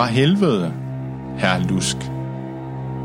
Fra 0.00 0.06
helvede, 0.06 0.72
herr 1.38 1.58
Lusk. 1.58 1.96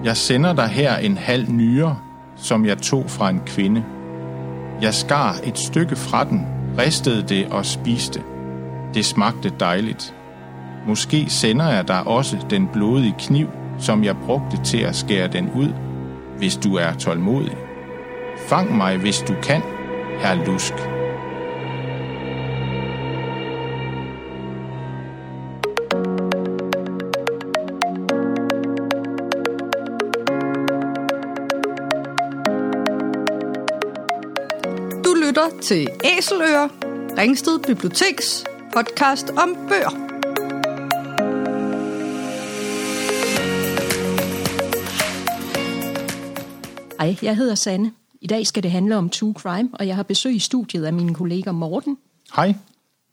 Jeg 0.03 0.17
sender 0.17 0.53
dig 0.53 0.67
her 0.67 0.97
en 0.97 1.17
halv 1.17 1.49
nyre, 1.49 1.97
som 2.35 2.65
jeg 2.65 2.77
tog 2.77 3.03
fra 3.07 3.29
en 3.29 3.41
kvinde. 3.45 3.83
Jeg 4.81 4.93
skar 4.93 5.35
et 5.43 5.57
stykke 5.57 5.95
fra 5.95 6.23
den, 6.23 6.47
ristede 6.77 7.21
det 7.21 7.47
og 7.51 7.65
spiste. 7.65 8.21
Det 8.93 9.05
smagte 9.05 9.51
dejligt. 9.59 10.15
Måske 10.87 11.29
sender 11.29 11.69
jeg 11.69 11.87
dig 11.87 12.07
også 12.07 12.37
den 12.49 12.67
blodige 12.73 13.15
kniv, 13.19 13.47
som 13.79 14.03
jeg 14.03 14.15
brugte 14.25 14.57
til 14.63 14.79
at 14.79 14.95
skære 14.95 15.27
den 15.27 15.49
ud, 15.55 15.73
hvis 16.37 16.57
du 16.57 16.75
er 16.75 16.93
tålmodig. 16.93 17.57
Fang 18.47 18.77
mig, 18.77 18.97
hvis 18.97 19.19
du 19.27 19.33
kan, 19.43 19.61
herr 20.19 20.45
Lusk. 20.45 20.94
Til 35.67 35.87
Æseløer, 36.03 36.67
Ringsted 37.17 37.59
Biblioteks 37.59 38.45
podcast 38.73 39.29
om 39.29 39.55
bøger. 39.69 39.89
Hej, 46.99 47.15
jeg 47.21 47.35
hedder 47.35 47.55
Sanne. 47.55 47.91
I 48.21 48.27
dag 48.27 48.47
skal 48.47 48.63
det 48.63 48.71
handle 48.71 48.97
om 48.97 49.09
true 49.09 49.33
crime, 49.33 49.69
og 49.73 49.87
jeg 49.87 49.95
har 49.95 50.03
besøg 50.03 50.35
i 50.35 50.39
studiet 50.39 50.85
af 50.85 50.93
mine 50.93 51.13
kolleger 51.13 51.51
Morten 51.51 51.97
Hej. 52.35 52.55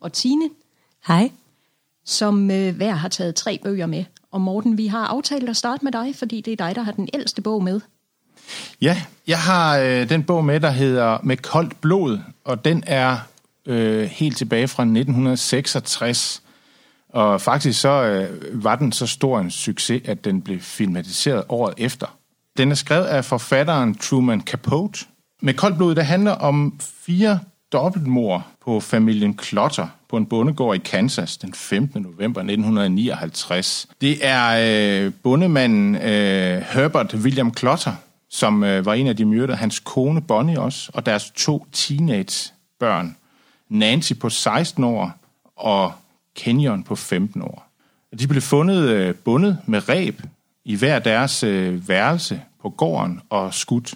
og 0.01 0.13
Tine, 0.13 0.51
Hej. 1.07 1.31
som 2.05 2.51
øh, 2.51 2.77
hver 2.77 2.93
har 2.93 3.09
taget 3.09 3.35
tre 3.35 3.59
bøger 3.63 3.87
med. 3.87 4.05
Og 4.31 4.41
Morten, 4.41 4.79
vi 4.79 4.87
har 4.87 5.07
aftalt 5.07 5.49
at 5.49 5.57
starte 5.57 5.85
med 5.85 5.93
dig, 5.93 6.15
fordi 6.17 6.41
det 6.41 6.53
er 6.53 6.67
dig, 6.67 6.75
der 6.75 6.83
har 6.83 6.93
den 6.93 7.09
ældste 7.15 7.43
bog 7.43 7.63
med. 7.63 7.81
Ja, 8.81 9.03
jeg 9.27 9.39
har 9.39 9.79
øh, 9.79 10.09
den 10.09 10.23
bog 10.23 10.45
med, 10.45 10.61
der 10.61 10.71
hedder 10.71 11.19
Med 11.23 11.37
koldt 11.37 11.81
blod, 11.81 12.19
og 12.45 12.65
den 12.65 12.83
er 12.87 13.19
øh, 13.67 14.05
helt 14.05 14.37
tilbage 14.37 14.69
fra 14.69 14.83
1966. 14.83 16.43
Og 17.13 17.41
faktisk 17.41 17.81
så 17.81 18.03
øh, 18.03 18.65
var 18.65 18.77
den 18.77 18.93
så 18.93 19.07
stor 19.07 19.41
en 19.41 19.51
succes, 19.51 20.03
at 20.05 20.25
den 20.25 20.43
blev 20.43 20.61
filmatiseret 20.61 21.45
året 21.49 21.75
efter. 21.79 22.07
Den 22.57 22.71
er 22.71 22.75
skrevet 22.75 23.05
af 23.05 23.25
forfatteren 23.25 23.95
Truman 23.95 24.41
Capote. 24.41 25.05
Med 25.43 25.55
koldt 25.55 25.77
blod, 25.77 25.95
der 25.95 26.03
handler 26.03 26.33
om 26.33 26.81
fire 26.81 27.39
dobbeltmord 27.73 28.47
på 28.65 28.81
familien 28.81 29.35
Klotter 29.35 29.87
på 30.11 30.17
en 30.17 30.27
bondegård 30.27 30.77
i 30.77 30.79
Kansas 30.79 31.37
den 31.37 31.55
15. 31.55 32.03
november 32.03 32.41
1959. 32.41 33.87
Det 34.01 34.19
er 34.23 35.05
øh, 35.07 35.13
bondemanden 35.23 35.95
øh, 35.95 36.63
Herbert 36.69 37.15
William 37.15 37.51
Klotter, 37.51 37.93
som 38.33 38.65
øh, 38.65 38.87
var 38.87 38.95
en 38.95 39.07
af 39.07 39.17
de 39.17 39.25
myrdede, 39.25 39.57
hans 39.57 39.81
kone 39.81 40.21
Bonnie 40.21 40.61
også, 40.61 40.91
og 40.95 41.07
deres 41.07 41.31
to 41.31 41.67
teenagebørn, 41.73 43.17
Nancy 43.69 44.13
på 44.21 44.31
16 44.31 44.85
år 44.85 45.13
og 45.57 45.93
Kenyon 46.35 46.85
på 46.85 46.97
15 46.97 47.43
år. 47.43 47.69
De 48.19 48.29
blev 48.29 48.43
fundet 48.43 48.89
øh, 48.89 49.15
bundet 49.15 49.59
med 49.67 49.89
reb 49.89 50.21
i 50.65 50.77
hver 50.77 50.99
deres 50.99 51.43
øh, 51.43 51.89
værelse 51.89 52.43
på 52.63 52.71
gården 52.71 53.21
og 53.31 53.55
skudt. 53.55 53.95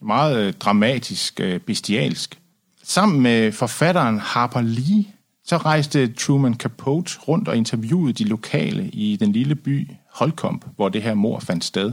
Meget 0.00 0.46
øh, 0.46 0.52
dramatisk, 0.52 1.40
øh, 1.40 1.60
bestialsk. 1.60 2.38
Sammen 2.82 3.20
med 3.20 3.52
forfatteren 3.52 4.18
Harper 4.18 4.60
Lee, 4.60 5.04
så 5.44 5.56
rejste 5.56 6.12
Truman 6.12 6.54
Capote 6.54 7.18
rundt 7.28 7.48
og 7.48 7.56
interviewede 7.56 8.12
de 8.12 8.24
lokale 8.24 8.88
i 8.88 9.16
den 9.16 9.32
lille 9.32 9.54
by 9.54 9.88
Holcomb, 10.12 10.64
hvor 10.76 10.88
det 10.88 11.02
her 11.02 11.14
mor 11.14 11.40
fandt 11.40 11.64
sted. 11.64 11.92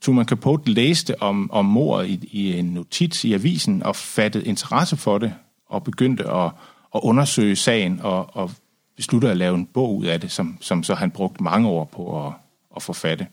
Truman 0.00 0.26
Capote 0.26 0.70
læste 0.70 1.22
om, 1.22 1.50
om 1.52 1.64
mordet 1.64 2.08
i, 2.08 2.28
i 2.32 2.58
en 2.58 2.64
notits 2.64 3.24
i 3.24 3.32
avisen 3.32 3.82
og 3.82 3.96
fattede 3.96 4.44
interesse 4.44 4.96
for 4.96 5.18
det 5.18 5.32
og 5.68 5.84
begyndte 5.84 6.30
at, 6.30 6.50
at 6.94 7.00
undersøge 7.02 7.56
sagen 7.56 8.00
og, 8.02 8.36
og 8.36 8.50
besluttede 8.96 9.32
at 9.32 9.38
lave 9.38 9.54
en 9.54 9.66
bog 9.66 9.96
ud 9.96 10.06
af 10.06 10.20
det, 10.20 10.30
som, 10.30 10.56
som 10.60 10.82
så 10.82 10.94
han 10.94 11.10
brugte 11.10 11.42
mange 11.42 11.68
år 11.68 11.84
på 11.84 12.26
at, 12.26 12.32
at 12.76 12.82
forfatte. 12.82 13.26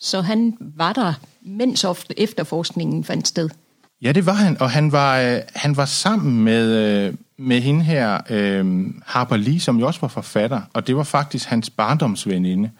Så 0.00 0.20
han 0.20 0.56
var 0.60 0.92
der, 0.92 1.14
mens 1.42 1.84
ofte 1.84 2.20
efterforskningen 2.20 3.04
fandt 3.04 3.28
sted. 3.28 3.48
Ja, 4.02 4.12
det 4.12 4.26
var 4.26 4.32
han, 4.32 4.60
og 4.60 4.70
han 4.70 4.92
var, 4.92 5.20
øh, 5.20 5.40
han 5.54 5.76
var 5.76 5.84
sammen 5.84 6.44
med, 6.44 6.76
øh, 6.76 7.14
med 7.38 7.60
hende 7.60 7.82
her, 7.82 8.20
øh, 8.30 8.86
Harper 9.06 9.36
Lee, 9.36 9.60
som 9.60 9.78
jo 9.78 9.86
også 9.86 10.00
var 10.00 10.08
forfatter, 10.08 10.60
og 10.72 10.86
det 10.86 10.96
var 10.96 11.02
faktisk 11.02 11.48
hans 11.48 11.70
barndomsveninde. 11.70 12.70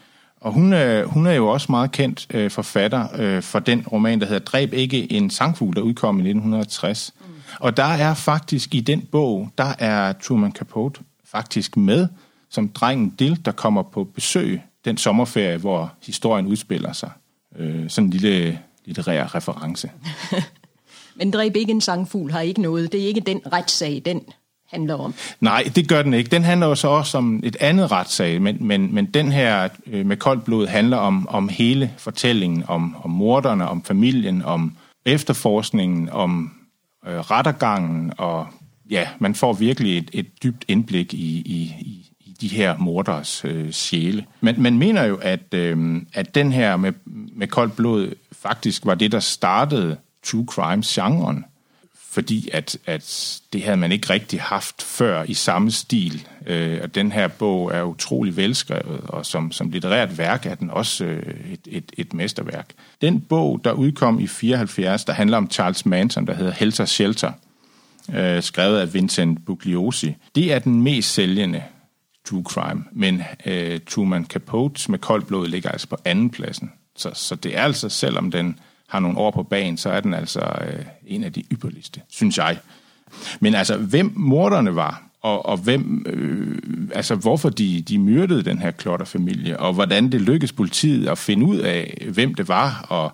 Og 0.43 0.53
hun, 0.53 0.73
øh, 0.73 1.09
hun 1.09 1.27
er 1.27 1.33
jo 1.33 1.49
også 1.49 1.67
meget 1.71 1.93
kendt 1.93 2.27
øh, 2.35 2.51
forfatter 2.51 3.09
øh, 3.19 3.43
for 3.43 3.59
den 3.59 3.87
roman, 3.93 4.21
der 4.21 4.27
hedder 4.27 4.45
Dræb 4.45 4.73
ikke 4.73 5.13
en 5.13 5.31
sangfugl, 5.31 5.77
der 5.77 5.83
udkom 5.83 6.17
i 6.17 6.23
1960. 6.23 7.15
Mm. 7.21 7.27
Og 7.61 7.77
der 7.77 7.85
er 7.85 8.15
faktisk 8.15 8.75
i 8.75 8.81
den 8.81 9.01
bog, 9.01 9.51
der 9.59 9.75
er 9.79 10.13
Truman 10.13 10.53
Capote 10.53 11.01
faktisk 11.25 11.77
med 11.77 12.09
som 12.53 12.69
drengen 12.69 13.11
Dill, 13.11 13.41
der 13.45 13.53
kommer 13.53 13.83
på 13.83 14.05
besøg 14.05 14.63
den 14.85 14.97
sommerferie, 14.97 15.57
hvor 15.57 15.93
historien 16.03 16.47
udspiller 16.47 16.93
sig. 16.93 17.11
Øh, 17.59 17.91
sådan 17.91 18.07
en 18.07 18.11
lille 18.11 18.59
litterær 18.85 19.35
reference. 19.35 19.91
Men 21.17 21.31
dræb 21.31 21.57
ikke 21.57 21.71
en 21.71 21.81
sangfugl 21.81 22.33
har 22.33 22.41
ikke 22.41 22.63
noget. 22.63 22.93
Det 22.93 23.03
er 23.03 23.07
ikke 23.07 23.21
den 23.21 23.41
retssag, 23.53 24.03
den 24.05 24.23
handler 24.73 24.95
om. 24.95 25.15
Nej, 25.41 25.71
det 25.75 25.89
gør 25.89 26.03
den 26.03 26.15
ikke. 26.15 26.31
Den 26.31 26.45
handler 26.45 26.67
jo 26.67 26.75
så 26.75 26.89
også 26.89 27.19
om 27.19 27.41
et 27.45 27.57
andet 27.61 27.93
retssag, 27.93 28.43
men, 28.43 28.57
men, 28.61 28.95
men 28.95 29.07
den 29.07 29.33
her 29.33 29.69
øh, 29.87 30.07
med 30.07 30.17
koldt 30.17 30.45
blod 30.45 30.67
handler 30.67 30.97
om, 30.97 31.29
om 31.29 31.49
hele 31.49 31.93
fortællingen, 31.99 32.65
om, 32.69 32.97
om 33.03 33.11
morderne, 33.11 33.69
om 33.69 33.83
familien, 33.83 34.43
om 34.43 34.77
efterforskningen, 35.07 36.09
om 36.09 36.53
øh, 37.07 37.19
rettergangen, 37.19 38.13
og 38.19 38.47
ja, 38.91 39.09
man 39.19 39.35
får 39.35 39.53
virkelig 39.53 39.99
et, 39.99 40.11
et 40.13 40.43
dybt 40.43 40.65
indblik 40.69 41.15
i, 41.15 41.43
i, 41.47 41.75
i, 41.81 42.07
i 42.21 42.37
de 42.41 42.49
her 42.49 42.79
morders 42.79 43.45
øh, 43.45 43.71
sjæle. 43.71 44.25
Men 44.41 44.63
man 44.63 44.79
mener 44.79 45.05
jo, 45.05 45.17
at, 45.17 45.55
øh, 45.55 46.03
at 46.15 46.35
den 46.35 46.53
her 46.53 46.77
med, 46.77 46.93
med 47.37 47.47
koldt 47.47 47.77
blod 47.77 48.15
faktisk 48.33 48.87
var 48.87 48.95
det, 48.95 49.13
der 49.13 49.21
startede 49.21 49.97
true 50.25 50.47
crime-genren 50.51 51.45
fordi 52.13 52.49
at, 52.53 52.79
at 52.87 53.41
det 53.53 53.63
havde 53.63 53.77
man 53.77 53.93
ikke 53.93 54.11
rigtig 54.11 54.41
haft 54.41 54.83
før 54.83 55.23
i 55.23 55.35
samme 55.35 55.71
stil. 55.71 56.29
Øh, 56.47 56.81
og 56.83 56.95
den 56.95 57.13
her 57.13 57.29
bog 57.29 57.73
er 57.75 57.83
utrolig 57.83 58.37
velskrevet, 58.37 59.01
og 59.05 59.27
som, 59.27 59.53
som 59.53 59.71
litterært 59.71 60.19
værk 60.19 60.47
er 60.47 60.55
den 60.55 60.71
også 60.71 61.05
øh, 61.05 61.53
et, 61.53 61.61
et, 61.67 61.93
et 61.97 62.15
mesterværk. 62.15 62.71
Den 63.01 63.21
bog, 63.21 63.61
der 63.65 63.73
udkom 63.73 64.21
i 64.21 64.27
74, 64.27 65.05
der 65.05 65.13
handler 65.13 65.37
om 65.37 65.51
Charles 65.51 65.87
Manson, 65.87 66.27
der 66.27 66.35
hedder 66.35 66.53
Helter 66.53 66.85
Shelter, 66.85 67.33
øh, 68.15 68.43
skrevet 68.43 68.79
af 68.79 68.95
Vincent 68.95 69.47
Bugliosi, 69.47 70.17
det 70.35 70.53
er 70.53 70.59
den 70.59 70.83
mest 70.83 71.15
sælgende 71.15 71.63
true 72.29 72.45
crime, 72.45 72.85
men 72.93 73.23
øh, 73.47 73.81
Truman 73.91 74.25
Capote 74.25 74.91
med 74.91 74.99
koldt 74.99 75.27
blod 75.27 75.49
ligger 75.49 75.71
altså 75.71 75.89
på 75.89 75.97
anden 76.05 76.31
pladsen. 76.31 76.73
Så, 76.97 77.11
så 77.15 77.35
det 77.35 77.59
er 77.59 77.63
altså, 77.63 77.89
selvom 77.89 78.31
den 78.31 78.59
har 78.93 79.01
nogle 79.01 79.19
år 79.19 79.31
på 79.31 79.43
banen, 79.43 79.77
så 79.77 79.91
er 79.91 80.01
den 80.01 80.15
altså 80.15 80.41
øh, 80.41 80.85
en 81.07 81.25
af 81.25 81.33
de 81.33 81.45
ypperligste, 81.53 82.01
synes 82.11 82.39
jeg. 82.39 82.59
Men 83.41 83.55
altså, 83.55 83.77
hvem 83.77 84.13
morderne 84.17 84.75
var, 84.75 85.03
og, 85.23 85.47
og 85.47 85.57
hvem, 85.57 86.05
øh, 86.07 86.59
altså 86.95 87.15
hvorfor 87.15 87.49
de, 87.49 87.83
de 87.83 87.99
myrdede 87.99 88.43
den 88.43 88.59
her 88.59 88.71
klotterfamilie, 88.71 89.61
og 89.61 89.73
hvordan 89.73 90.13
det 90.13 90.21
lykkedes 90.21 90.53
politiet 90.53 91.09
at 91.09 91.19
finde 91.19 91.47
ud 91.47 91.59
af, 91.59 92.07
hvem 92.13 92.35
det 92.35 92.49
var, 92.49 92.87
og, 92.89 93.13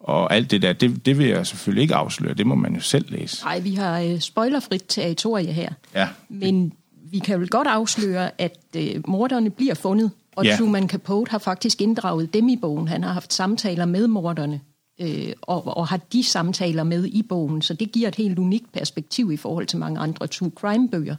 og 0.00 0.34
alt 0.34 0.50
det 0.50 0.62
der, 0.62 0.72
det, 0.72 1.06
det 1.06 1.18
vil 1.18 1.26
jeg 1.26 1.46
selvfølgelig 1.46 1.82
ikke 1.82 1.94
afsløre. 1.94 2.34
Det 2.34 2.46
må 2.46 2.54
man 2.54 2.74
jo 2.74 2.80
selv 2.80 3.04
læse. 3.08 3.44
Nej, 3.44 3.58
vi 3.60 3.74
har 3.74 4.00
øh, 4.00 4.20
spoilerfrit 4.20 4.84
territorie 4.88 5.52
her. 5.52 5.72
Ja. 5.94 6.08
Men 6.28 6.72
vi 7.10 7.18
kan 7.18 7.40
vel 7.40 7.48
godt 7.48 7.68
afsløre, 7.68 8.30
at 8.38 8.58
øh, 8.76 9.08
morderne 9.08 9.50
bliver 9.50 9.74
fundet, 9.74 10.10
og 10.36 10.44
Ja. 10.44 10.56
Truman 10.58 10.88
Capote 10.88 11.30
har 11.30 11.38
faktisk 11.38 11.80
inddraget 11.80 12.34
dem 12.34 12.48
i 12.48 12.56
bogen. 12.56 12.88
Han 12.88 13.02
har 13.02 13.12
haft 13.12 13.32
samtaler 13.32 13.84
med 13.84 14.06
morderne, 14.06 14.60
øh, 14.98 15.32
og, 15.42 15.76
og 15.76 15.88
har 15.88 16.00
de 16.12 16.24
samtaler 16.24 16.84
med 16.84 17.04
i 17.04 17.22
bogen, 17.22 17.62
så 17.62 17.74
det 17.74 17.92
giver 17.92 18.08
et 18.08 18.14
helt 18.14 18.38
unikt 18.38 18.72
perspektiv 18.72 19.32
i 19.32 19.36
forhold 19.36 19.66
til 19.66 19.78
mange 19.78 20.00
andre 20.00 20.26
true 20.26 20.50
crime-bøger. 20.54 21.16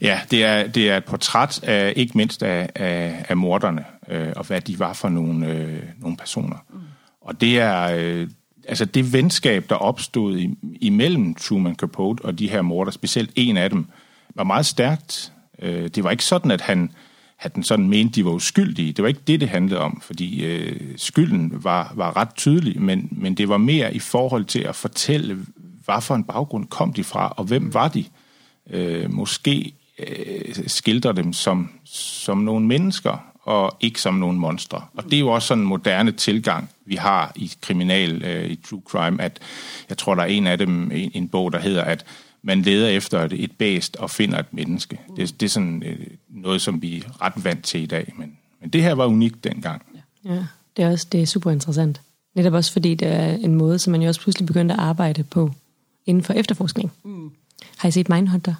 Ja, 0.00 0.20
det 0.30 0.44
er, 0.44 0.66
det 0.66 0.90
er 0.90 0.96
et 0.96 1.04
portræt 1.04 1.62
af, 1.62 1.92
ikke 1.96 2.16
mindst 2.16 2.42
af, 2.42 2.70
af, 2.74 3.24
af 3.28 3.36
morderne, 3.36 3.84
øh, 4.08 4.32
og 4.36 4.44
hvad 4.44 4.60
de 4.60 4.78
var 4.78 4.92
for 4.92 5.08
nogle, 5.08 5.46
øh, 5.52 5.82
nogle 5.98 6.16
personer. 6.16 6.56
Mm. 6.70 6.78
Og 7.20 7.40
det 7.40 7.60
er, 7.60 7.96
øh, 7.96 8.28
altså 8.68 8.84
det 8.84 9.12
venskab, 9.12 9.64
der 9.68 9.74
opstod 9.74 10.38
i, 10.38 10.54
imellem 10.80 11.34
Truman 11.34 11.74
Capote 11.74 12.24
og 12.24 12.38
de 12.38 12.48
her 12.48 12.62
morder, 12.62 12.90
specielt 12.90 13.30
en 13.34 13.56
af 13.56 13.70
dem, 13.70 13.86
var 14.34 14.44
meget 14.44 14.66
stærkt. 14.66 15.32
Øh, 15.62 15.88
det 15.88 16.04
var 16.04 16.10
ikke 16.10 16.24
sådan, 16.24 16.50
at 16.50 16.60
han, 16.60 16.90
at 17.44 17.54
den 17.54 17.62
sådan 17.62 17.88
mente, 17.88 18.14
de 18.14 18.24
var 18.24 18.30
uskyldige. 18.30 18.92
Det 18.92 19.02
var 19.02 19.08
ikke 19.08 19.20
det, 19.26 19.40
det 19.40 19.48
handlede 19.48 19.80
om, 19.80 20.00
fordi 20.00 20.44
øh, 20.44 20.80
skylden 20.96 21.64
var, 21.64 21.92
var 21.96 22.16
ret 22.16 22.34
tydelig, 22.36 22.82
men, 22.82 23.08
men 23.10 23.34
det 23.34 23.48
var 23.48 23.56
mere 23.56 23.94
i 23.94 23.98
forhold 23.98 24.44
til 24.44 24.60
at 24.60 24.76
fortælle, 24.76 25.38
hvad 25.84 26.00
for 26.00 26.14
en 26.14 26.24
baggrund 26.24 26.66
kom 26.66 26.92
de 26.92 27.04
fra, 27.04 27.34
og 27.36 27.44
hvem 27.44 27.74
var 27.74 27.88
de? 27.88 28.04
Øh, 28.70 29.12
måske 29.12 29.72
øh, 29.98 30.54
skildre 30.66 31.12
dem 31.12 31.32
som, 31.32 31.70
som 31.84 32.38
nogle 32.38 32.66
mennesker, 32.66 33.24
og 33.42 33.76
ikke 33.80 34.00
som 34.00 34.14
nogle 34.14 34.38
monstre. 34.38 34.82
Og 34.96 35.04
det 35.04 35.14
er 35.14 35.20
jo 35.20 35.28
også 35.28 35.48
sådan 35.48 35.62
en 35.62 35.68
moderne 35.68 36.12
tilgang, 36.12 36.70
vi 36.86 36.94
har 36.94 37.32
i 37.36 37.52
kriminal, 37.60 38.22
øh, 38.24 38.50
i 38.50 38.56
true 38.56 38.82
crime, 38.86 39.22
at 39.22 39.40
jeg 39.88 39.98
tror, 39.98 40.14
der 40.14 40.22
er 40.22 40.26
en 40.26 40.46
af 40.46 40.58
dem, 40.58 40.90
en, 40.94 41.10
en 41.14 41.28
bog, 41.28 41.52
der 41.52 41.58
hedder, 41.58 41.82
at 41.82 42.04
man 42.46 42.62
leder 42.62 42.88
efter 42.88 43.20
et, 43.24 43.32
et 43.44 43.52
bæst 43.52 43.96
og 43.96 44.10
finder 44.10 44.38
et 44.38 44.52
menneske. 44.54 45.00
Det, 45.16 45.40
det 45.40 45.46
er 45.46 45.50
sådan 45.50 45.82
øh, 45.86 46.06
noget, 46.28 46.60
som 46.60 46.82
vi 46.82 46.96
er 46.98 47.22
ret 47.22 47.44
vant 47.44 47.64
til 47.64 47.82
i 47.82 47.86
dag, 47.86 48.12
men, 48.18 48.36
men 48.60 48.70
det 48.70 48.82
her 48.82 48.92
var 48.94 49.06
unikt 49.06 49.44
dengang. 49.44 49.82
Ja, 50.24 50.44
det 50.76 50.84
er 50.84 50.90
også 50.90 51.06
det 51.12 51.22
er 51.22 51.26
super 51.26 51.50
interessant. 51.50 52.00
Netop 52.34 52.52
også 52.52 52.72
fordi 52.72 52.94
det 52.94 53.08
er 53.08 53.26
en 53.32 53.54
måde, 53.54 53.78
som 53.78 53.90
man 53.90 54.02
jo 54.02 54.08
også 54.08 54.20
pludselig 54.20 54.46
begyndte 54.46 54.74
at 54.74 54.80
arbejde 54.80 55.22
på 55.22 55.50
inden 56.06 56.22
for 56.24 56.32
efterforskning. 56.32 56.92
Mm. 57.04 57.30
Har 57.76 57.88
I 57.88 57.92
set 57.92 58.08
Mindhunter? 58.08 58.54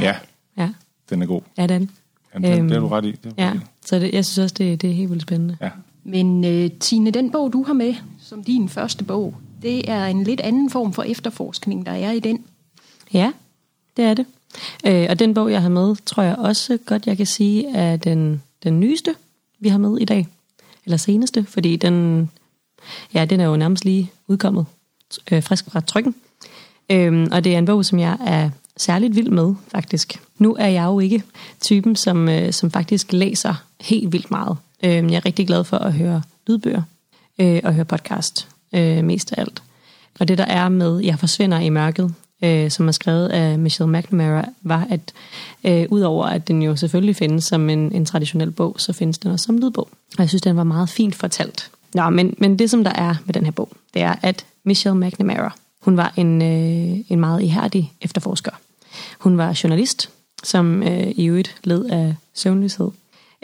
Ja, 0.00 0.16
Ja, 0.58 0.70
den 1.10 1.22
er 1.22 1.26
god. 1.26 1.40
ja 1.58 1.66
den. 1.66 1.90
Ja, 2.34 2.38
det, 2.38 2.58
Øhm, 2.58 2.68
det 2.68 2.76
er 2.76 2.80
du 2.80 2.88
ret 2.88 3.04
i. 3.04 3.10
Det 3.10 3.32
er 3.36 3.44
Ja, 3.46 3.50
ret 3.50 3.56
i. 3.56 3.60
så 3.86 3.98
det, 3.98 4.14
jeg 4.14 4.24
synes 4.24 4.38
også, 4.38 4.54
det, 4.58 4.82
det 4.82 4.90
er 4.90 4.94
helt 4.94 5.10
vildt 5.10 5.22
spændende. 5.22 5.56
Ja. 5.60 5.70
Men 6.04 6.44
øh, 6.44 6.70
Tine, 6.80 7.10
den 7.10 7.30
bog, 7.30 7.52
du 7.52 7.62
har 7.62 7.72
med 7.72 7.94
som 8.20 8.44
din 8.44 8.68
første 8.68 9.04
bog, 9.04 9.34
det 9.62 9.90
er 9.90 10.06
en 10.06 10.24
lidt 10.24 10.40
anden 10.40 10.70
form 10.70 10.92
for 10.92 11.02
efterforskning, 11.02 11.86
der 11.86 11.92
er 11.92 12.12
i 12.12 12.20
den. 12.20 12.44
Ja, 13.14 13.32
det 13.96 14.04
er 14.04 14.14
det. 14.14 14.26
Øh, 14.86 15.06
og 15.10 15.18
den 15.18 15.34
bog, 15.34 15.50
jeg 15.50 15.62
har 15.62 15.68
med, 15.68 15.96
tror 16.06 16.22
jeg 16.22 16.36
også 16.36 16.78
godt, 16.86 17.06
jeg 17.06 17.16
kan 17.16 17.26
sige, 17.26 17.76
er 17.76 17.96
den, 17.96 18.42
den 18.62 18.80
nyeste, 18.80 19.14
vi 19.58 19.68
har 19.68 19.78
med 19.78 19.98
i 19.98 20.04
dag. 20.04 20.28
Eller 20.84 20.96
seneste, 20.96 21.44
fordi 21.44 21.76
den, 21.76 22.30
ja, 23.14 23.24
den 23.24 23.40
er 23.40 23.44
jo 23.44 23.56
nærmest 23.56 23.84
lige 23.84 24.10
udkommet 24.28 24.66
øh, 25.32 25.42
frisk 25.42 25.70
fra 25.70 25.80
trykken. 25.80 26.14
Øh, 26.90 27.28
og 27.32 27.44
det 27.44 27.54
er 27.54 27.58
en 27.58 27.66
bog, 27.66 27.84
som 27.84 27.98
jeg 27.98 28.16
er 28.26 28.50
særligt 28.76 29.16
vild 29.16 29.30
med, 29.30 29.54
faktisk. 29.68 30.20
Nu 30.38 30.56
er 30.58 30.66
jeg 30.66 30.84
jo 30.84 31.00
ikke 31.00 31.22
typen, 31.60 31.96
som, 31.96 32.28
øh, 32.28 32.52
som 32.52 32.70
faktisk 32.70 33.12
læser 33.12 33.64
helt 33.80 34.12
vildt 34.12 34.30
meget. 34.30 34.56
Øh, 34.84 34.90
jeg 34.90 35.14
er 35.14 35.26
rigtig 35.26 35.46
glad 35.46 35.64
for 35.64 35.76
at 35.76 35.92
høre 35.92 36.22
lydbøger 36.46 36.82
øh, 37.38 37.60
og 37.64 37.74
høre 37.74 37.84
podcast, 37.84 38.48
øh, 38.72 39.04
mest 39.04 39.32
af 39.32 39.40
alt. 39.40 39.62
Og 40.20 40.28
det 40.28 40.38
der 40.38 40.44
er 40.44 40.68
med 40.68 41.00
Jeg 41.04 41.18
forsvinder 41.18 41.58
i 41.58 41.68
mørket, 41.68 42.14
øh, 42.44 42.70
som 42.70 42.88
er 42.88 42.92
skrevet 42.92 43.28
af 43.28 43.58
Michelle 43.58 43.98
McNamara, 43.98 44.44
var, 44.62 44.86
at 44.90 45.12
øh, 45.64 45.86
udover 45.90 46.26
at 46.26 46.48
den 46.48 46.62
jo 46.62 46.76
selvfølgelig 46.76 47.16
findes 47.16 47.44
som 47.44 47.70
en, 47.70 47.92
en 47.92 48.04
traditionel 48.04 48.50
bog, 48.50 48.74
så 48.78 48.92
findes 48.92 49.18
den 49.18 49.30
også 49.30 49.44
som 49.44 49.58
lydbog. 49.58 49.88
Og 49.90 50.18
jeg 50.18 50.28
synes, 50.28 50.42
den 50.42 50.56
var 50.56 50.64
meget 50.64 50.88
fint 50.88 51.14
fortalt. 51.14 51.70
Nå, 51.94 52.10
men, 52.10 52.34
men 52.38 52.58
det 52.58 52.70
som 52.70 52.84
der 52.84 52.92
er 52.92 53.14
med 53.24 53.34
den 53.34 53.44
her 53.44 53.52
bog, 53.52 53.68
det 53.94 54.02
er, 54.02 54.14
at 54.22 54.44
Michelle 54.64 55.06
McNamara, 55.06 55.54
hun 55.82 55.96
var 55.96 56.12
en, 56.16 56.42
øh, 56.42 56.98
en 57.08 57.20
meget 57.20 57.42
ihærdig 57.42 57.92
efterforsker. 58.00 58.50
Hun 59.18 59.38
var 59.38 59.60
journalist, 59.64 60.10
som 60.42 60.82
øh, 60.82 61.06
i 61.16 61.26
øvrigt 61.26 61.56
led 61.64 61.84
af 61.84 62.14
søvnløshed. 62.34 62.90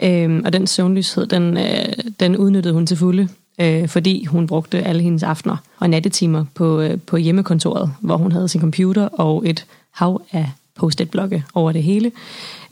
Øhm, 0.03 0.41
og 0.45 0.53
den 0.53 0.67
søvnløshed, 0.67 1.25
den, 1.25 1.57
øh, 1.57 1.93
den 2.19 2.37
udnyttede 2.37 2.73
hun 2.73 2.87
til 2.87 2.97
fulde, 2.97 3.29
øh, 3.59 3.87
fordi 3.87 4.25
hun 4.25 4.47
brugte 4.47 4.83
alle 4.83 5.03
hendes 5.03 5.23
aftener 5.23 5.57
og 5.79 5.89
nattetimer 5.89 6.45
på, 6.55 6.79
øh, 6.81 6.99
på 6.99 7.17
hjemmekontoret, 7.17 7.91
hvor 7.99 8.17
hun 8.17 8.31
havde 8.31 8.47
sin 8.47 8.61
computer 8.61 9.07
og 9.07 9.49
et 9.49 9.65
hav 9.91 10.21
af 10.31 10.51
post-it-blokke 10.75 11.43
over 11.53 11.71
det 11.71 11.83
hele. 11.83 12.11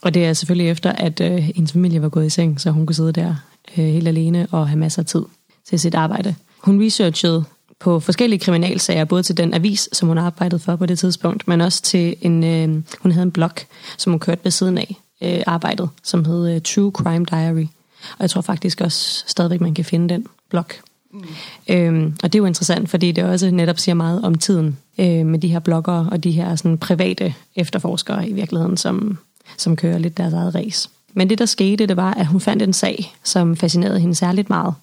Og 0.02 0.14
det 0.14 0.26
er 0.26 0.34
selvfølgelig 0.34 0.70
efter, 0.70 0.92
at 0.92 1.22
øh, 1.22 1.38
hendes 1.38 1.72
familie 1.72 2.02
var 2.02 2.10
gået 2.10 2.26
i 2.26 2.30
seng, 2.30 2.62
så 2.62 2.72
hun 2.72 2.86
kunne 2.86 2.96
sidde 2.96 3.12
der 3.12 3.36
øh, 3.78 3.86
helt 3.86 4.08
alene 4.08 4.48
og 4.52 4.68
have 4.68 4.80
masser 4.80 5.02
af 5.02 5.06
tid 5.06 5.24
til 5.70 5.80
sit 5.80 5.96
arbejde. 5.96 6.36
Hun 6.58 6.86
researchede 6.86 7.44
på 7.80 8.00
forskellige 8.00 8.40
kriminalsager, 8.40 9.06
både 9.06 9.24
til 9.24 9.38
den 9.38 9.54
avis, 9.54 9.90
som 9.94 10.08
hun 10.08 10.18
arbejdede 10.18 10.60
for 10.60 10.76
på 10.76 10.86
det 10.86 11.00
tidspunkt, 11.00 11.48
men 11.48 11.62
også 11.62 11.82
til 11.82 12.16
en, 12.22 12.44
øh, 12.44 12.84
hun 13.00 13.12
havde 13.12 13.24
en 13.24 13.32
blog, 13.32 13.52
som 13.98 14.12
hun 14.12 14.20
kørte 14.20 14.44
ved 14.44 14.52
siden 14.52 14.78
af 14.78 14.96
øh, 15.22 15.42
arbejdet, 15.48 15.90
som 16.04 16.26
hed 16.26 16.56
øh, 16.56 16.62
True 16.62 16.92
Crime 16.92 17.26
Diary. 17.26 17.68
Og 18.12 18.20
jeg 18.20 18.30
tror 18.30 18.42
faktisk 18.42 18.82
også 18.82 19.24
stadigvæk, 19.28 19.62
man 19.62 19.74
kan 19.74 19.86
finde 19.86 20.14
den 20.14 20.26
blog. 20.50 20.66
Mm. 21.14 21.24
Øhm, 21.70 22.14
og 22.24 22.34
det 22.34 22.40
er 22.40 22.42
jo 22.42 22.46
interessant, 22.46 22.90
fordi 22.90 23.12
det 23.12 23.24
også 23.24 23.52
netop 23.52 23.80
siger 23.80 23.96
meget 23.96 24.22
om 24.22 24.36
tiden 24.36 24.78
øh, 24.98 25.26
med 25.26 25.40
de 25.40 25.48
her 25.48 25.60
bloggere 25.60 26.08
og 26.12 26.24
de 26.24 26.32
her 26.32 26.56
sådan, 26.56 26.78
private 26.78 27.34
efterforskere 27.56 28.30
i 28.30 28.34
virkeligheden, 28.34 28.78
som, 28.78 29.18
som 29.58 29.76
kører 29.76 29.98
lidt 29.98 30.18
deres 30.18 30.34
eget 30.34 30.56
race. 30.56 30.90
Men 31.14 31.30
det, 31.30 31.40
der 31.40 31.46
skete, 31.46 31.86
det 31.86 31.98
var, 31.98 32.14
at 32.14 32.26
hun 32.26 32.42
fandt 32.42 32.64
en 32.64 32.74
sag, 32.74 33.16
som 33.24 33.56
fascinerede 33.56 34.00
hende 34.00 34.16
særligt 34.16 34.50
meget, 34.50 34.74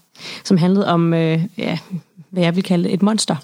som 0.44 0.56
handlede 0.56 0.88
om, 0.88 1.14
øh, 1.14 1.44
ja, 1.58 1.78
hvad 2.30 2.42
jeg 2.42 2.56
vil 2.56 2.64
kalde 2.64 2.90
et 2.90 3.02
monster. 3.02 3.36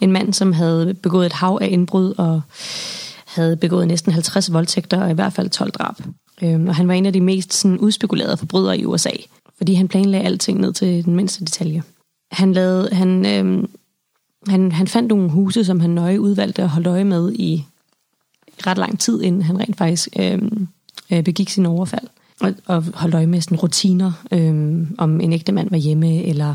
En 0.00 0.12
mand, 0.12 0.32
som 0.32 0.52
havde 0.52 0.94
begået 0.94 1.26
et 1.26 1.32
hav 1.32 1.58
af 1.60 1.68
indbrud 1.70 2.14
og 2.18 2.40
havde 3.26 3.56
begået 3.56 3.88
næsten 3.88 4.12
50 4.12 4.52
voldtægter 4.52 5.02
og 5.02 5.10
i 5.10 5.14
hvert 5.14 5.32
fald 5.32 5.50
12 5.50 5.70
drab. 5.70 5.94
Øhm, 6.42 6.68
og 6.68 6.74
han 6.74 6.88
var 6.88 6.94
en 6.94 7.06
af 7.06 7.12
de 7.12 7.20
mest 7.20 7.54
sådan, 7.54 7.78
udspekulerede 7.78 8.36
forbrydere 8.36 8.78
i 8.78 8.84
USA, 8.84 9.10
fordi 9.58 9.74
han 9.74 9.88
planlagde 9.88 10.24
alting 10.24 10.60
ned 10.60 10.72
til 10.72 11.04
den 11.04 11.16
mindste 11.16 11.44
detalje. 11.44 11.82
Han, 12.32 12.52
lavede, 12.52 12.88
han, 12.92 13.26
øh, 13.26 13.68
han, 14.48 14.72
han 14.72 14.86
fandt 14.86 15.08
nogle 15.08 15.30
huse, 15.30 15.64
som 15.64 15.80
han 15.80 15.90
nøje 15.90 16.20
udvalgte 16.20 16.62
at 16.62 16.68
holde 16.68 16.90
øje 16.90 17.04
med 17.04 17.32
i 17.32 17.64
ret 18.66 18.78
lang 18.78 19.00
tid, 19.00 19.22
inden 19.22 19.42
han 19.42 19.58
rent 19.60 19.76
faktisk 19.76 20.08
øhm, 20.18 20.68
øh, 21.12 21.24
begik 21.24 21.48
sin 21.48 21.66
overfald. 21.66 22.06
Og, 22.40 22.54
og 22.66 22.84
holdt 22.94 23.14
øje 23.14 23.26
med 23.26 23.40
sådan 23.40 23.58
rutiner, 23.58 24.12
øh, 24.32 24.86
om 24.98 25.20
en 25.20 25.32
ægte 25.32 25.52
mand 25.52 25.70
var 25.70 25.76
hjemme, 25.76 26.24
eller 26.24 26.54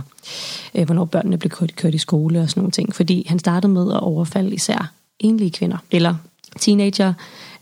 øh, 0.75 0.85
hvornår 0.85 1.05
børnene 1.05 1.37
blev 1.37 1.49
kørt, 1.49 1.75
kørt 1.75 1.93
i 1.93 1.97
skole 1.97 2.41
og 2.41 2.49
sådan 2.49 2.61
nogle 2.61 2.71
ting. 2.71 2.95
Fordi 2.95 3.25
han 3.29 3.39
startede 3.39 3.73
med 3.73 3.91
at 3.91 3.99
overfalde 3.99 4.55
især 4.55 4.91
enlige 5.19 5.51
kvinder, 5.51 5.77
eller 5.91 6.15
teenager, 6.59 7.13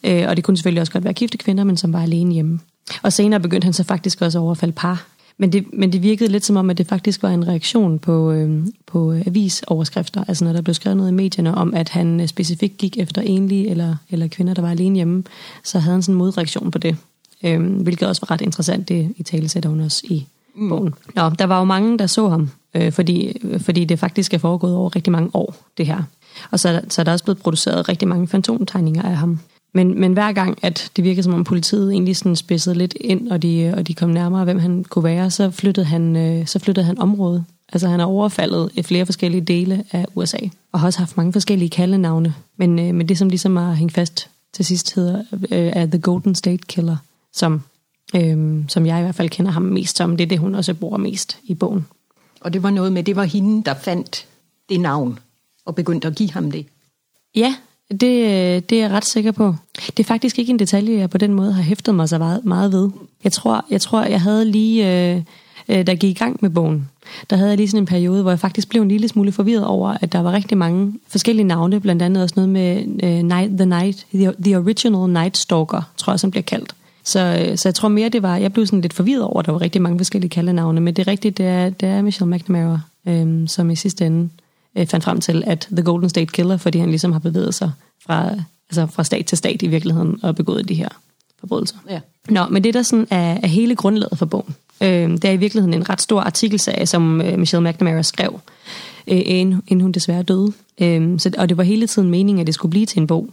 øh, 0.03 0.25
og 0.27 0.35
det 0.35 0.43
kunne 0.43 0.57
selvfølgelig 0.57 0.81
også 0.81 0.93
godt 0.93 1.03
være 1.03 1.13
gifte 1.13 1.37
kvinder, 1.37 1.63
men 1.63 1.77
som 1.77 1.93
var 1.93 2.01
alene 2.01 2.33
hjemme. 2.33 2.59
Og 3.03 3.13
senere 3.13 3.39
begyndte 3.39 3.65
han 3.65 3.73
så 3.73 3.83
faktisk 3.83 4.21
også 4.21 4.39
at 4.39 4.43
overfalde 4.43 4.73
par. 4.73 5.05
Men 5.41 5.51
det, 5.51 5.65
men 5.73 5.93
det 5.93 6.03
virkede 6.03 6.31
lidt 6.31 6.45
som 6.45 6.55
om, 6.55 6.69
at 6.69 6.77
det 6.77 6.87
faktisk 6.87 7.23
var 7.23 7.29
en 7.29 7.47
reaktion 7.47 7.99
på, 7.99 8.31
øh, 8.31 8.67
på 8.85 9.13
avisoverskrifter. 9.25 10.23
Altså 10.27 10.45
når 10.45 10.53
der 10.53 10.61
blev 10.61 10.73
skrevet 10.73 10.97
noget 10.97 11.11
i 11.11 11.13
medierne 11.13 11.55
om, 11.55 11.73
at 11.73 11.89
han 11.89 12.19
øh, 12.19 12.27
specifikt 12.27 12.77
gik 12.77 12.97
efter 12.97 13.21
enlige 13.21 13.69
eller, 13.69 13.95
eller 14.09 14.27
kvinder, 14.27 14.53
der 14.53 14.61
var 14.61 14.71
alene 14.71 14.95
hjemme, 14.95 15.23
så 15.63 15.79
havde 15.79 15.93
han 15.93 16.01
sådan 16.01 16.15
en 16.15 16.17
modreaktion 16.17 16.71
på 16.71 16.77
det. 16.77 16.97
Øh, 17.43 17.81
hvilket 17.81 18.07
også 18.07 18.21
var 18.21 18.31
ret 18.31 18.41
interessant, 18.41 18.89
det 18.89 19.13
i 19.17 19.23
tale 19.23 19.49
sætter 19.49 19.69
hun 19.69 19.79
også 19.79 20.01
i 20.03 20.25
mm. 20.55 20.69
bogen. 20.69 20.93
Nå, 21.15 21.29
der 21.29 21.45
var 21.45 21.59
jo 21.59 21.63
mange, 21.63 21.97
der 21.97 22.07
så 22.07 22.29
ham, 22.29 22.49
øh, 22.75 22.91
fordi, 22.91 23.41
fordi 23.59 23.85
det 23.85 23.99
faktisk 23.99 24.33
er 24.33 24.37
foregået 24.37 24.75
over 24.75 24.95
rigtig 24.95 25.11
mange 25.11 25.29
år, 25.33 25.55
det 25.77 25.85
her. 25.85 26.03
Og 26.51 26.59
så, 26.59 26.81
så 26.89 27.01
er 27.01 27.03
der 27.03 27.11
også 27.11 27.25
blevet 27.25 27.41
produceret 27.41 27.89
rigtig 27.89 28.07
mange 28.07 28.27
fantomtegninger 28.27 29.03
af 29.03 29.17
ham. 29.17 29.39
Men, 29.73 29.99
men 29.99 30.13
hver 30.13 30.31
gang, 30.31 30.57
at 30.61 30.91
det 30.95 31.03
virkede 31.03 31.23
som 31.23 31.33
om 31.33 31.43
politiet 31.43 31.91
egentlig 31.91 32.17
sådan 32.17 32.35
spidsede 32.35 32.75
lidt 32.75 32.93
ind, 33.01 33.31
og 33.31 33.41
de, 33.41 33.73
og 33.77 33.87
de 33.87 33.93
kom 33.93 34.09
nærmere, 34.09 34.43
hvem 34.43 34.59
han 34.59 34.83
kunne 34.83 35.03
være, 35.03 35.31
så 35.31 35.51
flyttede 35.51 35.85
han, 35.85 36.15
øh, 36.15 36.47
så 36.47 36.59
flyttede 36.59 36.85
han 36.85 36.99
område. 36.99 37.45
Altså 37.73 37.87
han 37.87 37.99
har 37.99 38.07
overfaldet 38.07 38.69
i 38.73 38.81
flere 38.81 39.05
forskellige 39.05 39.41
dele 39.41 39.83
af 39.91 40.05
USA, 40.15 40.37
og 40.71 40.79
har 40.79 40.87
også 40.87 40.99
haft 40.99 41.17
mange 41.17 41.33
forskellige 41.33 41.69
kaldenavne. 41.69 42.33
Men, 42.57 42.79
øh, 42.79 42.95
men 42.95 43.09
det, 43.09 43.17
som 43.17 43.29
ligesom 43.29 43.55
har 43.55 43.73
hængt 43.73 43.93
fast 43.93 44.29
til 44.53 44.65
sidst, 44.65 44.95
hedder 44.95 45.23
øh, 45.33 45.47
er 45.51 45.85
The 45.85 45.99
Golden 45.99 46.35
State 46.35 46.63
Killer, 46.67 46.97
som, 47.33 47.61
øh, 48.15 48.63
som 48.67 48.85
jeg 48.85 48.99
i 48.99 49.01
hvert 49.01 49.15
fald 49.15 49.29
kender 49.29 49.51
ham 49.51 49.63
mest 49.63 49.97
som. 49.97 50.17
Det 50.17 50.23
er 50.23 50.27
det, 50.27 50.39
hun 50.39 50.55
også 50.55 50.73
bruger 50.73 50.97
mest 50.97 51.37
i 51.43 51.53
bogen. 51.53 51.85
Og 52.41 52.53
det 52.53 52.63
var 52.63 52.69
noget 52.69 52.93
med, 52.93 53.03
det 53.03 53.15
var 53.15 53.23
hende, 53.23 53.63
der 53.63 53.73
fandt 53.73 54.25
det 54.69 54.79
navn 54.79 55.19
og 55.65 55.75
begyndte 55.75 56.07
at 56.07 56.15
give 56.15 56.31
ham 56.31 56.51
det. 56.51 56.65
Ja, 57.35 57.55
det, 57.91 58.23
øh, 58.23 58.61
det 58.69 58.71
er 58.71 58.81
jeg 58.81 58.91
ret 58.91 59.05
sikker 59.05 59.31
på. 59.31 59.55
Det 59.87 59.99
er 59.99 60.07
faktisk 60.07 60.39
ikke 60.39 60.49
en 60.49 60.59
detalje, 60.59 60.99
jeg 60.99 61.09
på 61.09 61.17
den 61.17 61.33
måde 61.33 61.53
har 61.53 61.61
hæftet 61.61 61.95
mig 61.95 62.09
så 62.09 62.17
meget, 62.17 62.45
meget 62.45 62.71
ved. 62.71 62.89
Jeg 63.23 63.31
tror, 63.31 63.65
jeg 63.71 63.81
tror, 63.81 64.03
jeg 64.03 64.21
havde 64.21 64.45
lige, 64.45 65.11
øh, 65.11 65.21
øh, 65.69 65.87
da 65.87 65.91
jeg 65.91 65.97
gik 65.97 66.11
i 66.11 66.19
gang 66.19 66.37
med 66.41 66.49
bogen, 66.49 66.89
der 67.29 67.35
havde 67.35 67.49
jeg 67.49 67.57
lige 67.57 67.67
sådan 67.67 67.83
en 67.83 67.85
periode, 67.85 68.21
hvor 68.21 68.31
jeg 68.31 68.39
faktisk 68.39 68.69
blev 68.69 68.81
en 68.81 68.87
lille 68.87 69.07
smule 69.07 69.31
forvirret 69.31 69.65
over, 69.65 69.97
at 70.01 70.11
der 70.13 70.19
var 70.19 70.31
rigtig 70.31 70.57
mange 70.57 70.93
forskellige 71.07 71.47
navne, 71.47 71.79
blandt 71.79 72.01
andet 72.01 72.23
også 72.23 72.33
noget 72.35 72.49
med 72.49 72.77
øh, 73.03 73.23
Night, 73.23 73.57
The 73.57 73.65
Night, 73.65 74.05
the, 74.13 74.33
the 74.43 74.57
Original 74.57 75.09
Night 75.09 75.37
Stalker, 75.37 75.81
tror 75.97 76.13
jeg, 76.13 76.19
som 76.19 76.31
bliver 76.31 76.43
kaldt. 76.43 76.75
Så, 77.03 77.19
øh, 77.19 77.57
så 77.57 77.69
jeg 77.69 77.75
tror 77.75 77.89
mere, 77.89 78.09
det 78.09 78.23
var, 78.23 78.37
jeg 78.37 78.53
blev 78.53 78.65
sådan 78.65 78.81
lidt 78.81 78.93
forvirret 78.93 79.23
over, 79.23 79.39
at 79.39 79.45
der 79.45 79.51
var 79.51 79.61
rigtig 79.61 79.81
mange 79.81 79.99
forskellige 79.99 80.29
kaldenavne, 80.29 80.81
men 80.81 80.93
det 80.93 81.07
er 81.07 81.11
rigtigt, 81.11 81.37
det 81.37 81.45
er, 81.45 81.69
det 81.69 81.89
er 81.89 82.01
Michelle 82.01 82.35
McNamara, 82.35 82.79
øh, 83.07 83.47
som 83.47 83.69
i 83.69 83.75
sidste 83.75 84.05
ende 84.05 84.29
øh, 84.77 84.87
fandt 84.87 85.05
frem 85.05 85.21
til, 85.21 85.43
at 85.47 85.67
The 85.71 85.83
Golden 85.83 86.09
State 86.09 86.25
Killer, 86.25 86.57
fordi 86.57 86.79
han 86.79 86.89
ligesom 86.89 87.11
har 87.11 87.19
bevæget 87.19 87.55
sig 87.55 87.71
fra, 88.05 88.29
altså 88.69 88.85
fra 88.85 89.03
stat 89.03 89.25
til 89.25 89.37
stat 89.37 89.61
i 89.61 89.67
virkeligheden 89.67 90.19
og 90.23 90.35
begået 90.35 90.69
de 90.69 90.73
her 90.73 90.89
forbrydelser. 91.39 91.77
Ja. 91.89 91.99
Nå, 92.29 92.45
men 92.47 92.63
det 92.63 92.73
der 92.73 92.81
sådan 92.81 93.07
er, 93.09 93.37
er 93.43 93.47
hele 93.47 93.75
grundlaget 93.75 94.17
for 94.17 94.25
bogen, 94.25 94.55
øh, 94.81 95.11
det 95.11 95.25
er 95.25 95.31
i 95.31 95.37
virkeligheden 95.37 95.73
en 95.73 95.89
ret 95.89 96.01
stor 96.01 96.21
artikelserie, 96.21 96.85
som 96.85 97.21
øh, 97.21 97.39
Michelle 97.39 97.69
McNamara 97.69 98.03
skrev, 98.03 98.39
øh, 99.07 99.21
inden, 99.25 99.61
inden 99.67 99.81
hun 99.81 99.91
desværre 99.91 100.23
døde. 100.23 100.53
Øh, 100.81 101.19
så, 101.19 101.31
og 101.37 101.49
det 101.49 101.57
var 101.57 101.63
hele 101.63 101.87
tiden 101.87 102.09
meningen, 102.09 102.41
at 102.41 102.47
det 102.47 102.55
skulle 102.55 102.69
blive 102.69 102.85
til 102.85 102.99
en 102.99 103.07
bog. 103.07 103.29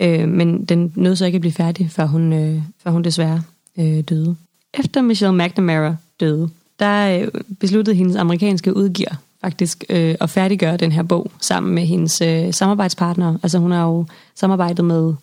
Øh, 0.00 0.28
men 0.28 0.64
den 0.64 0.92
nåede 0.96 1.16
så 1.16 1.26
ikke 1.26 1.36
at 1.36 1.40
blive 1.40 1.52
færdig, 1.52 1.90
før 1.90 2.06
hun, 2.06 2.32
øh, 2.32 2.62
før 2.82 2.90
hun 2.90 3.04
desværre 3.04 3.42
øh, 3.78 4.00
døde. 4.00 4.36
Efter 4.74 5.02
Michelle 5.02 5.44
McNamara 5.44 5.96
døde, 6.20 6.48
der 6.78 7.18
øh, 7.18 7.28
besluttede 7.60 7.96
hendes 7.96 8.16
amerikanske 8.16 8.76
udgiver 8.76 9.14
faktisk 9.44 9.84
øh, 9.88 10.14
at 10.20 10.30
færdiggøre 10.30 10.76
den 10.76 10.92
her 10.92 11.02
bog 11.02 11.30
sammen 11.40 11.74
med 11.74 11.86
hendes 11.86 12.20
øh, 12.20 12.52
samarbejdspartnere. 12.52 13.38
Altså 13.42 13.58
hun 13.58 13.70
har 13.72 13.84
jo 13.84 14.06
samarbejdet 14.34 14.84
med 14.84 15.14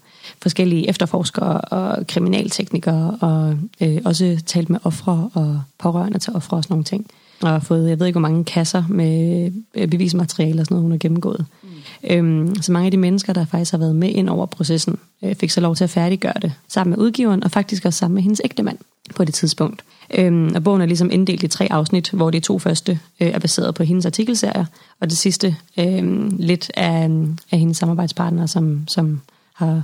forskellige 0.41 0.89
efterforskere 0.89 1.61
og 1.61 2.07
kriminalteknikere, 2.07 3.17
og 3.21 3.57
øh, 3.81 3.97
også 4.05 4.41
talt 4.45 4.69
med 4.69 4.79
ofre 4.83 5.29
og 5.33 5.61
pårørende 5.79 6.19
til 6.19 6.35
ofre 6.35 6.57
og 6.57 6.63
sådan 6.63 6.73
nogle 6.73 6.83
ting. 6.83 7.07
Og 7.41 7.49
har 7.49 7.59
fået, 7.59 7.89
jeg 7.89 7.99
ved 7.99 8.07
ikke 8.07 8.19
hvor 8.19 8.29
mange 8.29 8.43
kasser 8.43 8.83
med 8.89 9.51
øh, 9.75 9.87
bevismateriale 9.87 10.61
og 10.61 10.65
sådan 10.65 10.75
noget, 10.75 10.83
hun 10.83 10.91
har 10.91 10.97
gennemgået. 10.97 11.45
Mm. 11.63 11.69
Øhm, 12.09 12.55
så 12.61 12.71
mange 12.71 12.85
af 12.85 12.91
de 12.91 12.97
mennesker, 12.97 13.33
der 13.33 13.45
faktisk 13.45 13.71
har 13.71 13.77
været 13.77 13.95
med 13.95 14.09
ind 14.09 14.29
over 14.29 14.45
processen, 14.45 14.99
øh, 15.23 15.35
fik 15.35 15.49
så 15.49 15.61
lov 15.61 15.75
til 15.75 15.83
at 15.83 15.89
færdiggøre 15.89 16.33
det 16.41 16.53
sammen 16.67 16.89
med 16.89 17.05
udgiveren, 17.05 17.43
og 17.43 17.51
faktisk 17.51 17.85
også 17.85 17.99
sammen 17.99 18.15
med 18.15 18.23
hendes 18.23 18.41
ægtemand 18.43 18.77
på 19.15 19.23
det 19.25 19.33
tidspunkt. 19.33 19.83
Øhm, 20.17 20.51
og 20.55 20.63
bogen 20.63 20.81
er 20.81 20.85
ligesom 20.85 21.11
inddelt 21.11 21.43
i 21.43 21.47
tre 21.47 21.67
afsnit, 21.71 22.09
hvor 22.09 22.29
de 22.29 22.39
to 22.39 22.59
første 22.59 22.99
øh, 23.19 23.27
er 23.27 23.39
baseret 23.39 23.75
på 23.75 23.83
hendes 23.83 24.05
artikelserier, 24.05 24.65
og 25.01 25.09
det 25.09 25.17
sidste 25.17 25.55
øh, 25.79 26.31
lidt 26.39 26.71
af, 26.75 27.09
af 27.51 27.59
hendes 27.59 27.77
samarbejdspartnere, 27.77 28.47
som, 28.47 28.83
som 28.87 29.21
har 29.53 29.83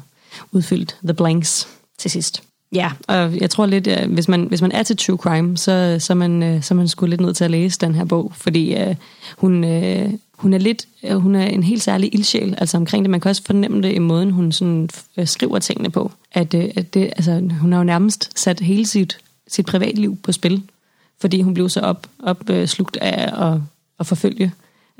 udfyldt 0.51 0.97
The 1.03 1.13
Blanks 1.13 1.67
til 1.97 2.11
sidst. 2.11 2.43
Ja, 2.75 2.91
og 3.07 3.37
jeg 3.41 3.49
tror 3.49 3.65
lidt, 3.65 3.87
at 3.87 4.09
hvis 4.09 4.27
man, 4.27 4.43
hvis 4.43 4.61
man 4.61 4.71
er 4.71 4.83
til 4.83 4.97
true 4.97 5.17
crime, 5.17 5.57
så, 5.57 5.97
så, 5.99 6.15
man, 6.15 6.43
øh, 6.43 6.63
så 6.63 6.73
man 6.73 6.87
skulle 6.87 7.09
lidt 7.09 7.21
nødt 7.21 7.37
til 7.37 7.43
at 7.43 7.51
læse 7.51 7.79
den 7.79 7.95
her 7.95 8.05
bog, 8.05 8.31
fordi 8.35 8.75
øh, 8.75 8.95
hun, 9.37 9.63
øh, 9.63 10.13
hun 10.33 10.53
er 10.53 10.57
lidt, 10.57 10.87
øh, 11.03 11.15
hun 11.15 11.35
er 11.35 11.45
en 11.45 11.63
helt 11.63 11.83
særlig 11.83 12.13
ildsjæl, 12.13 12.55
altså 12.57 12.77
omkring 12.77 13.03
det. 13.03 13.09
Man 13.09 13.19
kan 13.19 13.29
også 13.29 13.43
fornemme 13.45 13.81
det 13.81 13.93
i 13.93 13.99
måden, 13.99 14.31
hun 14.31 14.51
sådan 14.51 14.89
øh, 15.17 15.27
skriver 15.27 15.59
tingene 15.59 15.89
på. 15.89 16.11
At, 16.31 16.53
øh, 16.53 16.69
at 16.75 16.93
det, 16.93 17.03
altså, 17.03 17.41
hun 17.61 17.71
har 17.71 17.79
jo 17.79 17.83
nærmest 17.83 18.39
sat 18.39 18.59
hele 18.59 18.85
sit, 18.85 19.17
sit 19.47 19.65
privatliv 19.65 20.17
på 20.23 20.31
spil, 20.31 20.63
fordi 21.21 21.41
hun 21.41 21.53
blev 21.53 21.69
så 21.69 21.79
op, 21.79 22.07
opslugt 22.23 22.97
af 22.97 23.47
at, 23.47 23.59
at 23.99 24.07
forfølge 24.07 24.51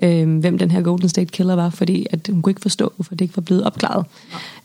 øh, 0.04 0.40
hvem 0.40 0.58
den 0.58 0.72
her 0.72 0.82
Golden 0.82 1.10
State 1.10 1.32
Killer 1.32 1.56
var, 1.56 1.70
fordi 1.70 2.08
at 2.10 2.30
hun 2.32 2.42
kunne 2.42 2.52
ikke 2.52 2.62
forstå, 2.62 2.94
hvorfor 2.96 3.16
det 3.16 3.22
ikke 3.22 3.38
var 3.38 3.42
blevet 3.42 3.64
opklaret. 3.64 4.06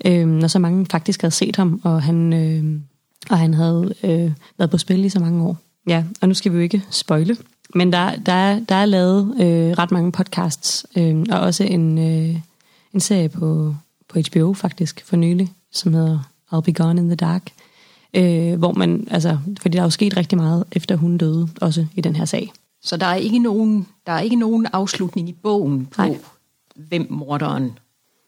Øh, 0.05 0.29
når 0.29 0.49
så 0.49 0.59
mange 0.59 0.87
faktisk 0.91 1.23
havde 1.23 1.35
set 1.35 1.57
ham, 1.57 1.81
og 1.85 2.03
han, 2.03 2.33
øh, 2.33 2.81
og 3.31 3.39
han 3.39 3.55
havde 3.55 3.95
øh, 4.03 4.33
været 4.59 4.71
på 4.71 4.79
spil 4.79 5.05
i 5.05 5.09
så 5.09 5.21
mange 5.21 5.45
år. 5.45 5.57
Ja, 5.89 6.05
og 6.21 6.29
nu 6.29 6.35
skal 6.35 6.53
vi 6.53 6.57
jo 6.57 6.63
ikke 6.63 6.83
spoile, 6.91 7.37
men 7.75 7.93
der, 7.93 8.17
der, 8.17 8.33
er, 8.33 8.61
der 8.61 8.75
er 8.75 8.85
lavet 8.85 9.35
øh, 9.41 9.79
ret 9.79 9.91
mange 9.91 10.13
podcasts, 10.13 10.87
øh, 10.97 11.25
og 11.31 11.41
også 11.41 11.65
en, 11.65 11.99
øh, 11.99 12.41
en 12.95 13.01
serie 13.01 13.29
på, 13.29 13.75
på 14.09 14.19
HBO 14.31 14.53
faktisk 14.53 15.05
for 15.07 15.17
nylig, 15.17 15.53
som 15.73 15.95
hedder 15.95 16.19
I'll 16.53 16.61
Be 16.61 16.73
Gone 16.73 17.01
in 17.01 17.09
the 17.09 17.17
Dark, 17.17 17.51
øh, 18.15 18.59
hvor 18.59 18.73
man, 18.73 19.09
altså, 19.11 19.39
fordi 19.61 19.77
der 19.77 19.83
er 19.83 19.87
jo 19.87 19.91
sket 19.91 20.17
rigtig 20.17 20.39
meget, 20.39 20.65
efter 20.73 20.97
hun 20.97 21.19
døde, 21.19 21.49
også 21.61 21.87
i 21.95 22.01
den 22.01 22.17
her 22.17 22.25
sag. 22.25 22.53
Så 22.83 22.97
der 22.97 23.07
er 23.07 23.15
ikke 23.15 23.39
nogen, 23.39 23.87
der 24.07 24.13
er 24.13 24.21
ikke 24.21 24.37
nogen 24.37 24.67
afslutning 24.73 25.29
i 25.29 25.33
bogen 25.33 25.87
på, 25.87 26.03
Nej. 26.03 26.19
hvem 26.75 27.07
morderen 27.11 27.79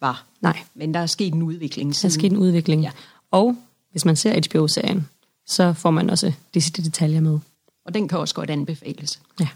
var. 0.00 0.26
Nej. 0.40 0.58
Men 0.74 0.94
der 0.94 1.00
er 1.00 1.06
sket 1.06 1.34
en 1.34 1.42
udvikling. 1.42 1.94
Siden. 1.94 2.10
Der 2.10 2.16
er 2.16 2.20
sket 2.20 2.32
en 2.32 2.38
udvikling. 2.38 2.82
Ja. 2.82 2.90
Og 3.30 3.56
hvis 3.92 4.04
man 4.04 4.16
ser 4.16 4.40
HBO-serien, 4.48 5.08
så 5.46 5.72
får 5.72 5.90
man 5.90 6.10
også 6.10 6.32
disse 6.54 6.72
detaljer 6.72 7.20
med. 7.20 7.38
Og 7.84 7.94
den 7.94 8.08
kan 8.08 8.18
også 8.18 8.34
godt 8.34 8.50
anbefales. 8.50 9.20
Ja. 9.40 9.48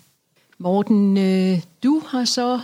Morten, 0.58 1.16
øh, 1.16 1.62
du 1.82 2.02
har 2.08 2.24
så 2.24 2.60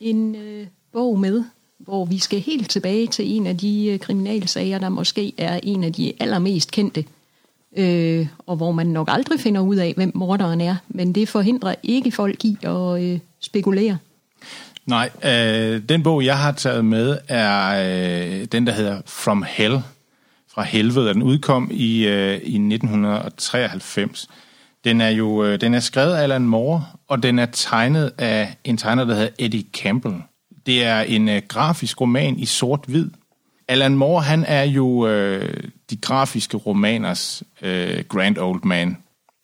en 0.00 0.34
øh, 0.34 0.66
bog 0.92 1.18
med, 1.18 1.44
hvor 1.78 2.04
vi 2.04 2.18
skal 2.18 2.40
helt 2.40 2.70
tilbage 2.70 3.06
til 3.06 3.36
en 3.36 3.46
af 3.46 3.58
de 3.58 3.86
øh, 3.86 3.98
kriminalsager, 3.98 4.78
der 4.78 4.88
måske 4.88 5.32
er 5.38 5.60
en 5.62 5.84
af 5.84 5.92
de 5.92 6.12
allermest 6.20 6.70
kendte 6.70 7.04
øh, 7.76 8.26
og 8.46 8.56
hvor 8.56 8.72
man 8.72 8.86
nok 8.86 9.08
aldrig 9.10 9.40
finder 9.40 9.60
ud 9.60 9.76
af, 9.76 9.92
hvem 9.96 10.12
morderen 10.14 10.60
er. 10.60 10.76
Men 10.88 11.12
det 11.12 11.28
forhindrer 11.28 11.74
ikke 11.82 12.12
folk 12.12 12.44
i 12.44 12.58
at 12.62 13.02
øh, 13.02 13.18
spekulere. 13.40 13.98
Nej, 14.86 15.10
øh, 15.24 15.82
den 15.88 16.02
bog, 16.02 16.24
jeg 16.24 16.38
har 16.38 16.52
taget 16.52 16.84
med, 16.84 17.18
er 17.28 17.68
øh, 18.40 18.44
den, 18.44 18.66
der 18.66 18.72
hedder 18.72 19.00
From 19.06 19.44
Hell, 19.48 19.82
fra 20.54 20.62
helvede. 20.62 21.08
Den 21.08 21.22
udkom 21.22 21.70
i, 21.72 22.06
øh, 22.06 22.34
i 22.34 22.58
1993. 22.58 24.28
Den 24.84 25.00
er 25.00 25.08
jo 25.08 25.44
øh, 25.44 25.60
den 25.60 25.74
er 25.74 25.80
skrevet 25.80 26.14
af 26.14 26.22
Alan 26.22 26.42
Moore, 26.42 26.84
og 27.08 27.22
den 27.22 27.38
er 27.38 27.46
tegnet 27.46 28.12
af 28.18 28.56
en 28.64 28.76
tegner, 28.76 29.04
der 29.04 29.14
hedder 29.14 29.30
Eddie 29.38 29.64
Campbell. 29.72 30.14
Det 30.66 30.84
er 30.84 31.00
en 31.00 31.28
øh, 31.28 31.42
grafisk 31.48 32.00
roman 32.00 32.38
i 32.38 32.46
sort-hvid, 32.46 33.10
Alan 33.68 33.96
Moore, 33.96 34.22
han 34.22 34.44
er 34.44 34.62
jo 34.62 35.06
øh, 35.06 35.62
de 35.90 35.96
grafiske 35.96 36.56
romaners 36.56 37.42
øh, 37.62 38.04
grand 38.08 38.38
old 38.38 38.64
man, 38.64 38.96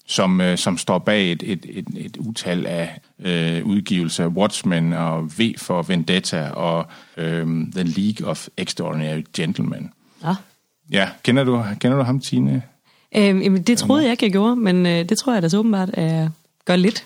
som, 0.06 0.40
øh, 0.40 0.58
som 0.58 0.78
står 0.78 0.98
bag 0.98 1.32
et, 1.32 1.42
et, 1.46 1.66
et, 1.68 1.86
et 1.96 2.16
utal 2.16 2.66
af 2.66 3.00
øh, 3.18 3.66
udgivelser. 3.66 4.26
Watchmen 4.26 4.92
og 4.92 5.38
V 5.38 5.54
for 5.58 5.82
Vendetta 5.82 6.48
og 6.48 6.86
øh, 7.16 7.46
The 7.74 7.82
League 7.82 8.28
of 8.28 8.48
Extraordinary 8.56 9.24
Gentlemen. 9.36 9.92
Ja. 10.24 10.34
Ja, 10.90 11.08
kender 11.22 11.44
du, 11.44 11.64
kender 11.80 11.98
du 11.98 12.02
ham, 12.02 12.20
Tine? 12.20 12.62
Øhm, 13.16 13.42
jamen, 13.42 13.62
det 13.62 13.78
troede 13.78 14.02
jeg 14.02 14.10
ikke, 14.10 14.24
jeg 14.24 14.32
gjorde, 14.32 14.56
men 14.56 14.86
øh, 14.86 15.08
det 15.08 15.18
tror 15.18 15.32
jeg 15.32 15.42
da 15.42 15.48
så 15.48 15.58
åbenbart 15.58 15.90
er, 15.92 16.28
gør 16.64 16.76
lidt. 16.76 17.04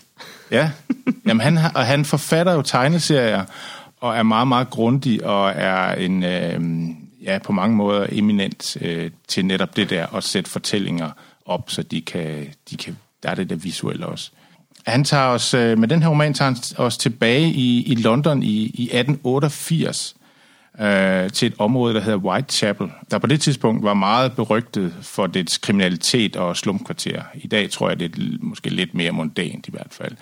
Ja, 0.50 0.71
jamen, 1.26 1.41
han, 1.41 1.59
og 1.75 1.87
han 1.87 2.05
forfatter 2.05 2.53
jo 2.53 2.62
tegneserier, 2.62 3.45
og 4.00 4.17
er 4.17 4.23
meget, 4.23 4.49
meget 4.49 4.71
grundig, 4.71 5.26
og 5.26 5.53
er 5.57 5.95
en, 5.95 6.23
øh, 6.23 6.61
ja, 7.23 7.38
på 7.38 7.53
mange 7.53 7.76
måder 7.76 8.07
eminent 8.12 8.76
øh, 8.81 9.11
til 9.29 9.47
netop 9.47 9.76
det 9.76 9.91
der 9.91 10.17
at 10.17 10.25
sætte 10.25 10.50
fortællinger 10.50 11.11
op, 11.47 11.71
så 11.71 11.83
de 11.83 12.00
kan, 12.00 12.47
de 12.71 12.76
kan, 12.76 12.97
der 13.23 13.29
er 13.29 13.35
det 13.35 13.50
der 13.50 13.57
visuelle 13.57 14.07
også. 14.07 14.31
Han 14.87 15.05
tager 15.05 15.26
os, 15.26 15.55
øh, 15.55 15.79
med 15.79 15.88
den 15.88 16.03
her 16.03 16.09
roman 16.09 16.35
tager 16.35 16.50
han 16.50 16.85
os 16.87 16.97
tilbage 16.97 17.50
i, 17.50 17.83
i 17.83 17.95
London 17.95 18.43
i, 18.43 18.57
i 18.75 18.85
1888 18.85 20.17
øh, 20.81 21.31
til 21.31 21.47
et 21.47 21.54
område, 21.59 21.95
der 21.95 22.00
hedder 22.00 22.19
Whitechapel, 22.19 22.90
der 23.11 23.19
på 23.19 23.26
det 23.26 23.40
tidspunkt 23.40 23.85
var 23.85 23.95
meget 23.95 24.33
berygtet 24.33 24.95
for 25.02 25.26
dets 25.26 25.59
kriminalitet 25.59 26.37
og 26.37 26.57
slumkvarter. 26.57 27.23
I 27.35 27.47
dag 27.47 27.71
tror 27.71 27.88
jeg, 27.88 28.00
det 28.00 28.16
er 28.16 28.21
måske 28.40 28.71
lidt 28.71 28.95
mere 28.95 29.12
mondant 29.12 29.69
i 29.69 29.71
hvert 29.71 29.90
fald. 29.90 30.16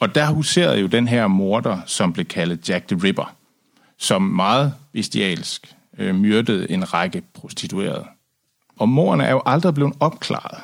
Og 0.00 0.14
der 0.14 0.26
huserede 0.26 0.80
jo 0.80 0.86
den 0.86 1.08
her 1.08 1.26
morder, 1.26 1.80
som 1.86 2.12
blev 2.12 2.26
kaldet 2.26 2.68
Jack 2.68 2.88
the 2.88 3.00
Ripper, 3.04 3.34
som 3.98 4.22
meget 4.22 4.74
bestialsk 4.92 5.74
øh, 5.98 6.14
myrdede 6.14 6.70
en 6.70 6.94
række 6.94 7.22
prostituerede. 7.34 8.06
Og 8.78 8.88
morderne 8.88 9.24
er 9.24 9.30
jo 9.30 9.42
aldrig 9.46 9.74
blevet 9.74 9.94
opklaret. 10.00 10.58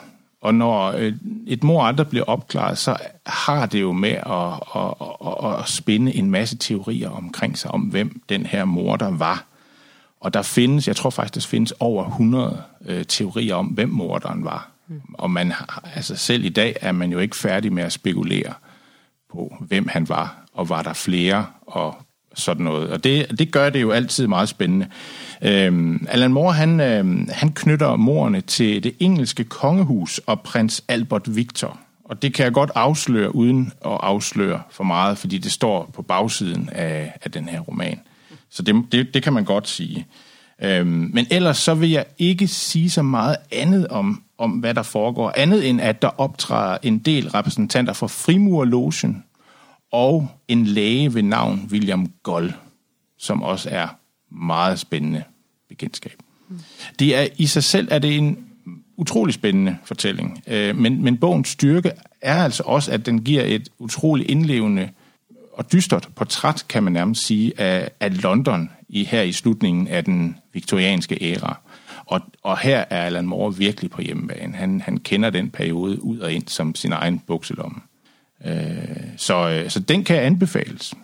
Og 0.45 0.55
når 0.55 0.93
øh, 0.93 1.13
et 1.47 1.65
mor 1.65 1.85
aldrig 1.85 2.09
bliver 2.09 2.25
opklaret, 2.25 2.79
så 2.79 2.97
har 3.27 3.67
det 3.67 3.81
jo 3.81 3.93
med 3.93 4.11
at, 4.11 4.53
at, 4.77 4.95
at, 5.27 5.61
at 5.61 5.69
spinde 5.69 6.15
en 6.15 6.31
masse 6.31 6.57
teorier 6.57 7.11
omkring 7.11 7.59
sig 7.59 7.71
om, 7.71 7.81
hvem 7.81 8.23
den 8.29 8.47
her 8.47 8.65
morder 8.65 9.11
var. 9.11 9.45
Og 10.21 10.35
der 10.35 10.43
findes, 10.43 10.89
jeg 10.89 10.97
tror 10.97 11.11
faktisk, 11.11 11.35
der 11.35 11.49
findes 11.49 11.73
over 11.81 12.07
100 12.07 12.63
øh, 12.87 13.05
teorier 13.05 13.55
om, 13.55 13.67
hvem 13.67 13.89
morderen 13.89 14.45
var. 14.45 14.71
Mm. 14.89 15.01
Og 15.15 15.31
man, 15.31 15.53
altså 15.95 16.17
selv 16.17 16.45
i 16.45 16.49
dag 16.49 16.77
er 16.81 16.93
man 16.93 17.13
jo 17.13 17.19
ikke 17.19 17.37
færdig 17.37 17.73
med 17.73 17.83
at 17.83 17.93
spekulere 17.93 18.55
på, 19.33 19.57
hvem 19.61 19.89
han 19.89 20.09
var, 20.09 20.37
og 20.53 20.69
var 20.69 20.83
der 20.83 20.93
flere, 20.93 21.47
og 21.67 21.97
sådan 22.35 22.65
noget. 22.65 22.91
Og 22.91 23.05
det, 23.05 23.39
det 23.39 23.53
gør 23.53 23.71
det 23.71 23.83
jo 23.83 23.91
altid 23.91 24.27
meget 24.27 24.49
spændende. 24.49 24.87
Øhm, 25.43 26.07
Alan 26.09 26.33
Moore, 26.33 26.53
han, 26.53 26.81
øhm, 26.81 27.29
han 27.33 27.53
knytter 27.53 27.97
morerne 27.97 28.41
til 28.41 28.85
det 28.85 28.95
engelske 29.01 29.45
kongehus 29.45 30.19
og 30.19 30.41
prins 30.41 30.85
Albert 30.89 31.37
Victor. 31.37 31.79
Og 32.05 32.23
det 32.23 32.35
kan 32.35 32.45
jeg 32.45 32.53
godt 32.53 32.71
afsløre, 32.75 33.35
uden 33.35 33.73
at 33.85 33.99
afsløre 34.01 34.63
for 34.71 34.85
meget, 34.85 35.19
fordi 35.19 35.39
det 35.39 35.53
står 35.53 35.91
på 35.95 36.03
bagsiden 36.03 36.71
af, 36.73 37.13
af 37.23 37.31
den 37.31 37.49
her 37.49 37.61
roman. 37.61 38.01
Så 38.51 38.63
det, 38.63 38.85
det, 38.93 39.15
det 39.15 39.23
kan 39.23 39.33
man 39.33 39.45
godt 39.45 39.69
sige. 39.69 40.07
Øhm, 40.63 41.11
men 41.13 41.27
ellers 41.31 41.59
så 41.59 41.75
vil 41.75 41.91
jeg 41.91 42.05
ikke 42.19 42.47
sige 42.47 42.91
så 42.91 43.03
meget 43.03 43.37
andet 43.53 43.89
om, 43.89 44.23
om, 44.39 44.51
hvad 44.51 44.75
der 44.75 44.83
foregår, 44.83 45.33
andet 45.37 45.69
end 45.69 45.81
at 45.81 46.03
der 46.03 46.21
optræder 46.21 46.79
en 46.83 46.99
del 46.99 47.29
repræsentanter 47.29 47.93
fra 47.93 48.07
frimurlogen, 48.07 49.25
og 49.95 50.29
en 50.49 50.67
læge 50.67 51.15
ved 51.15 51.23
navn 51.23 51.69
William 51.71 52.07
Goll, 52.23 52.55
som 53.19 53.43
også 53.43 53.69
er 53.71 53.89
meget 54.31 54.79
spændende 54.79 55.25
bekendtskab. 55.69 56.23
Mm. 56.49 56.59
Det 56.99 57.17
er 57.17 57.27
i 57.37 57.47
sig 57.47 57.65
selv 57.65 57.89
er 57.91 57.99
det 57.99 58.17
en 58.17 58.47
utrolig 58.97 59.35
spændende 59.35 59.77
fortælling, 59.85 60.43
øh, 60.47 60.77
men, 60.77 61.03
men 61.03 61.17
bogens 61.17 61.49
styrke 61.49 61.93
er 62.21 62.43
altså 62.43 62.63
også, 62.67 62.93
at 62.93 63.07
den 63.07 63.23
giver 63.23 63.43
et 63.43 63.69
utroligt 63.79 64.31
indlevende 64.31 64.89
og 65.53 65.73
dystert 65.73 66.09
portræt, 66.17 66.65
kan 66.69 66.83
man 66.83 66.93
nærmest 66.93 67.27
sige, 67.27 67.61
af, 67.61 67.91
af 68.01 68.23
London 68.23 68.71
i 68.89 69.05
her 69.05 69.23
i 69.23 69.33
slutningen 69.33 69.89
af 69.89 70.05
den 70.05 70.37
viktorianske 70.53 71.19
æra. 71.21 71.61
Og, 72.05 72.21
og 72.43 72.59
her 72.59 72.85
er 72.91 73.07
Alan 73.07 73.27
Moore 73.27 73.57
virkelig 73.57 73.91
på 73.91 74.03
hjemmebane. 74.03 74.57
Han, 74.57 74.81
han 74.81 74.97
kender 74.97 75.31
den 75.31 75.51
periode 75.51 76.05
ud 76.05 76.19
og 76.19 76.33
ind 76.33 76.49
som 76.49 76.75
sin 76.75 76.93
egen 76.93 77.19
bukselomme. 77.19 77.81
Øh, 78.47 78.55
så, 79.17 79.49
øh, 79.49 79.71
så 79.71 79.81
den 79.81 80.05
kan 80.05 80.17
anbefales. 80.17 80.95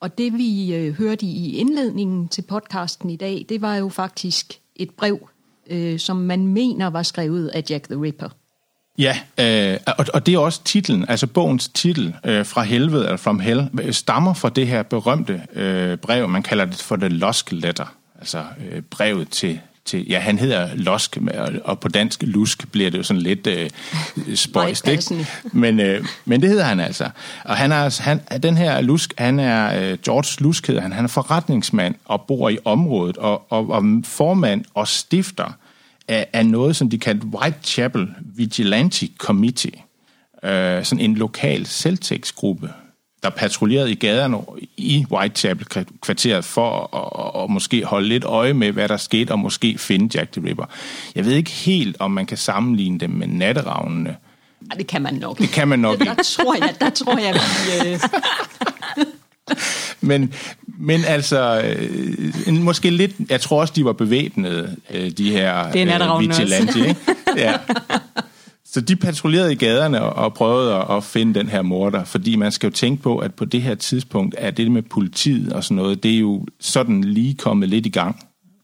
Og 0.00 0.18
det 0.18 0.32
vi 0.32 0.74
øh, 0.74 0.94
hørte 0.94 1.26
i 1.26 1.56
indledningen 1.56 2.28
til 2.28 2.42
podcasten 2.42 3.10
i 3.10 3.16
dag, 3.16 3.46
det 3.48 3.62
var 3.62 3.76
jo 3.76 3.88
faktisk 3.88 4.52
et 4.76 4.90
brev, 4.90 5.28
øh, 5.70 5.98
som 5.98 6.16
man 6.16 6.46
mener 6.46 6.90
var 6.90 7.02
skrevet 7.02 7.48
af 7.48 7.62
Jack 7.70 7.88
the 7.88 8.02
Ripper. 8.02 8.28
Ja, 8.98 9.18
øh, 9.40 9.78
og, 9.98 10.06
og 10.14 10.26
det 10.26 10.34
er 10.34 10.38
også 10.38 10.64
titlen, 10.64 11.04
altså 11.08 11.26
bogens 11.26 11.68
titel, 11.68 12.14
øh, 12.24 12.46
fra 12.46 12.62
helvede, 12.62 13.04
eller 13.04 13.16
from 13.16 13.40
hell, 13.40 13.68
stammer 13.90 14.34
fra 14.34 14.48
det 14.48 14.66
her 14.66 14.82
berømte 14.82 15.42
øh, 15.54 15.98
brev, 15.98 16.28
man 16.28 16.42
kalder 16.42 16.64
det 16.64 16.82
for 16.82 16.96
The 16.96 17.08
Lost 17.08 17.52
Letter, 17.52 17.94
altså 18.18 18.44
øh, 18.70 18.82
brevet 18.82 19.28
til 19.28 19.60
til, 19.84 20.06
ja, 20.08 20.18
han 20.18 20.38
hedder 20.38 20.68
Losk, 20.74 21.18
og 21.64 21.80
på 21.80 21.88
dansk 21.88 22.22
Lusk 22.22 22.72
bliver 22.72 22.90
det 22.90 22.98
jo 22.98 23.02
sådan 23.02 23.22
lidt 23.22 23.46
øh, 23.46 23.70
spøjst, 24.34 24.88
ikke? 24.88 25.26
Men, 25.52 25.80
øh, 25.80 26.04
men 26.24 26.40
det 26.40 26.48
hedder 26.48 26.64
han 26.64 26.80
altså. 26.80 27.10
Og 27.44 27.56
han 27.56 27.72
er, 27.72 28.02
han, 28.02 28.20
den 28.42 28.56
her 28.56 28.80
Lusk, 28.80 29.14
han 29.18 29.38
er, 29.38 29.90
øh, 29.92 29.98
George 29.98 30.44
Lusk 30.44 30.66
hedder 30.66 30.82
han, 30.82 30.92
han 30.92 31.04
er 31.04 31.08
forretningsmand 31.08 31.94
og 32.04 32.24
bor 32.28 32.48
i 32.48 32.58
området, 32.64 33.16
og, 33.16 33.52
og, 33.52 33.70
og 33.70 33.84
formand 34.04 34.64
og 34.74 34.88
stifter 34.88 35.56
af, 36.08 36.26
af 36.32 36.46
noget, 36.46 36.76
som 36.76 36.90
de 36.90 36.98
kaldte 36.98 37.26
Whitechapel 37.26 38.08
Vigilante 38.20 39.08
Committee, 39.18 39.72
øh, 40.44 40.84
sådan 40.84 41.04
en 41.04 41.14
lokal 41.14 41.66
selvtægtsgruppe, 41.66 42.70
der 43.24 43.30
patruljerede 43.30 43.92
i 43.92 43.94
gaderne 43.94 44.38
i 44.76 45.06
Whitechapel-kvarteret 45.10 46.44
for 46.44 46.96
at, 46.96 47.36
at, 47.36 47.44
at 47.44 47.50
måske 47.50 47.84
holde 47.84 48.08
lidt 48.08 48.24
øje 48.24 48.54
med, 48.54 48.72
hvad 48.72 48.88
der 48.88 48.96
skete, 48.96 49.30
og 49.30 49.38
måske 49.38 49.78
finde 49.78 50.18
Jack 50.18 50.32
the 50.32 50.48
Ripper. 50.48 50.64
Jeg 51.14 51.24
ved 51.24 51.32
ikke 51.32 51.50
helt, 51.50 51.96
om 51.98 52.10
man 52.10 52.26
kan 52.26 52.36
sammenligne 52.36 52.98
dem 52.98 53.10
med 53.10 53.26
natteravnene. 53.26 54.16
Ja, 54.72 54.78
det 54.78 54.86
kan 54.86 55.02
man 55.02 55.14
nok. 55.14 55.38
Det 55.38 55.48
kan 55.48 55.68
man 55.68 55.78
nok 55.78 56.00
ikke. 56.00 56.14
Der 56.16 56.22
tror 56.22 56.54
jeg, 56.54 56.74
der 56.80 56.90
tror 56.90 57.18
jeg, 57.18 57.34
vi... 57.34 57.90
Øh... 57.90 58.00
men, 60.08 60.34
men 60.66 61.04
altså, 61.04 61.62
øh, 62.46 62.54
måske 62.54 62.90
lidt, 62.90 63.12
jeg 63.30 63.40
tror 63.40 63.60
også, 63.60 63.72
de 63.76 63.84
var 63.84 63.92
bevæbnede, 63.92 64.76
øh, 64.90 65.10
de 65.10 65.30
her 65.30 65.72
det 65.72 65.82
er 65.82 66.14
øh, 66.14 66.20
vigilante, 66.20 66.78
ikke? 66.78 66.96
Ja. 67.36 67.54
Så 68.74 68.80
de 68.80 68.96
patruljerede 68.96 69.52
i 69.52 69.56
gaderne 69.56 70.02
og 70.02 70.34
prøvede 70.34 70.84
at 70.90 71.04
finde 71.04 71.34
den 71.34 71.48
her 71.48 71.62
morder, 71.62 72.04
fordi 72.04 72.36
man 72.36 72.52
skal 72.52 72.66
jo 72.66 72.72
tænke 72.72 73.02
på, 73.02 73.18
at 73.18 73.34
på 73.34 73.44
det 73.44 73.62
her 73.62 73.74
tidspunkt 73.74 74.34
er 74.38 74.50
det 74.50 74.70
med 74.70 74.82
politiet 74.82 75.52
og 75.52 75.64
sådan 75.64 75.76
noget, 75.76 76.02
det 76.02 76.14
er 76.14 76.18
jo 76.18 76.46
sådan 76.60 77.04
lige 77.04 77.34
kommet 77.34 77.68
lidt 77.68 77.86
i 77.86 77.88
gang. 77.88 78.16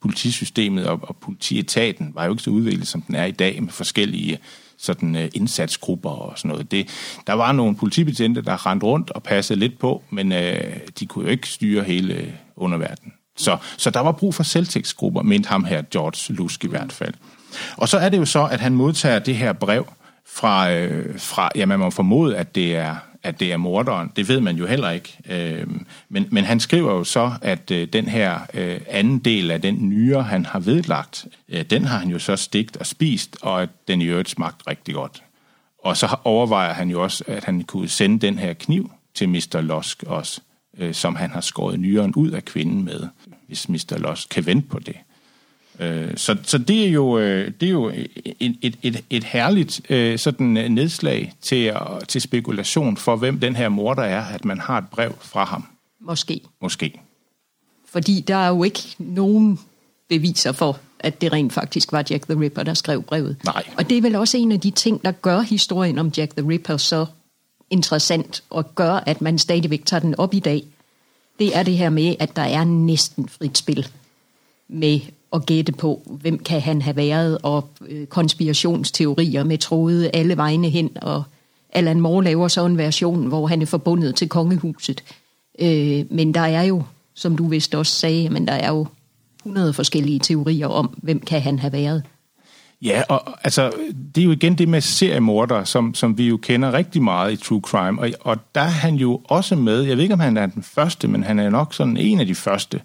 Politisystemet 0.02 0.86
og, 0.86 0.98
og 1.02 1.16
politietaten 1.16 2.12
var 2.14 2.24
jo 2.24 2.30
ikke 2.30 2.42
så 2.42 2.50
udviklet, 2.50 2.88
som 2.88 3.02
den 3.02 3.14
er 3.14 3.24
i 3.24 3.30
dag, 3.30 3.62
med 3.62 3.72
forskellige 3.72 4.38
sådan 4.78 5.16
øh, 5.16 5.28
indsatsgrupper 5.34 6.10
og 6.10 6.38
sådan 6.38 6.48
noget. 6.48 6.70
Det, 6.70 6.88
der 7.26 7.32
var 7.32 7.52
nogle 7.52 7.76
politibetjente, 7.76 8.42
der 8.42 8.66
rendte 8.66 8.86
rundt 8.86 9.10
og 9.10 9.22
passede 9.22 9.58
lidt 9.58 9.78
på, 9.78 10.02
men 10.10 10.32
øh, 10.32 10.76
de 11.00 11.06
kunne 11.06 11.24
jo 11.24 11.30
ikke 11.30 11.48
styre 11.48 11.84
hele 11.84 12.32
underverdenen. 12.56 13.12
Så, 13.36 13.56
så 13.76 13.90
der 13.90 14.00
var 14.00 14.12
brug 14.12 14.34
for 14.34 14.42
selvtægtsgrupper, 14.42 15.22
mente 15.22 15.48
ham 15.48 15.64
her 15.64 15.82
George 15.82 16.34
Lusk 16.34 16.64
i 16.64 16.68
hvert 16.68 16.92
fald. 16.92 17.14
Og 17.76 17.88
så 17.88 17.98
er 17.98 18.08
det 18.08 18.18
jo 18.18 18.24
så, 18.24 18.44
at 18.44 18.60
han 18.60 18.74
modtager 18.74 19.18
det 19.18 19.36
her 19.36 19.52
brev, 19.52 19.86
fra, 20.32 20.72
øh, 20.72 21.18
fra 21.18 21.50
ja, 21.56 21.66
man 21.66 21.78
må 21.78 21.90
formode, 21.90 22.36
at 22.36 22.54
det 22.54 22.76
er 22.76 22.96
at 23.22 23.40
det 23.40 23.52
er 23.52 23.56
morderen. 23.56 24.12
Det 24.16 24.28
ved 24.28 24.40
man 24.40 24.56
jo 24.56 24.66
heller 24.66 24.90
ikke. 24.90 25.18
Øh, 25.28 25.66
men, 26.08 26.28
men 26.30 26.44
han 26.44 26.60
skriver 26.60 26.92
jo 26.92 27.04
så, 27.04 27.32
at 27.42 27.70
øh, 27.70 27.88
den 27.92 28.08
her 28.08 28.40
øh, 28.54 28.80
anden 28.88 29.18
del 29.18 29.50
af 29.50 29.62
den 29.62 29.88
nyre, 29.88 30.22
han 30.22 30.46
har 30.46 30.60
vedlagt, 30.60 31.26
øh, 31.48 31.64
den 31.64 31.84
har 31.84 31.98
han 31.98 32.08
jo 32.08 32.18
så 32.18 32.36
stigt 32.36 32.76
og 32.76 32.86
spist, 32.86 33.36
og 33.42 33.62
at 33.62 33.68
den 33.88 34.02
i 34.02 34.04
øvrigt 34.04 34.30
smagt 34.30 34.62
rigtig 34.66 34.94
godt. 34.94 35.22
Og 35.84 35.96
så 35.96 36.16
overvejer 36.24 36.72
han 36.72 36.90
jo 36.90 37.02
også, 37.02 37.24
at 37.26 37.44
han 37.44 37.62
kunne 37.62 37.88
sende 37.88 38.26
den 38.26 38.38
her 38.38 38.52
kniv 38.52 38.90
til 39.14 39.28
Mr. 39.28 39.60
Losk 39.60 40.02
også, 40.06 40.40
øh, 40.78 40.94
som 40.94 41.16
han 41.16 41.30
har 41.30 41.40
skåret 41.40 41.80
nyren 41.80 42.14
ud 42.14 42.30
af 42.30 42.44
kvinden 42.44 42.84
med, 42.84 43.08
hvis 43.46 43.68
Mr. 43.68 43.98
Losk 43.98 44.28
kan 44.28 44.46
vente 44.46 44.68
på 44.68 44.78
det. 44.78 44.96
Øh, 45.80 46.16
så, 46.16 46.36
så 46.42 46.58
det 46.58 46.86
er 46.86 46.90
jo, 46.90 47.18
øh, 47.18 47.52
det 47.60 47.66
er 47.66 47.70
jo 47.70 47.88
et, 48.40 48.56
et, 48.62 48.78
et, 48.82 49.04
et 49.10 49.24
herligt 49.24 49.80
øh, 49.90 50.18
sådan 50.18 50.46
nedslag 50.46 51.32
til, 51.42 51.72
til 52.08 52.20
spekulation 52.20 52.96
for, 52.96 53.16
hvem 53.16 53.40
den 53.40 53.56
her 53.56 53.68
morder 53.68 54.02
er, 54.02 54.24
at 54.24 54.44
man 54.44 54.60
har 54.60 54.78
et 54.78 54.88
brev 54.90 55.14
fra 55.20 55.44
ham. 55.44 55.66
Måske. 56.00 56.40
Måske. 56.62 57.00
Fordi 57.88 58.24
der 58.26 58.36
er 58.36 58.48
jo 58.48 58.62
ikke 58.62 58.80
nogen 58.98 59.58
beviser 60.08 60.52
for, 60.52 60.78
at 60.98 61.20
det 61.20 61.32
rent 61.32 61.52
faktisk 61.52 61.92
var 61.92 62.04
Jack 62.10 62.26
the 62.26 62.40
Ripper, 62.40 62.62
der 62.62 62.74
skrev 62.74 63.02
brevet. 63.02 63.36
Nej. 63.44 63.64
Og 63.76 63.88
det 63.88 63.98
er 63.98 64.02
vel 64.02 64.16
også 64.16 64.36
en 64.36 64.52
af 64.52 64.60
de 64.60 64.70
ting, 64.70 65.04
der 65.04 65.12
gør 65.12 65.40
historien 65.40 65.98
om 65.98 66.12
Jack 66.16 66.36
the 66.36 66.48
Ripper 66.48 66.76
så 66.76 67.06
interessant, 67.70 68.42
og 68.50 68.74
gør, 68.74 68.92
at 68.92 69.20
man 69.20 69.38
stadigvæk 69.38 69.84
tager 69.86 70.00
den 70.00 70.14
op 70.14 70.34
i 70.34 70.38
dag. 70.38 70.64
Det 71.38 71.56
er 71.56 71.62
det 71.62 71.76
her 71.76 71.90
med, 71.90 72.14
at 72.18 72.36
der 72.36 72.42
er 72.42 72.64
næsten 72.64 73.28
frit 73.28 73.58
spil 73.58 73.88
med 74.68 75.00
at 75.32 75.46
gætte 75.46 75.72
på, 75.72 76.18
hvem 76.20 76.38
kan 76.38 76.60
han 76.60 76.82
have 76.82 76.96
været, 76.96 77.38
og 77.42 77.68
øh, 77.88 78.06
konspirationsteorier 78.06 79.44
med 79.44 79.58
tråde 79.58 80.10
alle 80.14 80.36
vegne 80.36 80.68
hen, 80.68 80.90
og 81.02 81.22
Alan 81.72 82.00
Moore 82.00 82.24
laver 82.24 82.48
så 82.48 82.66
en 82.66 82.78
version, 82.78 83.26
hvor 83.26 83.46
han 83.46 83.62
er 83.62 83.66
forbundet 83.66 84.14
til 84.14 84.28
kongehuset. 84.28 85.04
Øh, 85.58 86.04
men 86.10 86.34
der 86.34 86.40
er 86.40 86.62
jo, 86.62 86.82
som 87.14 87.36
du 87.36 87.48
vist 87.48 87.74
også 87.74 87.92
sagde, 87.92 88.28
men 88.28 88.46
der 88.46 88.52
er 88.52 88.68
jo 88.68 88.86
100 89.42 89.72
forskellige 89.72 90.18
teorier 90.18 90.68
om, 90.68 90.98
hvem 91.02 91.20
kan 91.20 91.40
han 91.40 91.58
have 91.58 91.72
været. 91.72 92.02
Ja, 92.82 93.02
og 93.08 93.22
altså, 93.44 93.72
det 94.14 94.20
er 94.20 94.24
jo 94.24 94.30
igen 94.30 94.58
det 94.58 94.68
med 94.68 94.80
seriemorder, 94.80 95.64
som, 95.64 95.94
som 95.94 96.18
vi 96.18 96.28
jo 96.28 96.36
kender 96.36 96.72
rigtig 96.72 97.02
meget 97.02 97.32
i 97.32 97.36
True 97.36 97.60
Crime, 97.60 98.00
og, 98.00 98.10
og 98.20 98.36
der 98.54 98.60
er 98.60 98.68
han 98.68 98.94
jo 98.94 99.20
også 99.24 99.56
med, 99.56 99.82
jeg 99.82 99.96
ved 99.96 100.02
ikke, 100.02 100.14
om 100.14 100.20
han 100.20 100.36
er 100.36 100.46
den 100.46 100.62
første, 100.62 101.08
men 101.08 101.22
han 101.22 101.38
er 101.38 101.50
nok 101.50 101.74
sådan 101.74 101.96
en 101.96 102.20
af 102.20 102.26
de 102.26 102.34
første, 102.34 102.80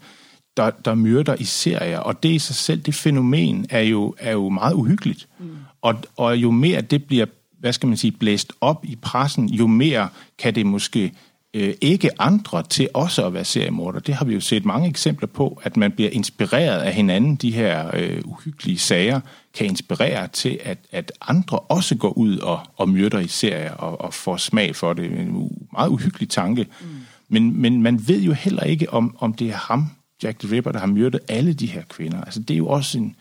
der, 0.57 0.69
der 0.69 0.95
myrder 0.95 1.35
i 1.39 1.43
serier, 1.43 1.99
og 1.99 2.23
det 2.23 2.29
i 2.29 2.39
sig 2.39 2.55
selv, 2.55 2.81
det 2.81 2.95
fænomen, 2.95 3.65
er 3.69 3.81
jo, 3.81 4.15
er 4.17 4.31
jo 4.31 4.49
meget 4.49 4.73
uhyggeligt. 4.73 5.27
Mm. 5.39 5.49
Og, 5.81 5.95
og 6.17 6.37
jo 6.37 6.51
mere 6.51 6.81
det 6.81 7.03
bliver, 7.03 7.25
hvad 7.59 7.73
skal 7.73 7.87
man 7.87 7.97
sige, 7.97 8.11
blæst 8.11 8.53
op 8.61 8.85
i 8.85 8.95
pressen, 9.01 9.49
jo 9.49 9.67
mere 9.67 10.09
kan 10.37 10.55
det 10.55 10.65
måske 10.65 11.11
øh, 11.53 11.73
ikke 11.81 12.21
andre 12.21 12.63
til 12.63 12.89
også 12.93 13.25
at 13.25 13.33
være 13.33 13.45
seriemorder. 13.45 13.99
Det 13.99 14.15
har 14.15 14.25
vi 14.25 14.33
jo 14.33 14.39
set 14.39 14.65
mange 14.65 14.89
eksempler 14.89 15.27
på, 15.27 15.61
at 15.63 15.77
man 15.77 15.91
bliver 15.91 16.09
inspireret 16.09 16.81
af 16.81 16.93
hinanden. 16.93 17.35
De 17.35 17.51
her 17.51 17.91
øh, 17.93 18.21
uhyggelige 18.25 18.79
sager 18.79 19.19
kan 19.53 19.67
inspirere 19.67 20.27
til, 20.27 20.59
at, 20.63 20.77
at 20.91 21.11
andre 21.21 21.59
også 21.59 21.95
går 21.95 22.17
ud 22.17 22.37
og, 22.37 22.59
og 22.77 22.89
myrder 22.89 23.19
i 23.19 23.27
serier 23.27 23.71
og, 23.71 24.01
og 24.01 24.13
får 24.13 24.37
smag 24.37 24.75
for 24.75 24.93
det. 24.93 25.05
En 25.05 25.51
meget 25.71 25.89
uhyggelig 25.89 26.29
tanke. 26.29 26.67
Mm. 26.81 26.87
Men, 27.29 27.61
men 27.61 27.81
man 27.81 28.07
ved 28.07 28.21
jo 28.21 28.33
heller 28.33 28.63
ikke, 28.63 28.93
om, 28.93 29.15
om 29.19 29.33
det 29.33 29.49
er 29.49 29.55
ham, 29.55 29.89
Jack 30.23 30.39
the 30.39 30.55
Ripper, 30.55 30.71
der 30.71 30.79
har 30.79 30.87
myrdet 30.87 31.19
alle 31.27 31.53
de 31.53 31.65
her 31.65 31.83
kvinder. 31.89 32.21
Altså 32.21 32.39
det 32.39 32.53
er 32.53 32.57
jo 32.57 32.67
også 32.67 32.97
en... 32.97 33.15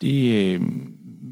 Det, 0.00 0.32
øh, 0.32 0.60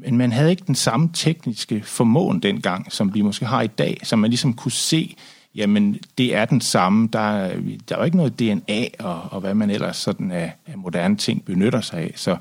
men 0.01 0.17
man 0.17 0.31
havde 0.31 0.49
ikke 0.49 0.63
den 0.67 0.75
samme 0.75 1.09
tekniske 1.13 1.81
formåen 1.83 2.39
dengang, 2.39 2.91
som 2.91 3.13
vi 3.13 3.21
måske 3.21 3.45
har 3.45 3.61
i 3.61 3.67
dag, 3.67 3.97
som 4.03 4.19
man 4.19 4.29
ligesom 4.29 4.53
kunne 4.53 4.71
se, 4.71 5.15
jamen 5.55 5.99
det 6.17 6.35
er 6.35 6.45
den 6.45 6.61
samme, 6.61 7.09
der, 7.13 7.47
der 7.89 7.95
er 7.95 7.99
jo 7.99 8.03
ikke 8.03 8.17
noget 8.17 8.39
DNA 8.39 8.87
og, 8.99 9.21
og 9.31 9.39
hvad 9.41 9.53
man 9.53 9.69
ellers 9.69 9.97
sådan 9.97 10.31
af, 10.31 10.53
af 10.65 10.77
moderne 10.77 11.17
ting 11.17 11.45
benytter 11.45 11.81
sig 11.81 11.99
af, 11.99 12.13
så, 12.15 12.37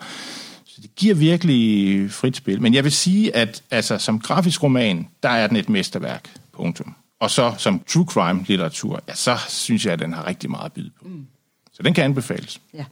så 0.65 0.81
det 0.83 0.95
giver 0.97 1.15
virkelig 1.15 2.11
frit 2.11 2.37
spil. 2.37 2.63
Men 2.63 2.75
jeg 2.75 2.85
vil 2.85 2.93
sige, 2.93 3.37
at 3.37 3.63
altså, 3.71 3.99
som 3.99 4.21
grafisk 4.21 4.63
roman, 4.63 5.09
der 5.23 5.29
er 5.29 5.47
den 5.47 5.57
et 5.57 5.69
mesterværk, 5.69 6.31
punktum. 6.53 6.95
Og 7.21 7.31
så 7.31 7.55
som 7.59 7.81
true 7.87 8.07
crime 8.07 8.45
litteratur, 8.49 9.01
ja, 9.09 9.15
så 9.15 9.37
synes 9.49 9.85
jeg, 9.85 9.93
at 9.93 9.99
den 9.99 10.13
har 10.13 10.27
rigtig 10.27 10.51
meget 10.51 10.65
at 10.65 10.73
byde 10.73 10.91
på. 10.99 11.09
Mm. 11.09 11.27
Så 11.75 11.83
den 11.83 11.95
kan 11.95 12.05
anbefales. 12.05 12.61
Ja. 12.75 12.85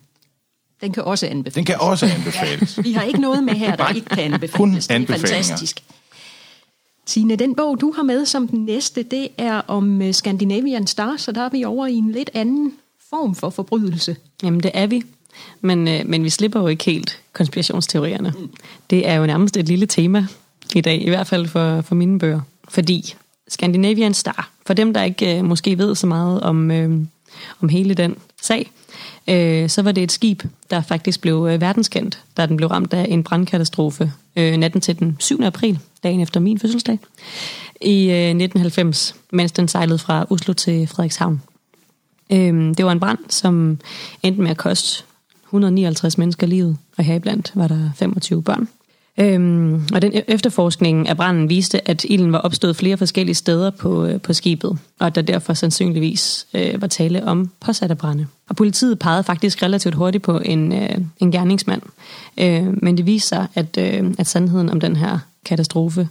Den 0.80 0.92
kan 0.92 1.02
også 1.02 1.26
anbefales. 1.26 1.54
Den 1.54 1.64
kan 1.64 1.80
også 1.80 2.06
anbefales. 2.06 2.76
ja, 2.76 2.82
vi 2.82 2.92
har 2.92 3.02
ikke 3.02 3.20
noget 3.20 3.44
med 3.44 3.54
her, 3.54 3.76
der 3.76 3.88
ikke 3.88 4.08
kan 4.08 4.32
anbefales. 4.32 4.56
Kun 4.56 4.74
det 4.74 5.10
er 5.10 5.18
fantastisk. 5.18 5.82
Tine, 7.06 7.36
den 7.36 7.54
bog, 7.54 7.80
du 7.80 7.92
har 7.92 8.02
med 8.02 8.26
som 8.26 8.48
den 8.48 8.64
næste, 8.64 9.02
det 9.02 9.28
er 9.38 9.58
om 9.58 10.02
øh, 10.02 10.12
Scandinavian 10.14 10.86
Star, 10.86 11.16
så 11.16 11.32
der 11.32 11.40
er 11.40 11.48
vi 11.48 11.64
over 11.64 11.86
i 11.86 11.94
en 11.94 12.12
lidt 12.12 12.30
anden 12.34 12.72
form 13.10 13.34
for 13.34 13.50
forbrydelse. 13.50 14.16
Jamen, 14.42 14.60
det 14.60 14.70
er 14.74 14.86
vi. 14.86 15.02
Men, 15.60 15.88
øh, 15.88 16.06
men 16.06 16.24
vi 16.24 16.30
slipper 16.30 16.60
jo 16.60 16.66
ikke 16.66 16.84
helt 16.84 17.20
konspirationsteorierne. 17.32 18.34
Mm. 18.38 18.50
Det 18.90 19.08
er 19.08 19.14
jo 19.14 19.26
nærmest 19.26 19.56
et 19.56 19.68
lille 19.68 19.86
tema 19.86 20.26
i 20.74 20.80
dag, 20.80 21.02
i 21.02 21.08
hvert 21.08 21.26
fald 21.26 21.46
for, 21.46 21.80
for 21.80 21.94
mine 21.94 22.18
bøger. 22.18 22.40
Fordi 22.68 23.14
Scandinavian 23.48 24.14
Star, 24.14 24.50
for 24.66 24.74
dem, 24.74 24.94
der 24.94 25.02
ikke 25.02 25.38
øh, 25.38 25.44
måske 25.44 25.78
ved 25.78 25.94
så 25.94 26.06
meget 26.06 26.40
om, 26.40 26.70
øh, 26.70 27.06
om 27.60 27.68
hele 27.68 27.94
den 27.94 28.16
sag, 28.42 28.70
øh, 29.28 29.68
så 29.68 29.82
var 29.82 29.92
det 29.92 30.02
et 30.02 30.12
skib, 30.12 30.42
der 30.70 30.82
faktisk 30.82 31.20
blev 31.20 31.48
øh, 31.50 31.60
verdenskendt, 31.60 32.18
da 32.36 32.46
den 32.46 32.56
blev 32.56 32.68
ramt 32.68 32.92
af 32.92 33.06
en 33.08 33.24
brandkatastrofe 33.24 34.12
øh, 34.36 34.56
natten 34.56 34.80
til 34.80 34.98
den 34.98 35.16
7. 35.18 35.42
april, 35.42 35.78
dagen 36.02 36.20
efter 36.20 36.40
min 36.40 36.58
fødselsdag, 36.58 36.98
i 37.80 38.04
øh, 38.04 38.28
1990, 38.28 39.14
mens 39.32 39.52
den 39.52 39.68
sejlede 39.68 39.98
fra 39.98 40.26
Oslo 40.30 40.52
til 40.52 40.86
Frederikshavn. 40.86 41.42
Øh, 42.32 42.74
det 42.76 42.84
var 42.84 42.92
en 42.92 43.00
brand, 43.00 43.18
som 43.28 43.78
endte 44.22 44.42
med 44.42 44.50
at 44.50 44.56
koste 44.56 45.04
159 45.44 46.18
mennesker 46.18 46.46
livet, 46.46 46.78
og 46.98 47.04
heriblandt 47.04 47.52
var 47.54 47.68
der 47.68 47.90
25 47.96 48.42
børn. 48.42 48.68
Øhm, 49.20 49.82
og 49.94 50.02
den 50.02 50.12
efterforskning 50.28 51.08
af 51.08 51.16
branden 51.16 51.48
viste, 51.48 51.88
at 51.88 52.04
ilden 52.04 52.32
var 52.32 52.38
opstået 52.38 52.76
flere 52.76 52.96
forskellige 52.96 53.34
steder 53.34 53.70
på, 53.70 54.06
øh, 54.06 54.20
på 54.20 54.32
skibet, 54.32 54.78
og 54.98 55.06
at 55.06 55.14
der 55.14 55.22
derfor 55.22 55.54
sandsynligvis 55.54 56.46
øh, 56.54 56.80
var 56.80 56.86
tale 56.86 57.24
om 57.24 57.50
påsatte 57.60 57.94
brænde. 57.94 58.26
Og 58.48 58.56
politiet 58.56 58.98
pegede 58.98 59.24
faktisk 59.24 59.62
relativt 59.62 59.94
hurtigt 59.94 60.24
på 60.24 60.38
en, 60.38 60.72
øh, 60.72 60.98
en 61.20 61.32
gerningsmand, 61.32 61.82
øh, 62.38 62.82
men 62.82 62.96
det 62.96 63.06
viste 63.06 63.28
sig, 63.28 63.46
at, 63.54 63.78
øh, 63.78 64.14
at 64.18 64.26
sandheden 64.26 64.70
om 64.70 64.80
den 64.80 64.96
her 64.96 65.18
katastrofe 65.44 66.08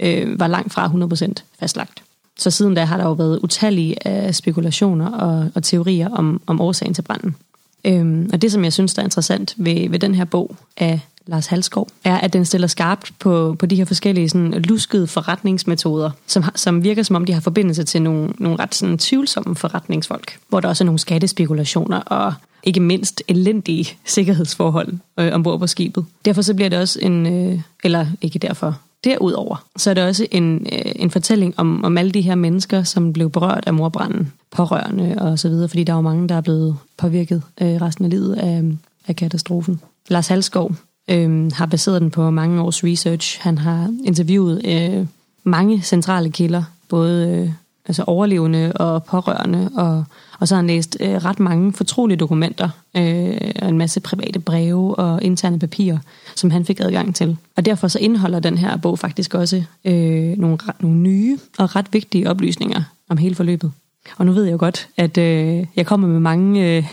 øh, 0.00 0.40
var 0.40 0.46
langt 0.46 0.72
fra 0.72 0.86
100% 0.86 1.32
fastlagt. 1.60 2.02
Så 2.38 2.50
siden 2.50 2.74
da 2.74 2.84
har 2.84 2.96
der 2.96 3.04
jo 3.04 3.12
været 3.12 3.38
utallige 3.38 4.06
af 4.06 4.34
spekulationer 4.34 5.10
og, 5.10 5.50
og 5.54 5.62
teorier 5.62 6.08
om, 6.08 6.42
om 6.46 6.60
årsagen 6.60 6.94
til 6.94 7.02
branden. 7.02 7.36
Øhm, 7.84 8.30
og 8.32 8.42
det, 8.42 8.52
som 8.52 8.64
jeg 8.64 8.72
synes, 8.72 8.94
der 8.94 9.02
er 9.02 9.06
interessant 9.06 9.54
ved, 9.56 9.88
ved 9.88 9.98
den 9.98 10.14
her 10.14 10.24
bog, 10.24 10.56
er 10.76 10.98
Lars 11.26 11.46
Halskov, 11.46 11.88
er, 12.04 12.16
at 12.16 12.32
den 12.32 12.44
stiller 12.44 12.66
skarpt 12.66 13.12
på, 13.18 13.56
på 13.58 13.66
de 13.66 13.76
her 13.76 13.84
forskellige 13.84 14.28
sådan, 14.28 14.52
luskede 14.52 15.06
forretningsmetoder, 15.06 16.10
som, 16.26 16.42
har, 16.42 16.52
som 16.54 16.84
virker 16.84 17.02
som 17.02 17.16
om, 17.16 17.24
de 17.24 17.32
har 17.32 17.40
forbindelse 17.40 17.84
til 17.84 18.02
nogle, 18.02 18.32
nogle 18.38 18.58
ret 18.58 18.74
sådan, 18.74 18.98
tvivlsomme 18.98 19.56
forretningsfolk, 19.56 20.38
hvor 20.48 20.60
der 20.60 20.68
også 20.68 20.84
er 20.84 20.86
nogle 20.86 20.98
skattespekulationer 20.98 22.00
og 22.00 22.34
ikke 22.62 22.80
mindst 22.80 23.22
elendige 23.28 23.88
sikkerhedsforhold 24.04 24.92
øh, 25.18 25.32
ombord 25.32 25.58
på 25.58 25.66
skibet. 25.66 26.04
Derfor 26.24 26.42
så 26.42 26.54
bliver 26.54 26.68
det 26.68 26.78
også 26.78 26.98
en, 27.02 27.26
øh, 27.26 27.60
eller 27.84 28.06
ikke 28.22 28.38
derfor, 28.38 28.78
derudover, 29.04 29.64
så 29.76 29.90
er 29.90 29.94
det 29.94 30.04
også 30.04 30.26
en, 30.30 30.66
øh, 30.72 30.92
en 30.96 31.10
fortælling 31.10 31.54
om, 31.56 31.84
om 31.84 31.98
alle 31.98 32.10
de 32.10 32.20
her 32.20 32.34
mennesker, 32.34 32.82
som 32.82 33.12
blev 33.12 33.30
berørt 33.30 33.64
af 33.66 33.74
morbranden, 33.74 34.32
pårørende 34.50 35.14
og 35.18 35.38
så 35.38 35.48
videre, 35.48 35.68
fordi 35.68 35.84
der 35.84 35.92
er 35.92 35.96
jo 35.96 36.02
mange, 36.02 36.28
der 36.28 36.34
er 36.34 36.40
blevet 36.40 36.76
påvirket 36.96 37.42
øh, 37.60 37.82
resten 37.82 38.04
af 38.04 38.10
livet 38.10 38.34
af, 38.34 38.62
af 39.06 39.16
katastrofen. 39.16 39.80
Lars 40.08 40.28
Halskov 40.28 40.74
øh, 41.10 41.52
har 41.52 41.66
baseret 41.66 42.02
den 42.02 42.10
på 42.10 42.30
mange 42.30 42.62
års 42.62 42.84
research. 42.84 43.40
Han 43.40 43.58
har 43.58 43.94
interviewet 44.04 44.62
øh, 44.64 45.06
mange 45.44 45.82
centrale 45.82 46.30
kilder, 46.30 46.62
både 46.88 47.28
øh, 47.28 47.50
altså 47.86 48.04
overlevende 48.06 48.72
og 48.72 49.04
pårørende, 49.04 49.70
og, 49.76 50.04
og 50.40 50.48
så 50.48 50.54
har 50.54 50.62
han 50.62 50.66
læst 50.66 50.96
øh, 51.00 51.14
ret 51.14 51.40
mange 51.40 51.72
fortrolige 51.72 52.16
dokumenter, 52.18 52.68
øh, 52.96 53.50
og 53.62 53.68
en 53.68 53.78
masse 53.78 54.00
private 54.00 54.40
breve 54.40 54.94
og 54.94 55.22
interne 55.22 55.58
papirer, 55.58 55.98
som 56.36 56.50
han 56.50 56.64
fik 56.64 56.80
adgang 56.80 57.14
til. 57.14 57.36
Og 57.56 57.66
derfor 57.66 57.88
så 57.88 57.98
indeholder 57.98 58.40
den 58.40 58.58
her 58.58 58.76
bog 58.76 58.98
faktisk 58.98 59.34
også 59.34 59.62
øh, 59.84 60.38
nogle, 60.38 60.58
nogle 60.80 60.96
nye 60.96 61.38
og 61.58 61.76
ret 61.76 61.86
vigtige 61.92 62.30
oplysninger 62.30 62.82
om 63.08 63.16
hele 63.16 63.34
forløbet. 63.34 63.72
Og 64.16 64.26
nu 64.26 64.32
ved 64.32 64.44
jeg 64.44 64.52
jo 64.52 64.58
godt, 64.58 64.88
at 64.96 65.18
øh, 65.18 65.66
jeg 65.76 65.86
kommer 65.86 66.08
med 66.08 66.20
mange 66.20 66.76
øh, 66.76 66.84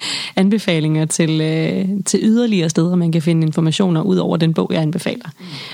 anbefalinger 0.36 1.04
til, 1.04 1.40
øh, 1.40 1.88
til 2.04 2.20
yderligere 2.22 2.68
steder, 2.68 2.96
man 2.96 3.12
kan 3.12 3.22
finde 3.22 3.46
informationer 3.46 4.02
ud 4.02 4.16
over 4.16 4.36
den 4.36 4.54
bog, 4.54 4.70
jeg 4.72 4.82
anbefaler. 4.82 5.28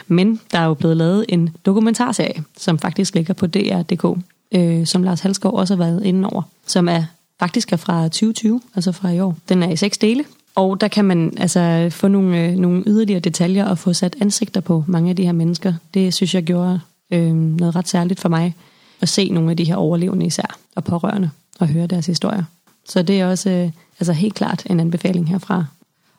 Men 0.08 0.40
der 0.52 0.58
er 0.58 0.66
jo 0.66 0.74
blevet 0.74 0.96
lavet 0.96 1.24
en 1.28 1.50
dokumentarserie, 1.66 2.44
som 2.56 2.78
faktisk 2.78 3.14
ligger 3.14 3.34
på 3.34 3.46
DR.dk, 3.46 4.18
øh, 4.54 4.86
som 4.86 5.02
Lars 5.02 5.20
Halskov 5.20 5.54
også 5.54 5.76
har 5.76 5.84
været 5.84 6.04
inde 6.04 6.28
over, 6.28 6.42
som 6.66 6.88
er 6.88 7.04
faktisk 7.38 7.72
er 7.72 7.76
fra 7.76 8.02
2020, 8.02 8.60
altså 8.74 8.92
fra 8.92 9.10
i 9.10 9.20
år. 9.20 9.36
Den 9.48 9.62
er 9.62 9.70
i 9.70 9.76
seks 9.76 9.98
dele, 9.98 10.24
og 10.54 10.80
der 10.80 10.88
kan 10.88 11.04
man 11.04 11.32
altså 11.36 11.88
få 11.90 12.08
nogle, 12.08 12.40
øh, 12.40 12.56
nogle 12.56 12.82
yderligere 12.86 13.20
detaljer 13.20 13.64
og 13.64 13.78
få 13.78 13.92
sat 13.92 14.16
ansigter 14.20 14.60
på 14.60 14.84
mange 14.86 15.10
af 15.10 15.16
de 15.16 15.24
her 15.24 15.32
mennesker. 15.32 15.74
Det 15.94 16.14
synes 16.14 16.34
jeg 16.34 16.42
gjorde 16.42 16.80
øh, 17.10 17.34
noget 17.34 17.76
ret 17.76 17.88
særligt 17.88 18.20
for 18.20 18.28
mig, 18.28 18.54
at 19.00 19.08
se 19.08 19.28
nogle 19.28 19.50
af 19.50 19.56
de 19.56 19.64
her 19.64 19.76
overlevende 19.76 20.26
især, 20.26 20.58
og 20.74 20.84
pårørende, 20.84 21.30
og 21.58 21.68
høre 21.68 21.86
deres 21.86 22.06
historier. 22.06 22.44
Så 22.84 23.02
det 23.02 23.20
er 23.20 23.26
også 23.26 23.50
øh, 23.50 23.70
altså 24.00 24.12
helt 24.12 24.34
klart 24.34 24.62
en 24.66 24.80
anbefaling 24.80 25.28
herfra. 25.28 25.64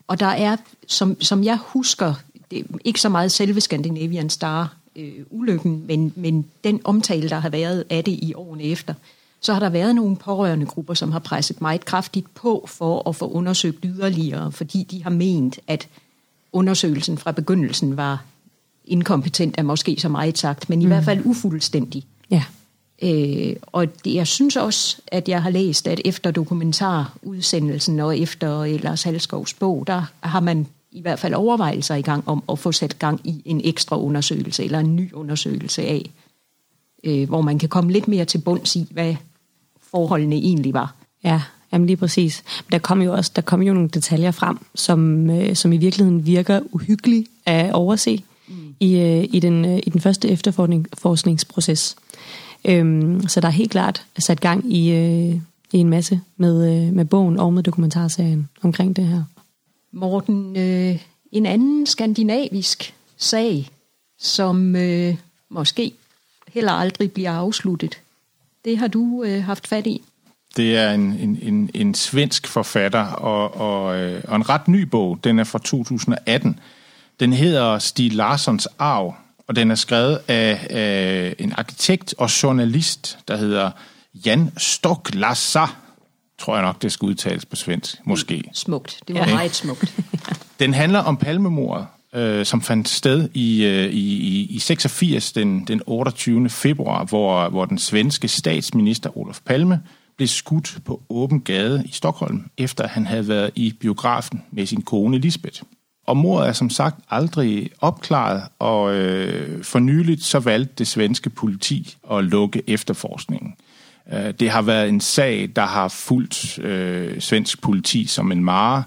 Og 0.07 0.19
der 0.19 0.25
er, 0.25 0.57
som, 0.87 1.21
som 1.21 1.43
jeg 1.43 1.57
husker, 1.57 2.13
det 2.51 2.65
ikke 2.85 3.01
så 3.01 3.09
meget 3.09 3.31
selve 3.31 3.61
Scandinavian 3.61 4.29
Star 4.29 4.75
øh, 4.95 5.13
ulykken, 5.29 5.83
men, 5.87 6.13
men 6.15 6.45
den 6.63 6.81
omtale, 6.83 7.29
der 7.29 7.39
har 7.39 7.49
været 7.49 7.83
af 7.89 8.03
det 8.03 8.11
i 8.11 8.33
årene 8.33 8.63
efter, 8.63 8.93
så 9.41 9.53
har 9.53 9.59
der 9.59 9.69
været 9.69 9.95
nogle 9.95 10.15
pårørende 10.15 10.65
grupper, 10.65 10.93
som 10.93 11.11
har 11.11 11.19
presset 11.19 11.61
meget 11.61 11.85
kraftigt 11.85 12.33
på 12.35 12.65
for 12.67 13.09
at 13.09 13.15
få 13.15 13.31
undersøgt 13.31 13.79
yderligere, 13.83 14.51
fordi 14.51 14.83
de 14.83 15.03
har 15.03 15.09
ment, 15.09 15.59
at 15.67 15.87
undersøgelsen 16.51 17.17
fra 17.17 17.31
begyndelsen 17.31 17.97
var 17.97 18.23
inkompetent, 18.85 19.55
er 19.57 19.63
måske 19.63 19.95
så 19.99 20.09
meget 20.09 20.37
sagt, 20.37 20.69
men 20.69 20.81
i 20.81 20.85
mm. 20.85 20.91
hvert 20.91 21.03
fald 21.03 21.21
ufuldstændig. 21.25 22.03
Ja. 22.29 22.43
Øh, 23.03 23.55
og 23.61 24.05
det, 24.05 24.13
jeg 24.13 24.27
synes 24.27 24.55
også, 24.55 24.97
at 25.07 25.29
jeg 25.29 25.43
har 25.43 25.49
læst, 25.49 25.87
at 25.87 26.01
efter 26.05 26.31
dokumentarudsendelsen 26.31 27.99
og 27.99 28.19
efter 28.19 28.77
Lars 28.77 29.03
Halskovs 29.03 29.53
bog, 29.53 29.83
der 29.87 30.03
har 30.19 30.39
man 30.39 30.67
i 30.91 31.01
hvert 31.01 31.19
fald 31.19 31.33
overvejelser 31.33 31.95
i 31.95 32.01
gang 32.01 32.27
om 32.27 32.43
at 32.49 32.59
få 32.59 32.71
sat 32.71 32.99
gang 32.99 33.21
i 33.23 33.41
en 33.45 33.61
ekstra 33.63 33.99
undersøgelse 33.99 34.63
eller 34.63 34.79
en 34.79 34.95
ny 34.95 35.13
undersøgelse 35.13 35.81
af, 35.81 36.11
øh, 37.03 37.27
hvor 37.27 37.41
man 37.41 37.59
kan 37.59 37.69
komme 37.69 37.91
lidt 37.91 38.07
mere 38.07 38.25
til 38.25 38.37
bunds 38.37 38.75
i, 38.75 38.87
hvad 38.91 39.15
forholdene 39.91 40.35
egentlig 40.35 40.73
var. 40.73 40.95
Ja, 41.23 41.41
jamen 41.71 41.87
lige 41.87 41.97
præcis. 41.97 42.43
Men 42.65 42.71
der 42.71 42.79
kom 42.79 43.01
jo 43.01 43.13
også 43.13 43.31
der 43.35 43.41
kom 43.41 43.61
jo 43.61 43.73
nogle 43.73 43.89
detaljer 43.89 44.31
frem, 44.31 44.57
som, 44.75 45.29
øh, 45.29 45.55
som 45.55 45.73
i 45.73 45.77
virkeligheden 45.77 46.25
virker 46.25 46.61
uhyggeligt 46.71 47.27
at 47.45 47.73
overse 47.73 48.23
mm. 48.47 48.75
i, 48.79 48.99
øh, 48.99 49.23
i, 49.31 49.39
den, 49.39 49.65
øh, 49.65 49.79
i 49.83 49.89
den 49.89 50.01
første 50.01 50.29
efterforskningsproces. 50.29 51.95
Øhm, 52.65 53.27
så 53.27 53.41
der 53.41 53.47
er 53.47 53.51
helt 53.51 53.71
klart 53.71 54.05
sat 54.19 54.41
gang 54.41 54.73
i, 54.73 54.91
øh, 54.91 55.35
i 55.73 55.77
en 55.77 55.89
masse 55.89 56.21
med, 56.37 56.87
øh, 56.87 56.93
med 56.93 57.05
bogen 57.05 57.39
og 57.39 57.53
med 57.53 57.63
dokumentarserien 57.63 58.49
omkring 58.63 58.95
det 58.95 59.07
her. 59.07 59.23
Morten, 59.91 60.57
øh, 60.57 60.99
en 61.31 61.45
anden 61.45 61.85
skandinavisk 61.85 62.93
sag, 63.17 63.69
som 64.19 64.75
øh, 64.75 65.15
måske 65.49 65.91
heller 66.53 66.71
aldrig 66.71 67.11
bliver 67.11 67.31
afsluttet, 67.31 67.99
det 68.65 68.77
har 68.77 68.87
du 68.87 69.23
øh, 69.23 69.43
haft 69.43 69.67
fat 69.67 69.87
i. 69.87 70.01
Det 70.57 70.77
er 70.77 70.91
en, 70.91 71.01
en, 71.01 71.39
en, 71.41 71.69
en 71.73 71.93
svensk 71.93 72.47
forfatter 72.47 73.05
og, 73.05 73.55
og, 73.55 73.97
øh, 73.97 74.23
og 74.27 74.35
en 74.35 74.49
ret 74.49 74.67
ny 74.67 74.81
bog. 74.81 75.19
Den 75.23 75.39
er 75.39 75.43
fra 75.43 75.59
2018. 75.59 76.59
Den 77.19 77.33
hedder 77.33 77.79
Stig 77.79 78.13
Larssons 78.13 78.67
arv, 78.79 79.15
og 79.47 79.55
den 79.55 79.71
er 79.71 79.75
skrevet 79.75 80.19
af, 80.27 80.67
af 80.69 81.35
en 81.39 81.53
arkitekt 81.57 82.13
og 82.17 82.43
journalist, 82.43 83.17
der 83.27 83.37
hedder 83.37 83.71
Jan 84.25 84.51
Stocklassa 84.57 85.65
tror 86.37 86.55
jeg 86.55 86.65
nok, 86.65 86.81
det 86.81 86.91
skal 86.91 87.05
udtales 87.05 87.45
på 87.45 87.55
svensk, 87.55 87.95
måske. 88.05 88.43
Smukt. 88.53 88.99
Det 89.07 89.15
var 89.15 89.27
ja. 89.27 89.35
meget 89.35 89.55
smukt. 89.55 89.99
Den 90.59 90.73
handler 90.73 90.99
om 90.99 91.17
palmemordet, 91.17 91.87
øh, 92.13 92.45
som 92.45 92.61
fandt 92.61 92.89
sted 92.89 93.29
i, 93.33 93.65
øh, 93.65 93.85
i, 93.85 94.45
i 94.45 94.59
86, 94.59 95.31
den, 95.31 95.65
den 95.65 95.81
28. 95.85 96.49
februar, 96.49 97.03
hvor, 97.03 97.49
hvor 97.49 97.65
den 97.65 97.77
svenske 97.77 98.27
statsminister 98.27 99.17
Olof 99.17 99.39
Palme 99.45 99.81
blev 100.17 100.27
skudt 100.27 100.77
på 100.85 101.01
åben 101.09 101.41
gade 101.41 101.83
i 101.85 101.91
Stockholm, 101.91 102.49
efter 102.57 102.87
han 102.87 103.05
havde 103.05 103.27
været 103.27 103.51
i 103.55 103.73
biografen 103.79 104.43
med 104.51 104.65
sin 104.65 104.81
kone 104.81 105.17
Lisbeth. 105.17 105.61
Og 106.05 106.17
mordet 106.17 106.47
er 106.47 106.53
som 106.53 106.69
sagt 106.69 106.99
aldrig 107.09 107.69
opklaret, 107.81 108.43
og 108.59 108.93
øh, 108.93 109.63
for 109.63 109.79
nyligt 109.79 110.23
så 110.23 110.39
valgte 110.39 110.73
det 110.77 110.87
svenske 110.87 111.29
politi 111.29 111.97
at 112.11 112.23
lukke 112.23 112.63
efterforskningen. 112.67 113.55
Øh, 114.13 114.33
det 114.39 114.49
har 114.49 114.61
været 114.61 114.89
en 114.89 115.01
sag, 115.01 115.49
der 115.55 115.65
har 115.65 115.87
fulgt 115.87 116.59
øh, 116.59 117.21
svensk 117.21 117.61
politi 117.61 118.05
som 118.05 118.31
en 118.31 118.43
mare, 118.43 118.83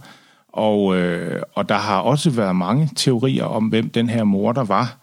og, 0.53 0.97
øh, 0.97 1.43
og 1.55 1.69
der 1.69 1.79
har 1.79 2.01
også 2.01 2.31
været 2.31 2.57
mange 2.57 2.91
teorier 2.97 3.45
om, 3.45 3.65
hvem 3.65 3.91
den 3.91 4.09
her 4.09 4.25
morder 4.25 4.65
var. 4.65 4.97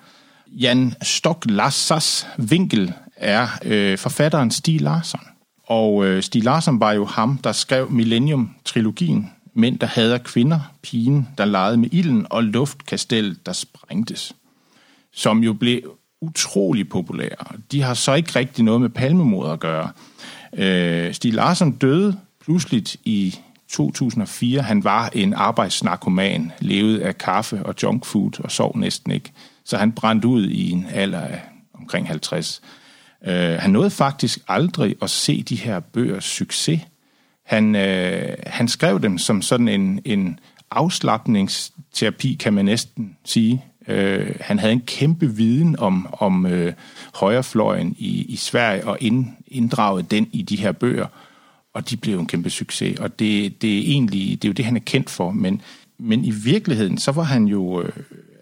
Jan 0.47 0.93
Stocklassas 1.01 2.27
vinkel 2.37 2.93
er 3.15 3.47
øh, 3.63 3.97
forfatteren 3.97 4.51
Stig 4.51 4.81
Larsson. 4.81 5.21
Og 5.67 6.05
øh, 6.05 6.23
Stig 6.23 6.43
Larsson 6.43 6.79
var 6.79 6.91
jo 6.91 7.05
ham, 7.05 7.37
der 7.37 7.51
skrev 7.51 7.91
Millennium-trilogien, 7.91 9.31
Mænd, 9.55 9.79
der 9.79 9.87
hader 9.87 10.17
kvinder, 10.17 10.59
pigen, 10.81 11.27
der 11.37 11.45
legede 11.45 11.77
med 11.77 11.89
ilden, 11.91 12.27
og 12.29 12.43
luftkastellet, 12.43 13.45
der 13.45 13.53
sprængtes. 13.53 14.33
Som 15.13 15.43
jo 15.43 15.53
blev 15.53 15.81
utrolig 16.21 16.89
populære. 16.89 17.45
De 17.71 17.81
har 17.81 17.93
så 17.93 18.13
ikke 18.13 18.31
rigtig 18.35 18.63
noget 18.63 18.81
med 18.81 18.89
palmemordet 18.89 19.53
at 19.53 19.59
gøre. 19.59 19.89
Øh, 20.53 21.13
Stig 21.13 21.33
Larsson 21.33 21.71
døde 21.71 22.19
pludseligt 22.41 22.95
i 23.05 23.35
2004. 23.69 24.61
Han 24.61 24.83
var 24.83 25.09
en 25.13 25.33
arbejdsnarkoman, 25.33 26.51
levede 26.59 27.03
af 27.03 27.17
kaffe 27.17 27.65
og 27.65 27.75
junkfood 27.83 28.39
og 28.39 28.51
sov 28.51 28.77
næsten 28.77 29.11
ikke. 29.11 29.31
Så 29.65 29.77
han 29.77 29.91
brændte 29.91 30.27
ud 30.27 30.47
i 30.47 30.71
en 30.71 30.87
alder 30.91 31.21
af 31.21 31.41
omkring 31.73 32.07
50. 32.07 32.61
Øh, 33.27 33.57
han 33.59 33.71
nåede 33.71 33.89
faktisk 33.89 34.39
aldrig 34.47 34.95
at 35.01 35.09
se 35.09 35.43
de 35.43 35.55
her 35.55 35.79
bøgers 35.79 36.25
succes. 36.25 36.81
Han, 37.45 37.75
øh, 37.75 38.35
han 38.45 38.67
skrev 38.67 39.01
dem 39.01 39.17
som 39.17 39.41
sådan 39.41 39.67
en, 39.67 39.99
en 40.05 40.39
afslappningsterapi, 40.71 42.33
kan 42.33 42.53
man 42.53 42.65
næsten 42.65 43.17
sige. 43.25 43.65
Øh, 43.87 44.35
han 44.39 44.59
havde 44.59 44.73
en 44.73 44.81
kæmpe 44.81 45.27
viden 45.27 45.79
om, 45.79 46.07
om 46.19 46.45
øh, 46.45 46.73
højrefløjen 47.15 47.95
i, 47.97 48.25
i 48.25 48.35
Sverige 48.35 48.87
og 48.87 48.97
ind, 49.01 49.27
inddraget 49.47 50.11
den 50.11 50.29
i 50.31 50.41
de 50.41 50.55
her 50.55 50.71
bøger, 50.71 51.07
og 51.73 51.89
de 51.89 51.97
blev 51.97 52.19
en 52.19 52.27
kæmpe 52.27 52.49
succes. 52.49 52.99
Og 52.99 53.19
det, 53.19 53.61
det 53.61 53.77
er 53.77 53.81
egentlig 53.81 54.41
det 54.41 54.47
er 54.47 54.49
jo 54.49 54.53
det, 54.53 54.65
han 54.65 54.75
er 54.75 54.81
kendt 54.85 55.09
for. 55.09 55.31
Men, 55.31 55.61
men 55.97 56.25
i 56.25 56.31
virkeligheden, 56.31 56.97
så 56.97 57.11
var 57.11 57.23
han 57.23 57.45
jo... 57.45 57.81
Øh, 57.81 57.91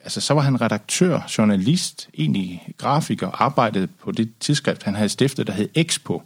altså, 0.04 0.22
så 0.22 0.34
var 0.34 0.42
han 0.42 0.62
redaktør, 0.62 1.20
journalist, 1.38 2.10
egentlig 2.18 2.68
grafiker, 2.78 3.30
arbejdede 3.30 3.88
på 3.88 4.12
det 4.12 4.30
tidsskrift, 4.40 4.84
han 4.84 4.96
havde 4.96 5.10
stiftet, 5.10 5.48
der 5.48 5.54
hed 5.54 5.70
Expo, 5.76 6.22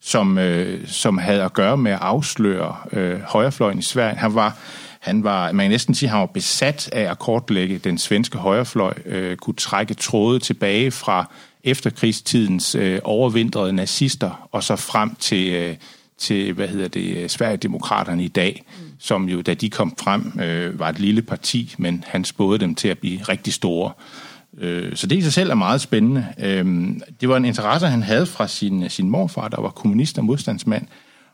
som, 0.00 0.38
øh, 0.38 0.86
som 0.88 1.18
havde 1.18 1.42
at 1.42 1.52
gøre 1.52 1.76
med 1.76 1.92
at 1.92 1.98
afsløre 2.00 2.76
øh, 2.92 3.20
højrefløjen 3.20 3.78
i 3.78 3.82
Sverige. 3.82 4.16
Han 4.16 4.34
var 4.34 4.56
han 5.00 5.24
var, 5.24 5.52
man 5.52 5.64
kan 5.64 5.70
næsten 5.70 5.94
sige, 5.94 6.06
at 6.06 6.10
han 6.10 6.20
var 6.20 6.26
besat 6.26 6.88
af 6.92 7.10
at 7.10 7.18
kortlægge 7.18 7.78
den 7.78 7.98
svenske 7.98 8.38
højrefløj, 8.38 8.94
øh, 9.06 9.36
kunne 9.36 9.54
trække 9.54 9.94
tråde 9.94 10.38
tilbage 10.38 10.90
fra 10.90 11.32
efterkrigstidens 11.64 12.74
øh, 12.74 13.00
overvintrede 13.04 13.72
nazister, 13.72 14.48
og 14.52 14.62
så 14.62 14.76
frem 14.76 15.14
til, 15.14 15.52
øh, 15.52 15.76
til 16.18 16.52
hvad 16.52 16.68
hedder 16.68 16.88
det, 16.88 17.16
øh, 17.16 17.28
Sverigedemokraterne 17.28 18.24
i 18.24 18.28
dag, 18.28 18.62
mm. 18.66 18.84
som 18.98 19.28
jo, 19.28 19.42
da 19.42 19.54
de 19.54 19.70
kom 19.70 19.94
frem, 20.00 20.40
øh, 20.42 20.78
var 20.78 20.88
et 20.88 20.98
lille 20.98 21.22
parti, 21.22 21.74
men 21.78 22.04
han 22.06 22.24
spåede 22.24 22.58
dem 22.58 22.74
til 22.74 22.88
at 22.88 22.98
blive 22.98 23.22
rigtig 23.22 23.52
store. 23.52 23.92
Øh, 23.98 24.29
Øh, 24.58 24.96
så 24.96 25.06
det 25.06 25.16
i 25.16 25.22
sig 25.22 25.32
selv 25.32 25.50
er 25.50 25.54
meget 25.54 25.80
spændende. 25.80 26.26
Øh, 26.38 26.88
det 27.20 27.28
var 27.28 27.36
en 27.36 27.44
interesse, 27.44 27.86
han 27.86 28.02
havde 28.02 28.26
fra 28.26 28.48
sin, 28.48 28.90
sin 28.90 29.10
morfar, 29.10 29.48
der 29.48 29.60
var 29.60 29.70
kommunist 29.70 30.18
og 30.18 30.24
modstandsmand, 30.24 30.86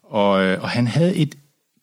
og, 0.03 0.45
øh, 0.45 0.63
og 0.63 0.69
han 0.69 0.87
havde 0.87 1.17
et 1.17 1.35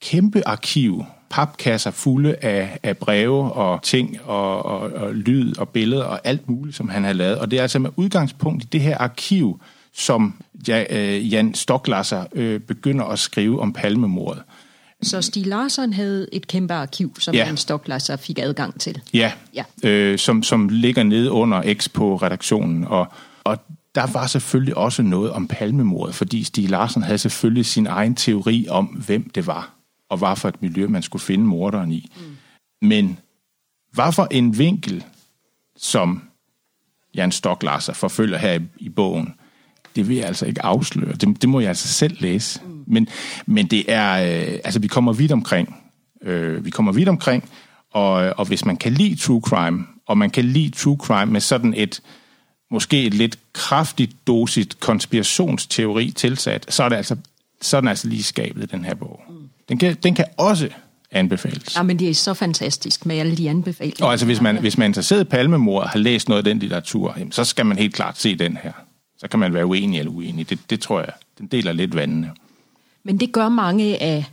kæmpe 0.02 0.48
arkiv, 0.48 1.06
papkasser 1.30 1.92
fulde 1.92 2.36
af, 2.42 2.80
af 2.84 2.98
breve 2.98 3.52
og 3.52 3.84
ting 3.84 4.22
og, 4.24 4.66
og, 4.66 4.80
og 4.80 5.14
lyd 5.14 5.58
og 5.58 5.70
billeder 5.70 6.04
og 6.04 6.20
alt 6.24 6.50
muligt, 6.50 6.76
som 6.76 6.90
han 6.90 7.04
havde 7.04 7.18
lavet. 7.18 7.38
Og 7.38 7.52
det 7.52 7.58
er 7.58 7.62
altså 7.62 7.80
med 7.80 7.90
udgangspunkt 7.96 8.64
i 8.64 8.68
det 8.72 8.82
her 8.82 8.98
arkiv, 8.98 9.62
som 9.94 10.34
øh, 10.70 11.34
Jan 11.34 11.54
Stoklasser 11.54 12.24
øh, 12.34 12.60
begynder 12.60 13.06
at 13.06 13.20
skrive 13.20 13.62
om 13.62 13.74
palmemordet. 13.74 14.44
Så 15.06 15.22
Stig 15.22 15.46
Larsson 15.46 15.94
havde 15.94 16.28
et 16.32 16.48
kæmpe 16.48 16.74
arkiv, 16.74 17.16
som 17.20 17.36
ja. 17.36 17.46
Jan 17.46 17.58
Stoklasser 17.58 18.16
fik 18.16 18.40
adgang 18.40 18.80
til. 18.80 19.02
Ja, 19.14 19.32
ja. 19.54 19.64
Øh, 19.84 20.20
som, 20.20 20.44
som 20.44 20.70
ligger 20.70 21.04
nede 21.04 21.32
under 21.32 21.74
X 21.74 21.90
på 21.90 22.16
redaktionen. 22.16 22.84
Og, 22.84 23.08
og 23.44 23.58
der 23.96 24.08
var 24.14 24.28
selvfølgelig 24.28 24.78
også 24.78 25.02
noget 25.02 25.32
om 25.32 25.48
palmemordet, 25.48 26.16
fordi 26.16 26.44
Stig 26.44 26.70
Larsson 26.70 27.04
havde 27.04 27.18
selvfølgelig 27.18 27.66
sin 27.66 27.88
egen 27.88 28.16
teori 28.16 28.68
om, 28.70 28.86
hvem 28.86 29.30
det 29.30 29.48
var, 29.48 29.74
og 30.10 30.18
hvad 30.18 30.36
for 30.36 30.50
et 30.50 30.62
miljø, 30.62 30.88
man 30.88 31.04
skulle 31.04 31.22
finde 31.22 31.46
morderen 31.46 31.92
i. 31.92 32.12
Mm. 32.16 32.88
Men 32.88 33.20
hvad 33.92 34.12
for 34.12 34.28
en 34.32 34.58
vinkel, 34.58 35.04
som 35.78 36.24
Jan 37.16 37.32
Stoklasser 37.32 37.94
forfølger 37.94 38.38
her 38.38 38.54
i, 38.54 38.62
i 38.78 38.90
bogen, 38.90 39.34
det 39.96 40.08
vil 40.08 40.18
jeg 40.18 40.26
altså 40.26 40.46
ikke 40.46 40.66
afsløre. 40.66 41.14
Det, 41.14 41.42
det 41.42 41.50
må 41.50 41.60
jeg 41.60 41.70
altså 41.70 41.88
selv 41.88 42.18
læse. 42.20 42.62
Mm. 42.66 42.73
Men, 42.88 43.08
men 43.46 43.68
det 43.68 43.86
er, 43.88 44.14
øh, 44.14 44.60
altså 44.64 44.80
vi 44.80 44.88
kommer 44.88 45.14
vidt 45.14 45.32
omkring. 45.32 45.76
Øh, 46.22 46.66
vi 46.66 46.70
kommer 46.70 46.92
vidt 46.92 47.10
omkring, 47.10 47.50
og, 47.92 48.14
og 48.14 48.46
hvis 48.46 48.66
man 48.66 48.78
kan 48.78 48.94
lide 48.94 49.16
true 49.16 49.42
crime, 49.42 49.86
og 50.08 50.18
man 50.18 50.30
kan 50.30 50.46
lide 50.46 50.70
true 50.70 50.98
crime 50.98 51.32
med 51.32 51.42
sådan 51.42 51.74
et, 51.78 52.02
måske 52.72 53.04
et 53.04 53.14
lidt 53.14 53.40
kraftigt 53.54 54.28
dosit 54.28 54.80
konspirationsteori 54.80 56.12
tilsat, 56.12 56.74
så 56.74 56.84
er 56.84 56.90
det 56.90 56.96
altså, 56.96 57.16
så 57.62 57.78
er 57.78 57.82
den 57.82 57.88
altså 57.88 58.08
lige 58.08 58.24
skabet, 58.24 58.72
den 58.72 58.86
her 58.86 58.96
bog. 58.96 59.22
Den 59.70 59.78
kan, 59.78 59.96
den 60.04 60.16
kan 60.16 60.26
også 60.38 60.70
anbefales. 61.12 61.76
Ja, 61.76 61.84
men 61.84 62.00
det 62.00 62.10
er 62.10 62.14
så 62.14 62.34
fantastisk 62.34 63.06
med 63.06 63.18
alle 63.18 63.38
de 63.38 63.50
anbefalinger. 63.50 64.06
Og 64.06 64.12
altså, 64.12 64.26
hvis 64.26 64.42
man, 64.42 64.58
hvis 64.58 64.78
man 64.78 64.84
er 64.86 64.88
interesseret 64.88 65.22
i 65.22 65.24
palmemor 65.24 65.82
og 65.82 65.90
har 65.90 66.00
læst 66.00 66.30
noget 66.30 66.38
af 66.38 66.44
den 66.44 66.60
litteratur, 66.60 67.18
så 67.32 67.44
skal 67.44 67.66
man 67.66 67.78
helt 67.78 67.94
klart 67.94 68.20
se 68.20 68.36
den 68.36 68.58
her. 68.64 68.72
Så 69.18 69.28
kan 69.28 69.40
man 69.40 69.54
være 69.54 69.66
uenig 69.66 70.00
eller 70.00 70.12
uenig. 70.12 70.50
Det, 70.50 70.60
det 70.70 70.80
tror 70.80 71.00
jeg, 71.00 71.12
den 71.38 71.48
deler 71.48 71.74
lidt 71.74 71.96
vandene. 71.96 72.32
Men 73.04 73.20
det 73.20 73.32
gør 73.32 73.50
mange 73.50 74.02
af 74.02 74.26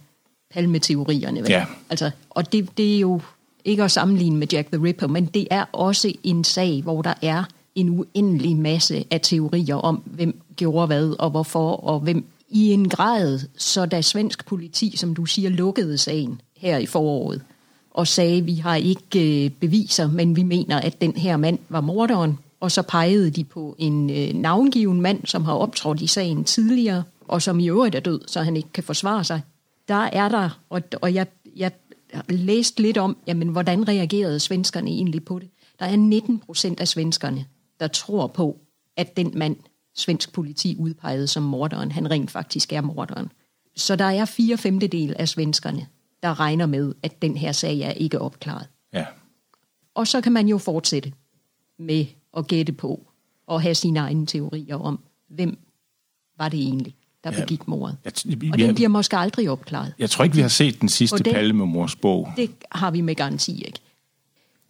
palmeteorierne. 0.54 1.40
Vel? 1.40 1.50
Ja. 1.50 1.64
Altså, 1.90 2.10
og 2.30 2.52
det, 2.52 2.68
det 2.76 2.94
er 2.96 3.00
jo 3.00 3.20
ikke 3.64 3.84
at 3.84 3.90
sammenligne 3.90 4.36
med 4.36 4.46
Jack 4.52 4.72
the 4.72 4.82
Ripper, 4.82 5.06
men 5.06 5.26
det 5.26 5.48
er 5.50 5.64
også 5.72 6.12
en 6.22 6.44
sag, 6.44 6.82
hvor 6.82 7.02
der 7.02 7.14
er 7.22 7.44
en 7.74 7.88
uendelig 7.88 8.56
masse 8.56 9.04
af 9.10 9.20
teorier 9.20 9.76
om, 9.76 10.02
hvem 10.04 10.40
gjorde 10.56 10.86
hvad 10.86 11.14
og 11.18 11.30
hvorfor, 11.30 11.70
og 11.70 12.00
hvem 12.00 12.24
i 12.48 12.72
en 12.72 12.88
grad, 12.88 13.40
så 13.56 13.86
da 13.86 14.02
svensk 14.02 14.46
politi, 14.46 14.96
som 14.96 15.14
du 15.14 15.26
siger, 15.26 15.50
lukkede 15.50 15.98
sagen 15.98 16.40
her 16.56 16.78
i 16.78 16.86
foråret, 16.86 17.42
og 17.90 18.06
sagde, 18.06 18.42
vi 18.42 18.54
har 18.54 18.76
ikke 18.76 19.44
øh, 19.44 19.50
beviser, 19.50 20.08
men 20.08 20.36
vi 20.36 20.42
mener, 20.42 20.80
at 20.80 21.00
den 21.00 21.12
her 21.16 21.36
mand 21.36 21.58
var 21.68 21.80
morderen, 21.80 22.38
og 22.60 22.70
så 22.70 22.82
pegede 22.82 23.30
de 23.30 23.44
på 23.44 23.74
en 23.78 24.10
øh, 24.10 24.34
navngiven 24.34 25.00
mand, 25.00 25.20
som 25.26 25.44
har 25.44 25.52
optrådt 25.52 26.00
i 26.00 26.06
sagen 26.06 26.44
tidligere, 26.44 27.02
og 27.30 27.42
som 27.42 27.60
i 27.60 27.68
øvrigt 27.68 27.94
er 27.94 28.00
død, 28.00 28.20
så 28.26 28.42
han 28.42 28.56
ikke 28.56 28.72
kan 28.72 28.84
forsvare 28.84 29.24
sig. 29.24 29.42
Der 29.88 29.94
er 29.94 30.28
der, 30.28 30.60
og, 30.70 30.82
og 31.02 31.14
jeg, 31.14 31.26
jeg 31.56 31.72
læst 32.28 32.80
lidt 32.80 32.98
om, 32.98 33.16
jamen, 33.26 33.48
hvordan 33.48 33.88
reagerede 33.88 34.40
svenskerne 34.40 34.90
egentlig 34.90 35.24
på 35.24 35.38
det. 35.38 35.50
Der 35.78 35.86
er 35.86 35.96
19 35.96 36.38
procent 36.38 36.80
af 36.80 36.88
svenskerne, 36.88 37.46
der 37.80 37.86
tror 37.86 38.26
på, 38.26 38.58
at 38.96 39.16
den 39.16 39.32
mand, 39.34 39.56
svensk 39.94 40.32
politi 40.32 40.76
udpegede 40.78 41.26
som 41.26 41.42
morderen, 41.42 41.92
han 41.92 42.10
rent 42.10 42.30
faktisk 42.30 42.72
er 42.72 42.80
morderen. 42.80 43.32
Så 43.76 43.96
der 43.96 44.04
er 44.04 44.24
fire 44.24 44.56
femtedel 44.56 45.14
af 45.18 45.28
svenskerne, 45.28 45.86
der 46.22 46.40
regner 46.40 46.66
med, 46.66 46.94
at 47.02 47.22
den 47.22 47.36
her 47.36 47.52
sag 47.52 47.80
er 47.80 47.90
ikke 47.92 48.18
opklaret. 48.18 48.66
Ja. 48.92 49.06
Og 49.94 50.06
så 50.06 50.20
kan 50.20 50.32
man 50.32 50.48
jo 50.48 50.58
fortsætte 50.58 51.12
med 51.78 52.06
at 52.36 52.46
gætte 52.46 52.72
på 52.72 53.06
og 53.46 53.62
have 53.62 53.74
sine 53.74 54.00
egne 54.00 54.26
teorier 54.26 54.76
om, 54.76 55.00
hvem 55.28 55.58
var 56.38 56.48
det 56.48 56.60
egentlig, 56.60 56.96
der 57.24 57.32
ja. 57.32 57.40
begik 57.40 57.68
mordet. 57.68 57.96
Jeg, 58.04 58.12
og 58.52 58.58
den 58.58 58.74
bliver 58.74 58.88
måske 58.88 59.16
aldrig 59.16 59.50
opklaret. 59.50 59.92
Jeg 59.98 60.10
tror 60.10 60.24
ikke, 60.24 60.36
vi 60.36 60.42
har 60.42 60.48
set 60.48 60.80
den 60.80 60.88
sidste 60.88 61.18
den, 61.18 61.32
Palmemors 61.32 61.96
bog. 61.96 62.32
Det 62.36 62.50
har 62.72 62.90
vi 62.90 63.00
med 63.00 63.14
garanti 63.14 63.62
ikke. 63.62 63.78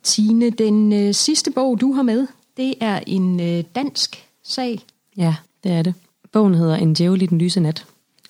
Tine, 0.02 0.50
den 0.50 0.92
øh, 0.92 1.14
sidste 1.14 1.50
bog, 1.50 1.80
du 1.80 1.92
har 1.92 2.02
med, 2.02 2.26
det 2.56 2.74
er 2.80 3.00
en 3.06 3.40
øh, 3.40 3.64
dansk 3.74 4.24
sag. 4.44 4.80
Ja, 5.16 5.34
det 5.64 5.72
er 5.72 5.82
det. 5.82 5.94
Bogen 6.32 6.54
hedder 6.54 6.76
En 6.76 6.94
djævel 6.94 7.22
i 7.22 7.26
den 7.26 7.38
lyse 7.38 7.60
nat, 7.60 7.86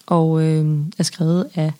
og 0.06 0.42
øh, 0.42 0.78
er 0.98 1.02
skrevet 1.02 1.50
af 1.54 1.72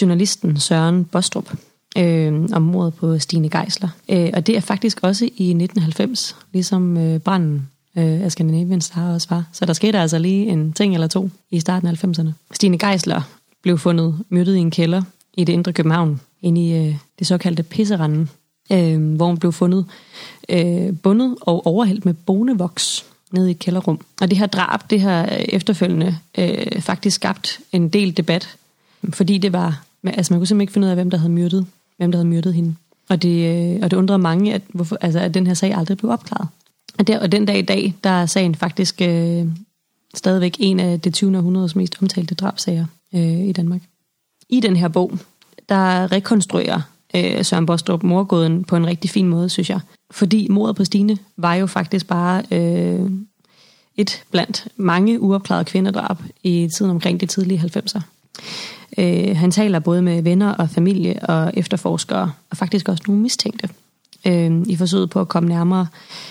journalisten 0.00 0.60
Søren 0.60 1.04
Bostrup 1.04 1.56
øh, 1.98 2.48
om 2.52 2.62
mordet 2.62 2.94
på 2.94 3.18
Stine 3.18 3.48
Geisler. 3.48 3.88
Øh, 4.08 4.30
og 4.34 4.46
det 4.46 4.56
er 4.56 4.60
faktisk 4.60 4.98
også 5.02 5.24
i 5.24 5.28
1990, 5.28 6.36
ligesom 6.52 6.96
øh, 6.96 7.20
branden 7.20 7.68
øh, 7.96 8.22
af 8.22 8.32
Scandinavian 8.32 8.80
Star 8.80 9.12
også 9.14 9.26
var. 9.30 9.44
Så 9.52 9.64
der 9.64 9.72
skete 9.72 9.98
altså 9.98 10.18
lige 10.18 10.46
en 10.46 10.72
ting 10.72 10.94
eller 10.94 11.06
to 11.06 11.30
i 11.50 11.60
starten 11.60 11.88
af 11.88 12.04
90'erne. 12.04 12.30
Stine 12.52 12.78
Geisler 12.78 13.22
blev 13.62 13.78
fundet 13.78 14.18
myrdet 14.28 14.56
i 14.56 14.58
en 14.58 14.70
kælder 14.70 15.02
i 15.34 15.44
det 15.44 15.52
indre 15.52 15.72
København, 15.72 16.20
inde 16.42 16.66
i 16.66 16.86
øh, 16.86 16.94
det 17.18 17.26
såkaldte 17.26 17.62
Pisseranden, 17.62 18.30
øh, 18.72 19.14
hvor 19.14 19.26
hun 19.26 19.38
blev 19.38 19.52
fundet 19.52 19.84
øh, 20.48 20.96
bundet 21.02 21.36
og 21.40 21.66
overhældt 21.66 22.04
med 22.04 22.14
bonevoks 22.14 23.04
nede 23.32 23.48
i 23.48 23.50
et 23.50 23.58
kælderrum. 23.58 24.00
Og 24.20 24.30
det 24.30 24.38
her 24.38 24.46
drab, 24.46 24.80
det 24.90 25.00
her 25.00 25.24
efterfølgende 25.28 26.18
øh, 26.38 26.80
faktisk 26.80 27.14
skabt 27.14 27.60
en 27.72 27.88
del 27.88 28.16
debat, 28.16 28.56
fordi 29.10 29.38
det 29.38 29.52
var, 29.52 29.84
altså 30.04 30.32
man 30.32 30.40
kunne 30.40 30.46
simpelthen 30.46 30.60
ikke 30.60 30.72
finde 30.72 30.86
ud 30.86 30.90
af, 30.90 30.96
hvem 30.96 31.10
der 31.10 31.18
havde 31.18 31.32
myrdet 31.32 31.66
hvem 31.96 32.12
der 32.12 32.18
havde 32.18 32.28
myrdet 32.28 32.54
hende. 32.54 32.74
Og 33.08 33.22
det, 33.22 33.74
øh, 33.74 33.80
og 33.82 33.90
det 33.90 33.96
undrede 33.96 34.18
mange, 34.18 34.54
at, 34.54 34.62
hvorfor, 34.68 34.98
altså, 35.00 35.20
at 35.20 35.34
den 35.34 35.46
her 35.46 35.54
sag 35.54 35.74
aldrig 35.74 35.96
blev 35.96 36.10
opklaret. 36.10 36.48
Og, 36.98 37.06
der, 37.06 37.18
og 37.18 37.32
den 37.32 37.44
dag 37.44 37.58
i 37.58 37.62
dag, 37.62 37.94
der 38.04 38.10
er 38.10 38.26
sagen 38.26 38.54
faktisk 38.54 39.02
øh, 39.02 39.46
stadigvæk 40.14 40.56
en 40.58 40.80
af 40.80 41.00
det 41.00 41.14
20. 41.14 41.36
århundredes 41.36 41.76
mest 41.76 41.96
omtalte 42.02 42.34
drabsager 42.34 42.86
øh, 43.14 43.40
i 43.40 43.52
Danmark. 43.52 43.80
I 44.48 44.60
den 44.60 44.76
her 44.76 44.88
bog, 44.88 45.18
der 45.68 46.12
rekonstruerer 46.12 46.80
øh, 47.16 47.44
Søren 47.44 47.66
Bostrup 47.66 48.02
morgåden 48.02 48.64
på 48.64 48.76
en 48.76 48.86
rigtig 48.86 49.10
fin 49.10 49.28
måde, 49.28 49.48
synes 49.48 49.70
jeg. 49.70 49.80
Fordi 50.10 50.48
mordet 50.50 50.76
på 50.76 50.84
Stine 50.84 51.18
var 51.36 51.54
jo 51.54 51.66
faktisk 51.66 52.06
bare 52.06 52.42
øh, 52.50 53.10
et 53.96 54.24
blandt 54.30 54.68
mange 54.76 55.20
uopklarede 55.20 55.64
kvindedrab 55.64 56.18
i 56.42 56.70
tiden 56.76 56.90
omkring 56.90 57.20
de 57.20 57.26
tidlige 57.26 57.60
90'er. 57.76 58.00
Øh, 58.98 59.36
han 59.36 59.50
taler 59.50 59.78
både 59.78 60.02
med 60.02 60.22
venner 60.22 60.52
og 60.52 60.70
familie 60.70 61.20
og 61.22 61.52
efterforskere, 61.54 62.32
og 62.50 62.56
faktisk 62.56 62.88
også 62.88 63.02
nogle 63.06 63.22
mistænkte, 63.22 63.68
øh, 64.26 64.62
i 64.66 64.76
forsøget 64.76 65.10
på 65.10 65.20
at 65.20 65.28
komme 65.28 65.48
nærmere 65.48 65.86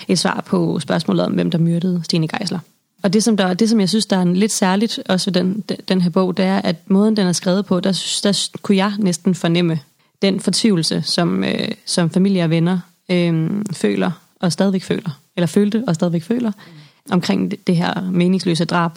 et 0.08 0.18
svar 0.18 0.44
på 0.46 0.80
spørgsmålet 0.80 1.24
om, 1.24 1.32
hvem 1.32 1.50
der 1.50 1.58
myrdede 1.58 2.00
Stine 2.04 2.28
Geisler. 2.28 2.58
Og 3.02 3.12
det 3.12 3.24
som, 3.24 3.36
der, 3.36 3.54
det, 3.54 3.68
som 3.68 3.80
jeg 3.80 3.88
synes, 3.88 4.06
der 4.06 4.16
er 4.16 4.24
lidt 4.24 4.52
særligt 4.52 5.00
også 5.08 5.30
ved 5.30 5.34
den, 5.34 5.64
den 5.88 6.00
her 6.00 6.10
bog, 6.10 6.36
det 6.36 6.44
er, 6.44 6.58
at 6.58 6.76
måden, 6.86 7.16
den 7.16 7.26
er 7.26 7.32
skrevet 7.32 7.66
på, 7.66 7.80
der, 7.80 8.20
der 8.22 8.48
kunne 8.62 8.76
jeg 8.76 8.92
næsten 8.98 9.34
fornemme 9.34 9.80
den 10.22 10.40
fortvivlelse, 10.40 11.02
som, 11.02 11.44
øh, 11.44 11.68
som 11.86 12.10
familie 12.10 12.44
og 12.44 12.50
venner 12.50 12.78
øh, 13.10 13.50
føler 13.72 14.10
og 14.40 14.52
stadigvæk 14.52 14.82
føler, 14.82 15.20
eller 15.36 15.46
følte 15.46 15.84
og 15.86 15.94
stadigvæk 15.94 16.22
føler, 16.22 16.52
omkring 17.10 17.50
det, 17.50 17.66
det 17.66 17.76
her 17.76 18.10
meningsløse 18.10 18.64
drab 18.64 18.92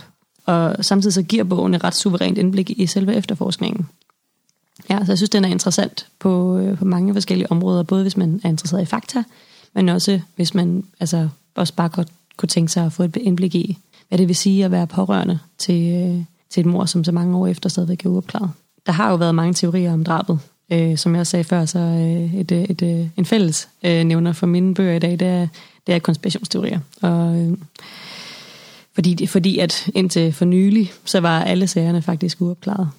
og 0.49 0.85
samtidig 0.85 1.13
så 1.13 1.23
giver 1.23 1.43
bogen 1.43 1.73
et 1.73 1.83
ret 1.83 1.95
suverænt 1.95 2.37
indblik 2.37 2.69
i 2.69 2.85
selve 2.87 3.15
efterforskningen. 3.15 3.87
Ja, 4.89 5.05
så 5.05 5.11
jeg 5.11 5.17
synes, 5.17 5.29
den 5.29 5.45
er 5.45 5.49
interessant 5.49 6.07
på, 6.19 6.57
øh, 6.57 6.77
på 6.77 6.85
mange 6.85 7.13
forskellige 7.13 7.51
områder, 7.51 7.83
både 7.83 8.01
hvis 8.01 8.17
man 8.17 8.41
er 8.43 8.49
interesseret 8.49 8.81
i 8.81 8.85
fakta, 8.85 9.23
men 9.73 9.89
også 9.89 10.19
hvis 10.35 10.53
man 10.53 10.83
altså, 10.99 11.29
også 11.55 11.73
bare 11.73 11.89
godt 11.89 12.07
kunne 12.37 12.49
tænke 12.49 12.71
sig 12.71 12.85
at 12.85 12.93
få 12.93 13.03
et 13.03 13.15
indblik 13.15 13.55
i, 13.55 13.77
hvad 14.07 14.17
det 14.17 14.27
vil 14.27 14.35
sige 14.35 14.65
at 14.65 14.71
være 14.71 14.87
pårørende 14.87 15.39
til, 15.57 15.93
øh, 15.93 16.23
til 16.49 16.61
et 16.61 16.65
mor, 16.65 16.85
som 16.85 17.03
så 17.03 17.11
mange 17.11 17.37
år 17.37 17.47
efter 17.47 17.69
stadigvæk 17.69 18.05
er 18.05 18.09
uopklaret. 18.09 18.49
Der 18.85 18.91
har 18.91 19.09
jo 19.09 19.15
været 19.15 19.35
mange 19.35 19.53
teorier 19.53 19.93
om 19.93 20.03
drabet. 20.03 20.39
Øh, 20.71 20.97
som 20.97 21.13
jeg 21.15 21.19
også 21.19 21.31
sagde 21.31 21.43
før, 21.43 21.65
så 21.65 21.79
øh, 21.79 22.35
et, 22.35 22.51
øh, 22.51 22.63
et, 22.63 22.81
et, 22.81 23.11
en 23.17 23.25
fælles 23.25 23.69
øh, 23.83 24.03
nævner 24.03 24.33
for 24.33 24.47
mine 24.47 24.73
bøger 24.73 24.93
i 24.93 24.99
dag, 24.99 25.11
det 25.11 25.27
er, 25.27 25.47
det 25.87 25.95
er 25.95 25.99
konspirationsteorier. 25.99 26.79
Og 27.01 27.35
øh, 27.35 27.57
fordi, 28.95 29.27
fordi 29.27 29.59
at 29.59 29.89
indtil 29.95 30.33
for 30.33 30.45
nylig, 30.45 30.91
så 31.05 31.19
var 31.19 31.43
alle 31.43 31.67
sagerne 31.67 32.01
faktisk 32.01 32.41
uopklaret. 32.41 32.89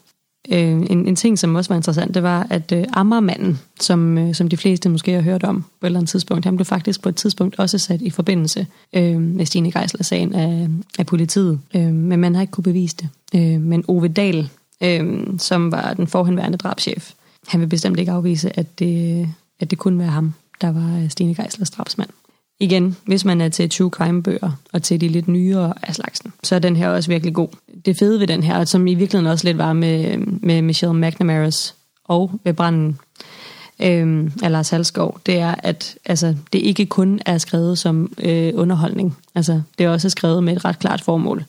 Øh, 0.49 0.59
en, 0.69 1.07
en 1.07 1.17
ting, 1.17 1.39
som 1.39 1.55
også 1.55 1.69
var 1.69 1.77
interessant, 1.77 2.15
det 2.15 2.23
var, 2.23 2.47
at 2.51 2.73
øh, 2.73 2.85
Ammermanden, 2.93 3.61
som, 3.81 4.19
øh, 4.19 4.35
som 4.35 4.49
de 4.49 4.57
fleste 4.57 4.89
måske 4.89 5.13
har 5.13 5.21
hørt 5.21 5.45
om 5.45 5.63
på 5.63 5.87
et 5.87 5.89
eller 5.89 5.99
andet 5.99 6.11
tidspunkt, 6.11 6.45
han 6.45 6.57
blev 6.57 6.65
faktisk 6.65 7.03
på 7.03 7.09
et 7.09 7.17
tidspunkt 7.17 7.59
også 7.59 7.79
sat 7.79 8.03
i 8.03 8.11
forbindelse 8.11 8.67
øh, 8.93 9.21
med 9.21 9.47
Stine 9.47 9.73
Geisler-sagen 9.73 10.35
af, 10.35 10.69
af 10.99 11.07
politiet. 11.07 11.61
Øh, 11.75 11.93
men 11.93 12.21
man 12.21 12.35
har 12.35 12.43
ikke 12.43 12.51
kunne 12.51 12.65
bevise 12.65 12.97
det. 12.97 13.09
Øh, 13.35 13.61
men 13.61 13.85
Ove 13.89 14.09
Dahl, 14.09 14.49
øh, 14.83 15.27
som 15.39 15.73
var 15.73 15.95
den 15.95 16.07
forhenværende 16.07 16.59
drabschef. 16.59 17.13
Han 17.47 17.61
vil 17.61 17.67
bestemt 17.67 17.99
ikke 17.99 18.13
afvise, 18.13 18.59
at 18.59 18.79
det, 18.79 19.29
at 19.61 19.71
det 19.71 19.79
kunne 19.79 19.99
være 19.99 20.09
ham, 20.09 20.35
der 20.61 20.73
var 20.73 20.99
øh, 21.03 21.11
Stine 21.11 21.35
Geislers 21.35 21.71
drabsmand. 21.71 22.11
Igen, 22.61 22.97
hvis 23.07 23.25
man 23.25 23.41
er 23.41 23.49
til 23.49 23.71
true 23.71 23.91
crime-bøger 23.91 24.51
og 24.73 24.83
til 24.83 25.01
de 25.01 25.09
lidt 25.09 25.29
nyere 25.29 25.75
af 25.83 25.95
slagsen, 25.95 26.33
så 26.43 26.55
er 26.55 26.59
den 26.59 26.77
her 26.77 26.89
også 26.89 27.11
virkelig 27.11 27.35
god. 27.35 27.49
Det 27.85 27.99
fede 27.99 28.21
ved 28.21 28.27
den 28.27 28.43
her, 28.43 28.65
som 28.65 28.87
i 28.87 28.95
virkeligheden 28.95 29.33
også 29.33 29.47
lidt 29.47 29.59
var 29.59 29.73
med, 29.73 30.19
med 30.19 30.63
Michelle 30.63 31.09
McNamara's 31.09 31.75
og 32.05 32.41
ved 32.45 32.53
branden 32.53 32.99
øh, 33.83 34.31
af 34.43 34.51
Lars 34.51 34.71
Halskov, 34.71 35.21
det 35.27 35.39
er, 35.39 35.55
at 35.59 35.99
altså, 36.05 36.37
det 36.53 36.59
ikke 36.59 36.87
kun 36.87 37.21
er 37.27 37.39
skrevet 37.39 37.79
som 37.79 38.13
øh, 38.19 38.53
underholdning. 38.55 39.17
Altså, 39.35 39.63
det 39.79 39.87
er 39.87 39.91
også 39.91 40.11
skrevet 40.11 40.45
med 40.45 40.57
et 40.57 40.65
ret 40.65 40.79
klart 40.79 41.01
formål. 41.01 41.45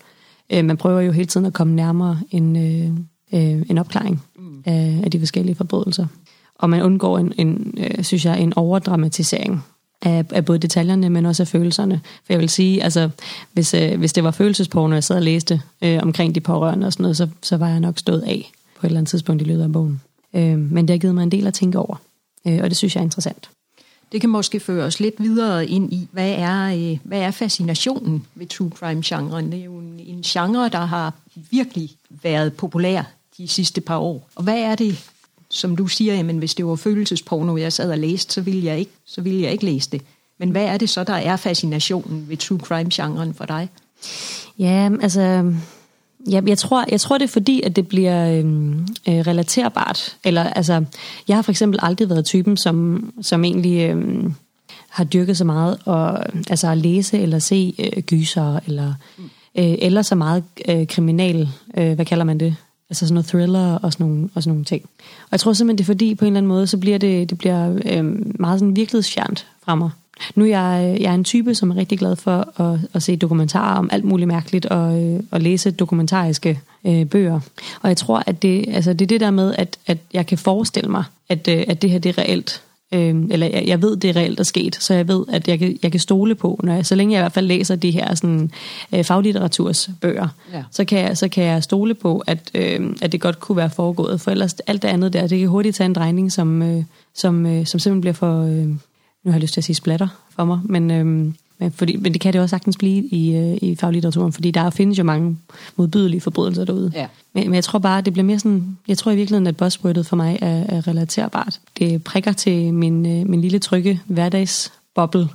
Øh, 0.49 0.65
man 0.65 0.77
prøver 0.77 1.01
jo 1.01 1.11
hele 1.11 1.27
tiden 1.27 1.45
at 1.45 1.53
komme 1.53 1.75
nærmere 1.75 2.19
en, 2.31 2.55
øh, 2.55 2.91
øh, 3.33 3.65
en 3.69 3.77
opklaring 3.77 4.23
mm. 4.35 4.63
af, 4.65 5.01
af 5.03 5.11
de 5.11 5.19
forskellige 5.19 5.55
forbrydelser. 5.55 6.07
Og 6.55 6.69
man 6.69 6.81
undgår 6.81 7.17
en, 7.17 7.33
en 7.37 7.73
øh, 7.77 8.03
synes 8.03 8.25
jeg, 8.25 8.39
en 8.39 8.53
overdramatisering 8.55 9.63
af, 10.01 10.25
af 10.29 10.45
både 10.45 10.59
detaljerne, 10.59 11.09
men 11.09 11.25
også 11.25 11.43
af 11.43 11.47
følelserne. 11.47 12.01
For 12.25 12.33
jeg 12.33 12.39
vil 12.39 12.49
sige, 12.49 12.83
altså, 12.83 13.09
hvis, 13.53 13.73
øh, 13.73 13.99
hvis 13.99 14.13
det 14.13 14.23
var 14.23 14.31
følelsesporno, 14.31 14.93
jeg 14.93 15.03
sad 15.03 15.15
og 15.15 15.21
læste 15.21 15.61
øh, 15.81 15.99
omkring 16.01 16.35
de 16.35 16.39
pårørende 16.39 16.87
og 16.87 16.93
sådan 16.93 17.01
noget, 17.03 17.17
så, 17.17 17.27
så 17.41 17.57
var 17.57 17.69
jeg 17.69 17.79
nok 17.79 17.97
stået 17.97 18.21
af 18.21 18.51
på 18.79 18.87
et 18.87 18.89
eller 18.89 18.99
andet 18.99 19.09
tidspunkt 19.09 19.41
i 19.41 19.45
løbet 19.45 19.63
af 19.63 19.71
bogen. 19.71 20.01
Øh, 20.33 20.57
men 20.57 20.87
det 20.87 20.93
har 20.93 20.97
givet 20.97 21.15
mig 21.15 21.23
en 21.23 21.31
del 21.31 21.47
at 21.47 21.53
tænke 21.53 21.79
over, 21.79 21.95
øh, 22.47 22.59
og 22.63 22.69
det 22.69 22.77
synes 22.77 22.95
jeg 22.95 23.01
er 23.01 23.05
interessant. 23.05 23.49
Det 24.11 24.21
kan 24.21 24.29
måske 24.29 24.59
føre 24.59 24.85
os 24.85 24.99
lidt 24.99 25.15
videre 25.17 25.67
ind 25.67 25.93
i, 25.93 26.07
hvad 26.11 26.29
er, 26.29 26.91
øh, 26.91 26.97
hvad 27.03 27.19
er 27.19 27.31
fascinationen 27.31 28.25
ved 28.35 28.47
true 28.47 28.69
crime-genren? 28.69 29.51
Det 29.51 29.59
er 29.59 29.63
jo 29.63 29.77
en, 29.77 29.99
en 29.99 30.21
genre, 30.21 30.69
der 30.69 30.85
har 30.85 31.13
virkelig 31.51 31.89
været 32.09 32.53
populær 32.53 33.03
de 33.37 33.47
sidste 33.47 33.81
par 33.81 33.97
år. 33.97 34.29
Og 34.35 34.43
hvad 34.43 34.57
er 34.59 34.75
det, 34.75 35.09
som 35.51 35.75
du 35.75 35.87
siger, 35.87 36.15
jamen 36.15 36.37
hvis 36.37 36.55
det 36.55 36.65
var 36.65 36.75
følelsesporno, 36.75 37.57
jeg 37.57 37.73
sad 37.73 37.91
og 37.91 37.97
læste, 37.97 38.33
så 38.33 38.41
ville 38.41 38.65
jeg 38.65 38.79
ikke, 38.79 38.91
så 39.05 39.21
ville 39.21 39.41
jeg 39.41 39.51
ikke 39.51 39.65
læse 39.65 39.89
det. 39.91 40.01
Men 40.39 40.49
hvad 40.49 40.65
er 40.65 40.77
det 40.77 40.89
så, 40.89 41.03
der 41.03 41.13
er 41.13 41.35
fascinationen 41.35 42.29
ved 42.29 42.37
true 42.37 42.59
crime-genren 42.59 43.33
for 43.33 43.45
dig? 43.45 43.69
Ja, 44.59 44.89
altså... 45.01 45.53
Jeg, 46.29 46.47
jeg, 46.47 46.57
tror, 46.57 46.85
jeg 46.91 47.01
tror, 47.01 47.17
det 47.17 47.25
er 47.25 47.29
fordi, 47.29 47.61
at 47.61 47.75
det 47.75 47.87
bliver 47.87 48.37
øhm, 48.37 48.79
øh, 48.81 49.15
relaterbart. 49.15 50.17
Eller, 50.23 50.43
altså, 50.43 50.85
jeg 51.27 51.37
har 51.37 51.41
for 51.41 51.51
eksempel 51.51 51.79
aldrig 51.83 52.09
været 52.09 52.25
typen, 52.25 52.57
som, 52.57 53.09
som 53.21 53.43
egentlig 53.43 53.89
øh, 53.89 54.23
har 54.89 55.03
dyrket 55.03 55.37
så 55.37 55.43
meget 55.43 55.77
og, 55.85 56.25
altså, 56.49 56.71
at 56.71 56.77
læse 56.77 57.19
eller 57.19 57.39
se 57.39 57.73
øh, 57.79 58.03
gyser, 58.03 58.59
eller, 58.67 58.93
øh, 59.55 59.75
eller 59.79 60.01
så 60.01 60.15
meget 60.15 60.43
øh, 60.69 60.87
kriminal, 60.87 61.49
øh, 61.77 61.93
hvad 61.93 62.05
kalder 62.05 62.23
man 62.23 62.39
det? 62.39 62.55
Altså 62.91 63.05
sådan 63.05 63.13
noget 63.13 63.25
thriller 63.25 63.75
og 63.75 63.93
sådan 63.93 64.07
nogle, 64.07 64.29
og 64.33 64.43
sådan 64.43 64.51
nogle 64.51 64.65
ting. 64.65 64.81
Og 64.99 65.27
jeg 65.31 65.39
tror 65.39 65.53
simpelthen, 65.53 65.77
det 65.77 65.83
er 65.83 65.93
fordi, 65.93 66.15
på 66.15 66.25
en 66.25 66.31
eller 66.31 66.37
anden 66.37 66.47
måde, 66.47 66.67
så 66.67 66.77
bliver 66.77 66.97
det, 66.97 67.29
det 67.29 67.37
bliver 67.37 67.79
øhm, 67.85 68.35
meget 68.39 68.59
sådan 68.59 68.75
virkelighedsfjernt 68.75 69.47
fra 69.63 69.75
mig. 69.75 69.89
Nu 70.35 70.43
er 70.43 70.49
jeg, 70.49 70.97
jeg 71.01 71.09
er 71.09 71.15
en 71.15 71.23
type, 71.23 71.55
som 71.55 71.71
er 71.71 71.75
rigtig 71.75 71.99
glad 71.99 72.15
for 72.15 72.61
at, 72.61 72.79
at 72.93 73.03
se 73.03 73.15
dokumentarer 73.15 73.77
om 73.77 73.89
alt 73.91 74.03
muligt 74.03 74.27
mærkeligt 74.27 74.65
og, 74.65 75.03
øh, 75.03 75.19
og 75.31 75.41
læse 75.41 75.71
dokumentariske 75.71 76.59
øh, 76.85 77.05
bøger. 77.05 77.39
Og 77.81 77.89
jeg 77.89 77.97
tror, 77.97 78.23
at 78.25 78.41
det, 78.41 78.65
altså 78.67 78.93
det 78.93 79.05
er 79.05 79.07
det 79.07 79.19
der 79.19 79.31
med, 79.31 79.55
at, 79.57 79.77
at 79.87 79.97
jeg 80.13 80.25
kan 80.25 80.37
forestille 80.37 80.89
mig, 80.89 81.03
at, 81.29 81.47
øh, 81.47 81.63
at 81.67 81.81
det 81.81 81.89
her 81.89 81.99
det 81.99 82.09
er 82.09 82.17
reelt. 82.17 82.61
Øh, 82.93 83.15
eller 83.29 83.47
jeg, 83.47 83.63
jeg 83.67 83.81
ved, 83.81 83.97
det 83.97 84.09
er 84.09 84.15
reelt 84.15 84.39
er 84.39 84.43
sket, 84.43 84.75
så 84.75 84.93
jeg 84.93 85.07
ved, 85.07 85.25
at 85.29 85.47
jeg 85.47 85.59
kan, 85.59 85.77
jeg 85.83 85.91
kan 85.91 85.99
stole 85.99 86.35
på, 86.35 86.59
når 86.63 86.73
jeg, 86.73 86.85
så 86.85 86.95
længe 86.95 87.13
jeg 87.13 87.19
i 87.19 87.23
hvert 87.23 87.31
fald 87.31 87.45
læser 87.45 87.75
de 87.75 87.91
her 87.91 88.15
sådan, 88.15 88.51
øh, 88.93 89.03
faglitteratursbøger, 89.03 90.27
ja. 90.53 90.63
så, 90.71 90.85
kan 90.85 90.99
jeg, 90.99 91.17
så 91.17 91.27
kan 91.27 91.43
jeg 91.43 91.63
stole 91.63 91.93
på, 91.93 92.23
at, 92.27 92.51
øh, 92.55 92.95
at 93.01 93.11
det 93.11 93.21
godt 93.21 93.39
kunne 93.39 93.55
være 93.55 93.69
foregået. 93.69 94.21
For 94.21 94.31
ellers 94.31 94.53
alt 94.53 94.81
det 94.81 94.87
andet 94.87 95.13
der, 95.13 95.27
det 95.27 95.39
kan 95.39 95.47
hurtigt 95.47 95.75
tage 95.75 95.85
en 95.85 95.95
drejning, 95.95 96.31
som, 96.31 96.61
øh, 96.61 96.83
som, 97.15 97.45
øh, 97.45 97.65
som 97.65 97.79
simpelthen 97.79 98.01
bliver 98.01 98.13
for... 98.13 98.41
Øh, 98.41 98.67
nu 99.23 99.31
har 99.31 99.33
jeg 99.33 99.41
lyst 99.41 99.53
til 99.53 99.61
at 99.61 99.65
sige 99.65 99.75
splatter 99.75 100.07
for 100.35 100.45
mig, 100.45 100.59
men, 100.63 100.91
øhm, 100.91 101.35
men, 101.61 101.71
fordi, 101.71 101.95
men 101.95 102.13
det 102.13 102.21
kan 102.21 102.33
det 102.33 102.41
også 102.41 102.53
sagtens 102.53 102.77
blive 102.77 103.03
i, 103.05 103.35
øh, 103.35 103.57
i 103.61 103.75
faglitteraturen, 103.75 104.33
fordi 104.33 104.51
der 104.51 104.69
findes 104.69 104.99
jo 104.99 105.03
mange 105.03 105.37
modbydelige 105.75 106.21
forbrydelser 106.21 106.65
derude. 106.65 106.91
Ja. 106.95 107.07
Men, 107.33 107.43
men 107.43 107.55
jeg 107.55 107.63
tror 107.63 107.79
bare, 107.79 108.01
det 108.01 108.13
bliver 108.13 108.25
mere 108.25 108.39
sådan, 108.39 108.77
jeg 108.87 108.97
tror 108.97 109.11
i 109.11 109.15
virkeligheden, 109.15 109.47
at 109.47 109.57
buzzwordet 109.57 110.05
for 110.05 110.15
mig 110.15 110.37
er, 110.41 110.65
er 110.77 110.87
relaterbart. 110.87 111.59
Det 111.79 112.03
prikker 112.03 112.31
til 112.31 112.73
min, 112.73 113.05
øh, 113.05 113.29
min 113.29 113.41
lille 113.41 113.59
trygge 113.59 114.01
hverdagsboble. 114.05 115.29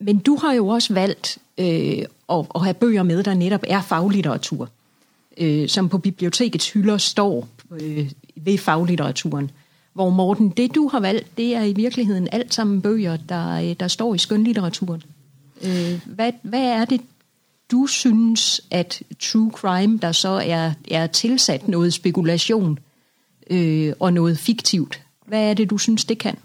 Men 0.00 0.18
du 0.18 0.36
har 0.36 0.52
jo 0.52 0.68
også 0.68 0.94
valgt 0.94 1.38
øh, 1.58 2.04
at, 2.28 2.46
at 2.54 2.60
have 2.62 2.74
bøger 2.74 3.02
med, 3.02 3.22
der 3.22 3.34
netop 3.34 3.64
er 3.68 3.82
faglitteratur, 3.82 4.68
øh, 5.38 5.68
som 5.68 5.88
på 5.88 5.98
bibliotekets 5.98 6.72
hylder 6.72 6.98
står 6.98 7.48
øh, 7.80 8.10
ved 8.36 8.58
faglitteraturen. 8.58 9.50
Hvor 9.92 10.10
Morten, 10.10 10.48
det 10.48 10.74
du 10.74 10.88
har 10.88 11.00
valgt, 11.00 11.36
det 11.36 11.56
er 11.56 11.62
i 11.62 11.72
virkeligheden 11.72 12.28
alt 12.32 12.54
sammen 12.54 12.82
bøger, 12.82 13.16
der, 13.16 13.74
der 13.74 13.88
står 13.88 14.14
i 14.14 14.18
skønlitteraturen. 14.18 15.02
Øh, 15.62 16.00
hvad, 16.06 16.32
hvad 16.42 16.62
er 16.62 16.84
det, 16.84 17.00
du 17.70 17.86
synes, 17.86 18.60
at 18.70 19.02
true 19.20 19.50
crime, 19.50 19.98
der 19.98 20.12
så 20.12 20.28
er, 20.28 20.72
er 20.90 21.06
tilsat 21.06 21.68
noget 21.68 21.94
spekulation 21.94 22.78
øh, 23.50 23.92
og 24.00 24.12
noget 24.12 24.38
fiktivt, 24.38 25.02
hvad 25.26 25.50
er 25.50 25.54
det, 25.54 25.70
du 25.70 25.78
synes, 25.78 26.04
det 26.04 26.18
kan? 26.18 26.36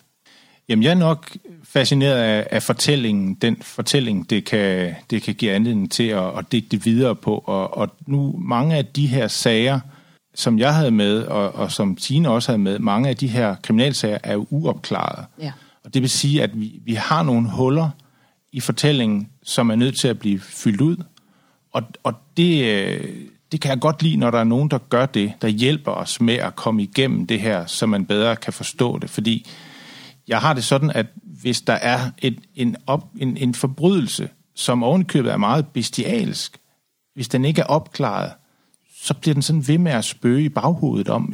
Jamen, 0.69 0.83
jeg 0.83 0.89
er 0.89 0.95
nok 0.95 1.37
fascineret 1.63 2.17
af, 2.17 2.47
af 2.51 2.63
fortællingen, 2.63 3.33
den 3.33 3.57
fortælling, 3.61 4.29
det 4.29 4.45
kan, 4.45 4.95
det 5.09 5.21
kan 5.21 5.35
give 5.35 5.51
anledning 5.51 5.91
til 5.91 6.03
at, 6.03 6.37
at 6.37 6.45
digte 6.51 6.83
videre 6.83 7.15
på. 7.15 7.43
Og, 7.45 7.77
og 7.77 7.89
nu 8.07 8.35
mange 8.37 8.75
af 8.75 8.85
de 8.85 9.07
her 9.07 9.27
sager, 9.27 9.79
som 10.35 10.59
jeg 10.59 10.75
havde 10.75 10.91
med, 10.91 11.23
og, 11.23 11.55
og 11.55 11.71
som 11.71 11.95
Tine 11.95 12.29
også 12.29 12.51
havde 12.51 12.61
med, 12.61 12.79
mange 12.79 13.09
af 13.09 13.17
de 13.17 13.27
her 13.27 13.55
kriminalsager 13.55 14.17
er 14.23 14.33
jo 14.33 14.47
uopklarede. 14.49 15.25
Ja. 15.39 15.51
Og 15.85 15.93
det 15.93 16.01
vil 16.01 16.09
sige, 16.09 16.43
at 16.43 16.59
vi, 16.59 16.81
vi 16.85 16.93
har 16.93 17.23
nogle 17.23 17.49
huller 17.49 17.89
i 18.53 18.59
fortællingen, 18.59 19.29
som 19.43 19.69
er 19.69 19.75
nødt 19.75 19.97
til 19.97 20.07
at 20.07 20.19
blive 20.19 20.39
fyldt 20.39 20.81
ud. 20.81 20.97
Og, 21.71 21.83
og 22.03 22.13
det, 22.37 22.65
øh, 22.65 23.15
det 23.51 23.61
kan 23.61 23.69
jeg 23.69 23.79
godt 23.79 24.03
lide, 24.03 24.17
når 24.17 24.31
der 24.31 24.39
er 24.39 24.43
nogen, 24.43 24.69
der 24.69 24.77
gør 24.77 25.05
det, 25.05 25.33
der 25.41 25.47
hjælper 25.47 25.91
os 25.91 26.21
med 26.21 26.33
at 26.33 26.55
komme 26.55 26.83
igennem 26.83 27.27
det 27.27 27.41
her, 27.41 27.65
så 27.65 27.85
man 27.85 28.05
bedre 28.05 28.35
kan 28.35 28.53
forstå 28.53 28.97
det. 28.97 29.09
Fordi 29.09 29.47
jeg 30.27 30.39
har 30.39 30.53
det 30.53 30.63
sådan, 30.63 30.91
at 30.91 31.05
hvis 31.23 31.61
der 31.61 31.73
er 31.73 32.11
et, 32.17 32.39
en, 32.55 32.75
op, 32.87 33.07
en, 33.19 33.37
en 33.37 33.53
forbrydelse, 33.53 34.29
som 34.55 34.83
ovenkøbet 34.83 35.31
er 35.31 35.37
meget 35.37 35.67
bestialsk, 35.67 36.57
hvis 37.15 37.27
den 37.27 37.45
ikke 37.45 37.61
er 37.61 37.65
opklaret, 37.65 38.31
så 39.01 39.13
bliver 39.13 39.33
den 39.33 39.41
sådan 39.41 39.67
ved 39.67 39.77
med 39.77 39.91
at 39.91 40.05
spøge 40.05 40.43
i 40.43 40.49
baghovedet 40.49 41.09
om, 41.09 41.33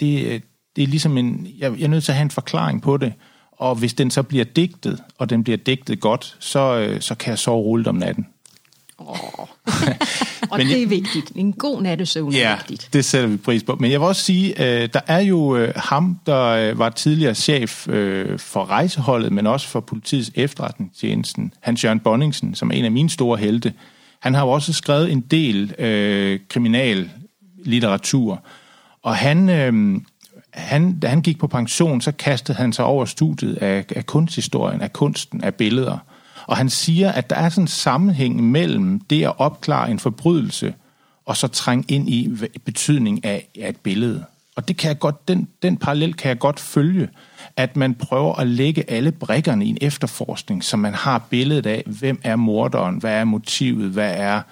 det, 0.00 0.26
øh, 0.26 0.40
det 0.76 0.82
er 0.82 0.86
ligesom 0.86 1.18
en, 1.18 1.46
jeg, 1.58 1.78
jeg 1.78 1.84
er 1.84 1.88
nødt 1.88 2.04
til 2.04 2.12
at 2.12 2.16
have 2.16 2.24
en 2.24 2.30
forklaring 2.30 2.82
på 2.82 2.96
det, 2.96 3.12
og 3.56 3.74
hvis 3.74 3.94
den 3.94 4.10
så 4.10 4.22
bliver 4.22 4.44
digtet, 4.44 5.02
og 5.18 5.30
den 5.30 5.44
bliver 5.44 5.56
digtet 5.56 6.00
godt, 6.00 6.36
så, 6.38 6.76
øh, 6.78 7.00
så 7.00 7.14
kan 7.14 7.30
jeg 7.30 7.38
sove 7.38 7.62
roligt 7.62 7.88
om 7.88 7.94
natten. 7.94 8.26
Oh. 8.98 9.16
og 10.50 10.58
Men 10.58 10.66
det 10.66 10.82
er 10.82 10.86
vigtigt. 10.86 11.32
En 11.34 11.52
god 11.52 11.82
nattesøvn 11.82 12.32
ja, 12.32 12.50
er 12.50 12.56
vigtigt. 12.56 12.88
det 12.92 13.04
sætter 13.04 13.28
vi 13.28 13.36
pris 13.36 13.62
på. 13.62 13.76
Men 13.80 13.90
jeg 13.90 14.00
vil 14.00 14.08
også 14.08 14.22
sige, 14.22 14.62
øh, 14.62 14.88
der 14.92 15.00
er 15.06 15.20
jo 15.20 15.56
øh, 15.56 15.72
ham, 15.76 16.18
der 16.26 16.44
øh, 16.44 16.78
var 16.78 16.90
tidligere 16.90 17.34
chef 17.34 17.88
øh, 17.88 18.38
for 18.38 18.64
rejseholdet, 18.64 19.32
men 19.32 19.46
også 19.46 19.68
for 19.68 19.80
politiets 19.80 20.30
efterretningstjenesten, 20.34 21.52
Hans 21.60 21.84
Jørgen 21.84 22.00
Bonningsen, 22.00 22.54
som 22.54 22.70
er 22.70 22.74
en 22.74 22.84
af 22.84 22.92
mine 22.92 23.10
store 23.10 23.38
helte. 23.38 23.72
Han 24.20 24.34
har 24.34 24.44
jo 24.44 24.50
også 24.50 24.72
skrevet 24.72 25.12
en 25.12 25.20
del 25.20 25.74
øh, 25.78 26.40
kriminal 26.48 27.10
litteratur, 27.64 28.42
og 29.02 29.16
han, 29.16 29.48
øh, 29.48 30.00
han, 30.56 30.98
da 30.98 31.08
han 31.08 31.22
gik 31.22 31.38
på 31.38 31.46
pension, 31.46 32.00
så 32.00 32.12
kastede 32.12 32.58
han 32.58 32.72
sig 32.72 32.84
over 32.84 33.04
studiet 33.04 33.56
af, 33.56 33.84
af 33.96 34.06
kunsthistorien, 34.06 34.80
af 34.80 34.92
kunsten, 34.92 35.44
af 35.44 35.54
billeder. 35.54 35.98
Og 36.46 36.56
han 36.56 36.70
siger, 36.70 37.12
at 37.12 37.30
der 37.30 37.36
er 37.36 37.48
sådan 37.48 37.64
en 37.64 37.68
sammenhæng 37.68 38.50
mellem 38.50 39.00
det 39.00 39.24
at 39.24 39.32
opklare 39.38 39.90
en 39.90 39.98
forbrydelse, 39.98 40.74
og 41.26 41.36
så 41.36 41.48
trænge 41.48 41.84
ind 41.88 42.08
i 42.08 42.30
betydning 42.64 43.24
af, 43.24 43.48
af 43.60 43.68
et 43.68 43.76
billede. 43.76 44.24
Og 44.56 44.68
det 44.68 44.76
kan 44.76 44.88
jeg 44.88 44.98
godt, 44.98 45.28
den, 45.28 45.48
den 45.62 45.76
parallel 45.76 46.14
kan 46.14 46.28
jeg 46.28 46.38
godt 46.38 46.60
følge, 46.60 47.08
at 47.56 47.76
man 47.76 47.94
prøver 47.94 48.34
at 48.34 48.46
lægge 48.46 48.90
alle 48.90 49.12
brikkerne 49.12 49.64
i 49.64 49.68
en 49.68 49.78
efterforskning, 49.80 50.64
så 50.64 50.76
man 50.76 50.94
har 50.94 51.18
billedet 51.18 51.66
af, 51.66 51.82
hvem 51.86 52.20
er 52.24 52.36
morderen, 52.36 52.98
hvad 52.98 53.12
er 53.12 53.24
motivet, 53.24 53.90
hvad 53.90 54.14
er 54.16 54.42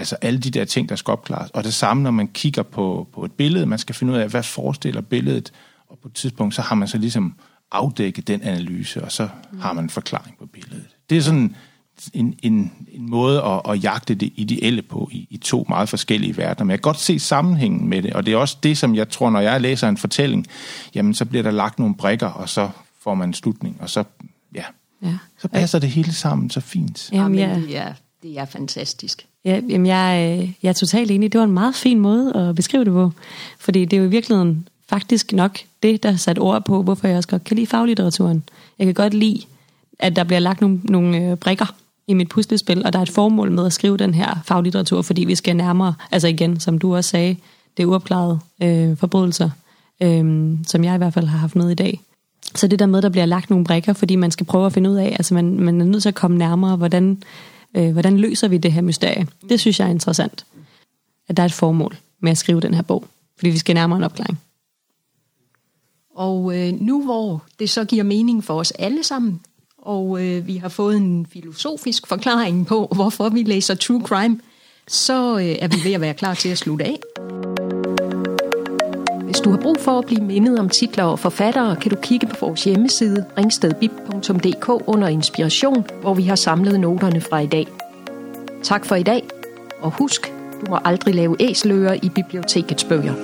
altså 0.00 0.16
alle 0.20 0.40
de 0.40 0.50
der 0.50 0.64
ting, 0.64 0.88
der 0.88 0.96
skal 0.96 1.12
opklares. 1.12 1.50
Og 1.50 1.64
det 1.64 1.74
samme, 1.74 2.02
når 2.02 2.10
man 2.10 2.28
kigger 2.28 2.62
på, 2.62 3.08
på 3.14 3.24
et 3.24 3.32
billede, 3.32 3.66
man 3.66 3.78
skal 3.78 3.94
finde 3.94 4.12
ud 4.12 4.18
af, 4.18 4.28
hvad 4.28 4.42
forestiller 4.42 5.00
billedet, 5.00 5.52
og 5.88 5.98
på 6.02 6.08
et 6.08 6.14
tidspunkt, 6.14 6.54
så 6.54 6.62
har 6.62 6.74
man 6.74 6.88
så 6.88 6.98
ligesom 6.98 7.34
afdækket 7.72 8.28
den 8.28 8.42
analyse, 8.42 9.04
og 9.04 9.12
så 9.12 9.28
har 9.60 9.72
man 9.72 9.84
en 9.84 9.90
forklaring 9.90 10.38
på 10.38 10.46
billedet. 10.46 10.86
Det 11.10 11.18
er 11.18 11.22
sådan 11.22 11.56
en, 12.12 12.34
en, 12.42 12.72
en 12.92 13.10
måde 13.10 13.42
at, 13.42 13.60
at 13.68 13.84
jagte 13.84 14.14
det 14.14 14.32
ideelle 14.36 14.82
på 14.82 15.08
i, 15.12 15.26
i 15.30 15.36
to 15.36 15.66
meget 15.68 15.88
forskellige 15.88 16.36
verdener. 16.36 16.64
Men 16.64 16.70
jeg 16.70 16.78
kan 16.78 16.82
godt 16.82 17.00
se 17.00 17.18
sammenhængen 17.18 17.88
med 17.88 18.02
det, 18.02 18.12
og 18.12 18.26
det 18.26 18.32
er 18.32 18.36
også 18.36 18.56
det, 18.62 18.78
som 18.78 18.94
jeg 18.94 19.08
tror, 19.08 19.30
når 19.30 19.40
jeg 19.40 19.60
læser 19.60 19.88
en 19.88 19.96
fortælling, 19.96 20.46
jamen 20.94 21.14
så 21.14 21.24
bliver 21.24 21.42
der 21.42 21.50
lagt 21.50 21.78
nogle 21.78 21.94
brikker, 21.94 22.26
og 22.26 22.48
så 22.48 22.70
får 23.00 23.14
man 23.14 23.28
en 23.28 23.34
slutning, 23.34 23.76
og 23.80 23.90
så, 23.90 24.04
ja, 24.54 24.64
ja. 25.02 25.18
så 25.38 25.48
passer 25.48 25.78
det 25.78 25.88
hele 25.88 26.12
sammen 26.12 26.50
så 26.50 26.60
fint. 26.60 27.10
Jamen, 27.12 27.38
ja. 27.38 27.58
ja. 27.68 27.92
Det 28.22 28.38
er 28.38 28.44
fantastisk. 28.44 29.26
Ja, 29.44 29.60
jamen 29.68 29.86
jeg, 29.86 30.38
øh, 30.40 30.52
jeg 30.62 30.68
er 30.68 30.72
totalt 30.72 31.10
enig. 31.10 31.32
Det 31.32 31.38
var 31.38 31.44
en 31.44 31.52
meget 31.52 31.74
fin 31.74 31.98
måde 31.98 32.34
at 32.34 32.54
beskrive 32.54 32.84
det 32.84 32.92
på. 32.92 33.12
Fordi 33.58 33.84
det 33.84 33.96
er 33.96 34.00
jo 34.00 34.06
i 34.06 34.10
virkeligheden 34.10 34.68
faktisk 34.88 35.32
nok 35.32 35.58
det, 35.82 36.02
der 36.02 36.10
har 36.10 36.16
sat 36.16 36.38
ord 36.38 36.64
på, 36.64 36.82
hvorfor 36.82 37.08
jeg 37.08 37.16
også 37.16 37.28
godt 37.28 37.44
kan 37.44 37.56
lide 37.56 37.66
faglitteraturen. 37.66 38.42
Jeg 38.78 38.86
kan 38.86 38.94
godt 38.94 39.14
lide, 39.14 39.42
at 39.98 40.16
der 40.16 40.24
bliver 40.24 40.40
lagt 40.40 40.60
nogle, 40.60 40.80
nogle 40.84 41.18
øh, 41.18 41.36
brikker 41.36 41.74
i 42.06 42.14
mit 42.14 42.28
puslespil, 42.28 42.86
og 42.86 42.92
der 42.92 42.98
er 42.98 43.02
et 43.02 43.10
formål 43.10 43.50
med 43.50 43.66
at 43.66 43.72
skrive 43.72 43.96
den 43.96 44.14
her 44.14 44.42
faglitteratur, 44.44 45.02
fordi 45.02 45.24
vi 45.24 45.34
skal 45.34 45.56
nærmere, 45.56 45.94
altså 46.10 46.28
igen, 46.28 46.60
som 46.60 46.78
du 46.78 46.96
også 46.96 47.10
sagde, 47.10 47.36
det 47.76 47.82
er 47.82 47.86
uopklarede 47.86 48.38
øh, 48.62 48.96
forbrydelser, 48.96 49.50
øh, 50.02 50.54
som 50.66 50.84
jeg 50.84 50.94
i 50.94 50.98
hvert 50.98 51.14
fald 51.14 51.26
har 51.26 51.38
haft 51.38 51.56
med 51.56 51.70
i 51.70 51.74
dag. 51.74 52.00
Så 52.54 52.66
det 52.66 52.78
der 52.78 52.86
med, 52.86 52.98
at 52.98 53.02
der 53.02 53.08
bliver 53.08 53.26
lagt 53.26 53.50
nogle 53.50 53.64
brikker, 53.64 53.92
fordi 53.92 54.16
man 54.16 54.30
skal 54.30 54.46
prøve 54.46 54.66
at 54.66 54.72
finde 54.72 54.90
ud 54.90 54.96
af, 54.96 55.16
altså 55.18 55.34
man, 55.34 55.60
man 55.60 55.80
er 55.80 55.84
nødt 55.84 56.02
til 56.02 56.08
at 56.08 56.14
komme 56.14 56.38
nærmere, 56.38 56.76
hvordan, 56.76 57.22
øh, 57.76 57.92
hvordan 57.92 58.16
løser 58.16 58.48
vi 58.48 58.58
det 58.58 58.72
her 58.72 58.82
mysterie. 58.82 59.26
Det 59.48 59.60
synes 59.60 59.80
jeg 59.80 59.86
er 59.86 59.90
interessant, 59.90 60.46
at 61.28 61.36
der 61.36 61.42
er 61.42 61.46
et 61.46 61.52
formål 61.52 61.96
med 62.20 62.30
at 62.30 62.38
skrive 62.38 62.60
den 62.60 62.74
her 62.74 62.82
bog, 62.82 63.04
fordi 63.36 63.50
vi 63.50 63.58
skal 63.58 63.74
nærmere 63.74 63.96
en 63.96 64.04
opklaring. 64.04 64.40
Og 66.14 66.58
øh, 66.58 66.80
nu 66.80 67.04
hvor 67.04 67.44
det 67.58 67.70
så 67.70 67.84
giver 67.84 68.04
mening 68.04 68.44
for 68.44 68.54
os 68.54 68.70
alle 68.70 69.04
sammen, 69.04 69.40
og 69.78 70.26
øh, 70.26 70.46
vi 70.46 70.56
har 70.56 70.68
fået 70.68 70.96
en 70.96 71.26
filosofisk 71.26 72.06
forklaring 72.06 72.66
på, 72.66 72.88
hvorfor 72.94 73.28
vi 73.28 73.42
læser 73.42 73.74
true 73.74 74.02
crime, 74.02 74.40
så 74.88 75.38
øh, 75.38 75.44
er 75.44 75.68
vi 75.68 75.76
ved 75.84 75.92
at 75.92 76.00
være 76.00 76.14
klar 76.14 76.34
til 76.34 76.48
at 76.48 76.58
slutte 76.58 76.84
af. 76.84 76.98
Hvis 79.30 79.40
du 79.40 79.50
har 79.50 79.58
brug 79.58 79.76
for 79.80 79.98
at 79.98 80.06
blive 80.06 80.24
mindet 80.24 80.58
om 80.58 80.68
titler 80.68 81.04
og 81.04 81.18
forfattere, 81.18 81.76
kan 81.76 81.90
du 81.90 81.96
kigge 81.96 82.26
på 82.26 82.36
vores 82.40 82.64
hjemmeside 82.64 83.24
ringstedbib.dk 83.38 84.68
under 84.86 85.08
inspiration, 85.08 85.86
hvor 86.00 86.14
vi 86.14 86.22
har 86.22 86.34
samlet 86.34 86.80
noterne 86.80 87.20
fra 87.20 87.38
i 87.38 87.46
dag. 87.46 87.66
Tak 88.62 88.84
for 88.84 88.94
i 88.94 89.02
dag, 89.02 89.22
og 89.80 89.90
husk, 89.90 90.32
du 90.60 90.70
må 90.70 90.78
aldrig 90.84 91.14
lave 91.14 91.36
æseløer 91.40 91.92
i 92.02 92.08
bibliotekets 92.08 92.84
bøger. 92.84 93.14